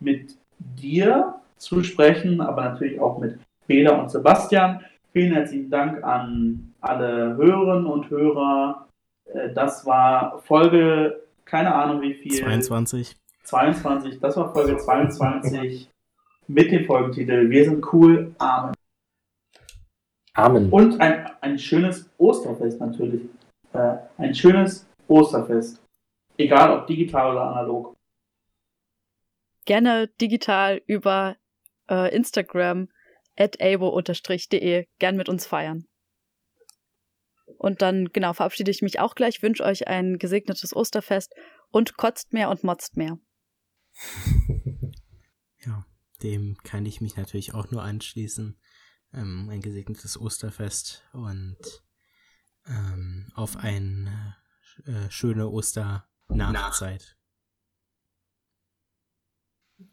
[0.00, 4.84] mit dir zu sprechen, aber natürlich auch mit Bela und Sebastian.
[5.12, 8.86] Vielen herzlichen Dank an alle Hörerinnen und Hörer.
[9.32, 12.32] Äh, Das war Folge, keine Ahnung wie viel.
[12.32, 13.16] 22.
[13.44, 15.88] 22, das war Folge 22
[16.48, 18.74] mit dem Folgentitel Wir sind cool, Amen.
[20.34, 20.70] Amen.
[20.70, 23.22] Und ein, ein schönes Osterfest natürlich.
[23.72, 25.82] Äh, ein schönes Osterfest.
[26.36, 27.95] Egal ob digital oder analog.
[29.66, 31.36] Gerne digital über
[31.90, 32.88] äh, Instagram
[33.36, 35.86] at abo-de gern mit uns feiern.
[37.58, 41.34] Und dann, genau, verabschiede ich mich auch gleich, wünsche euch ein gesegnetes Osterfest
[41.70, 43.18] und kotzt mehr und motzt mehr.
[45.64, 45.84] Ja,
[46.22, 48.56] dem kann ich mich natürlich auch nur anschließen.
[49.12, 51.56] Ähm, ein gesegnetes Osterfest und
[52.68, 54.36] ähm, auf eine
[54.84, 57.15] äh, schöne Osternachzeit.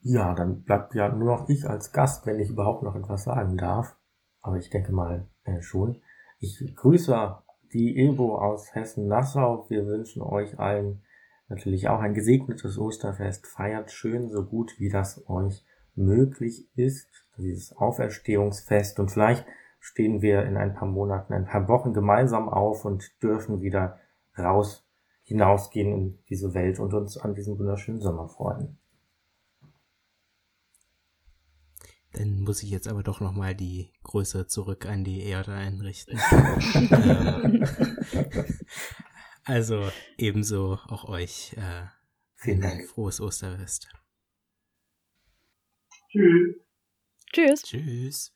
[0.02, 3.58] Ja, dann bleibt ja nur noch ich als Gast, wenn ich überhaupt noch etwas sagen
[3.58, 3.98] darf.
[4.42, 6.02] Aber ich denke mal äh, schon.
[6.40, 7.38] Ich grüße
[7.74, 9.66] die Ebo aus Hessen-Nassau.
[9.70, 11.02] Wir wünschen euch allen
[11.48, 13.48] natürlich auch ein gesegnetes Osterfest.
[13.48, 15.66] Feiert schön, so gut wie das euch
[15.96, 19.00] möglich ist, dieses Auferstehungsfest.
[19.00, 19.46] Und vielleicht
[19.80, 24.00] stehen wir in ein paar Monaten, ein paar Wochen gemeinsam auf und dürfen wieder
[24.38, 24.86] raus
[25.24, 28.78] hinausgehen in diese Welt und uns an diesem wunderschönen Sommer freuen.
[32.14, 36.20] Dann muss ich jetzt aber doch nochmal die Größe zurück an die Erde einrichten.
[36.32, 37.66] ähm,
[39.44, 41.88] also ebenso auch euch äh,
[42.36, 42.90] Vielen ein Dank.
[42.90, 43.88] frohes Osterfest.
[46.10, 46.56] Tschüss.
[47.34, 47.62] Tschüss.
[47.64, 48.34] Tschüss.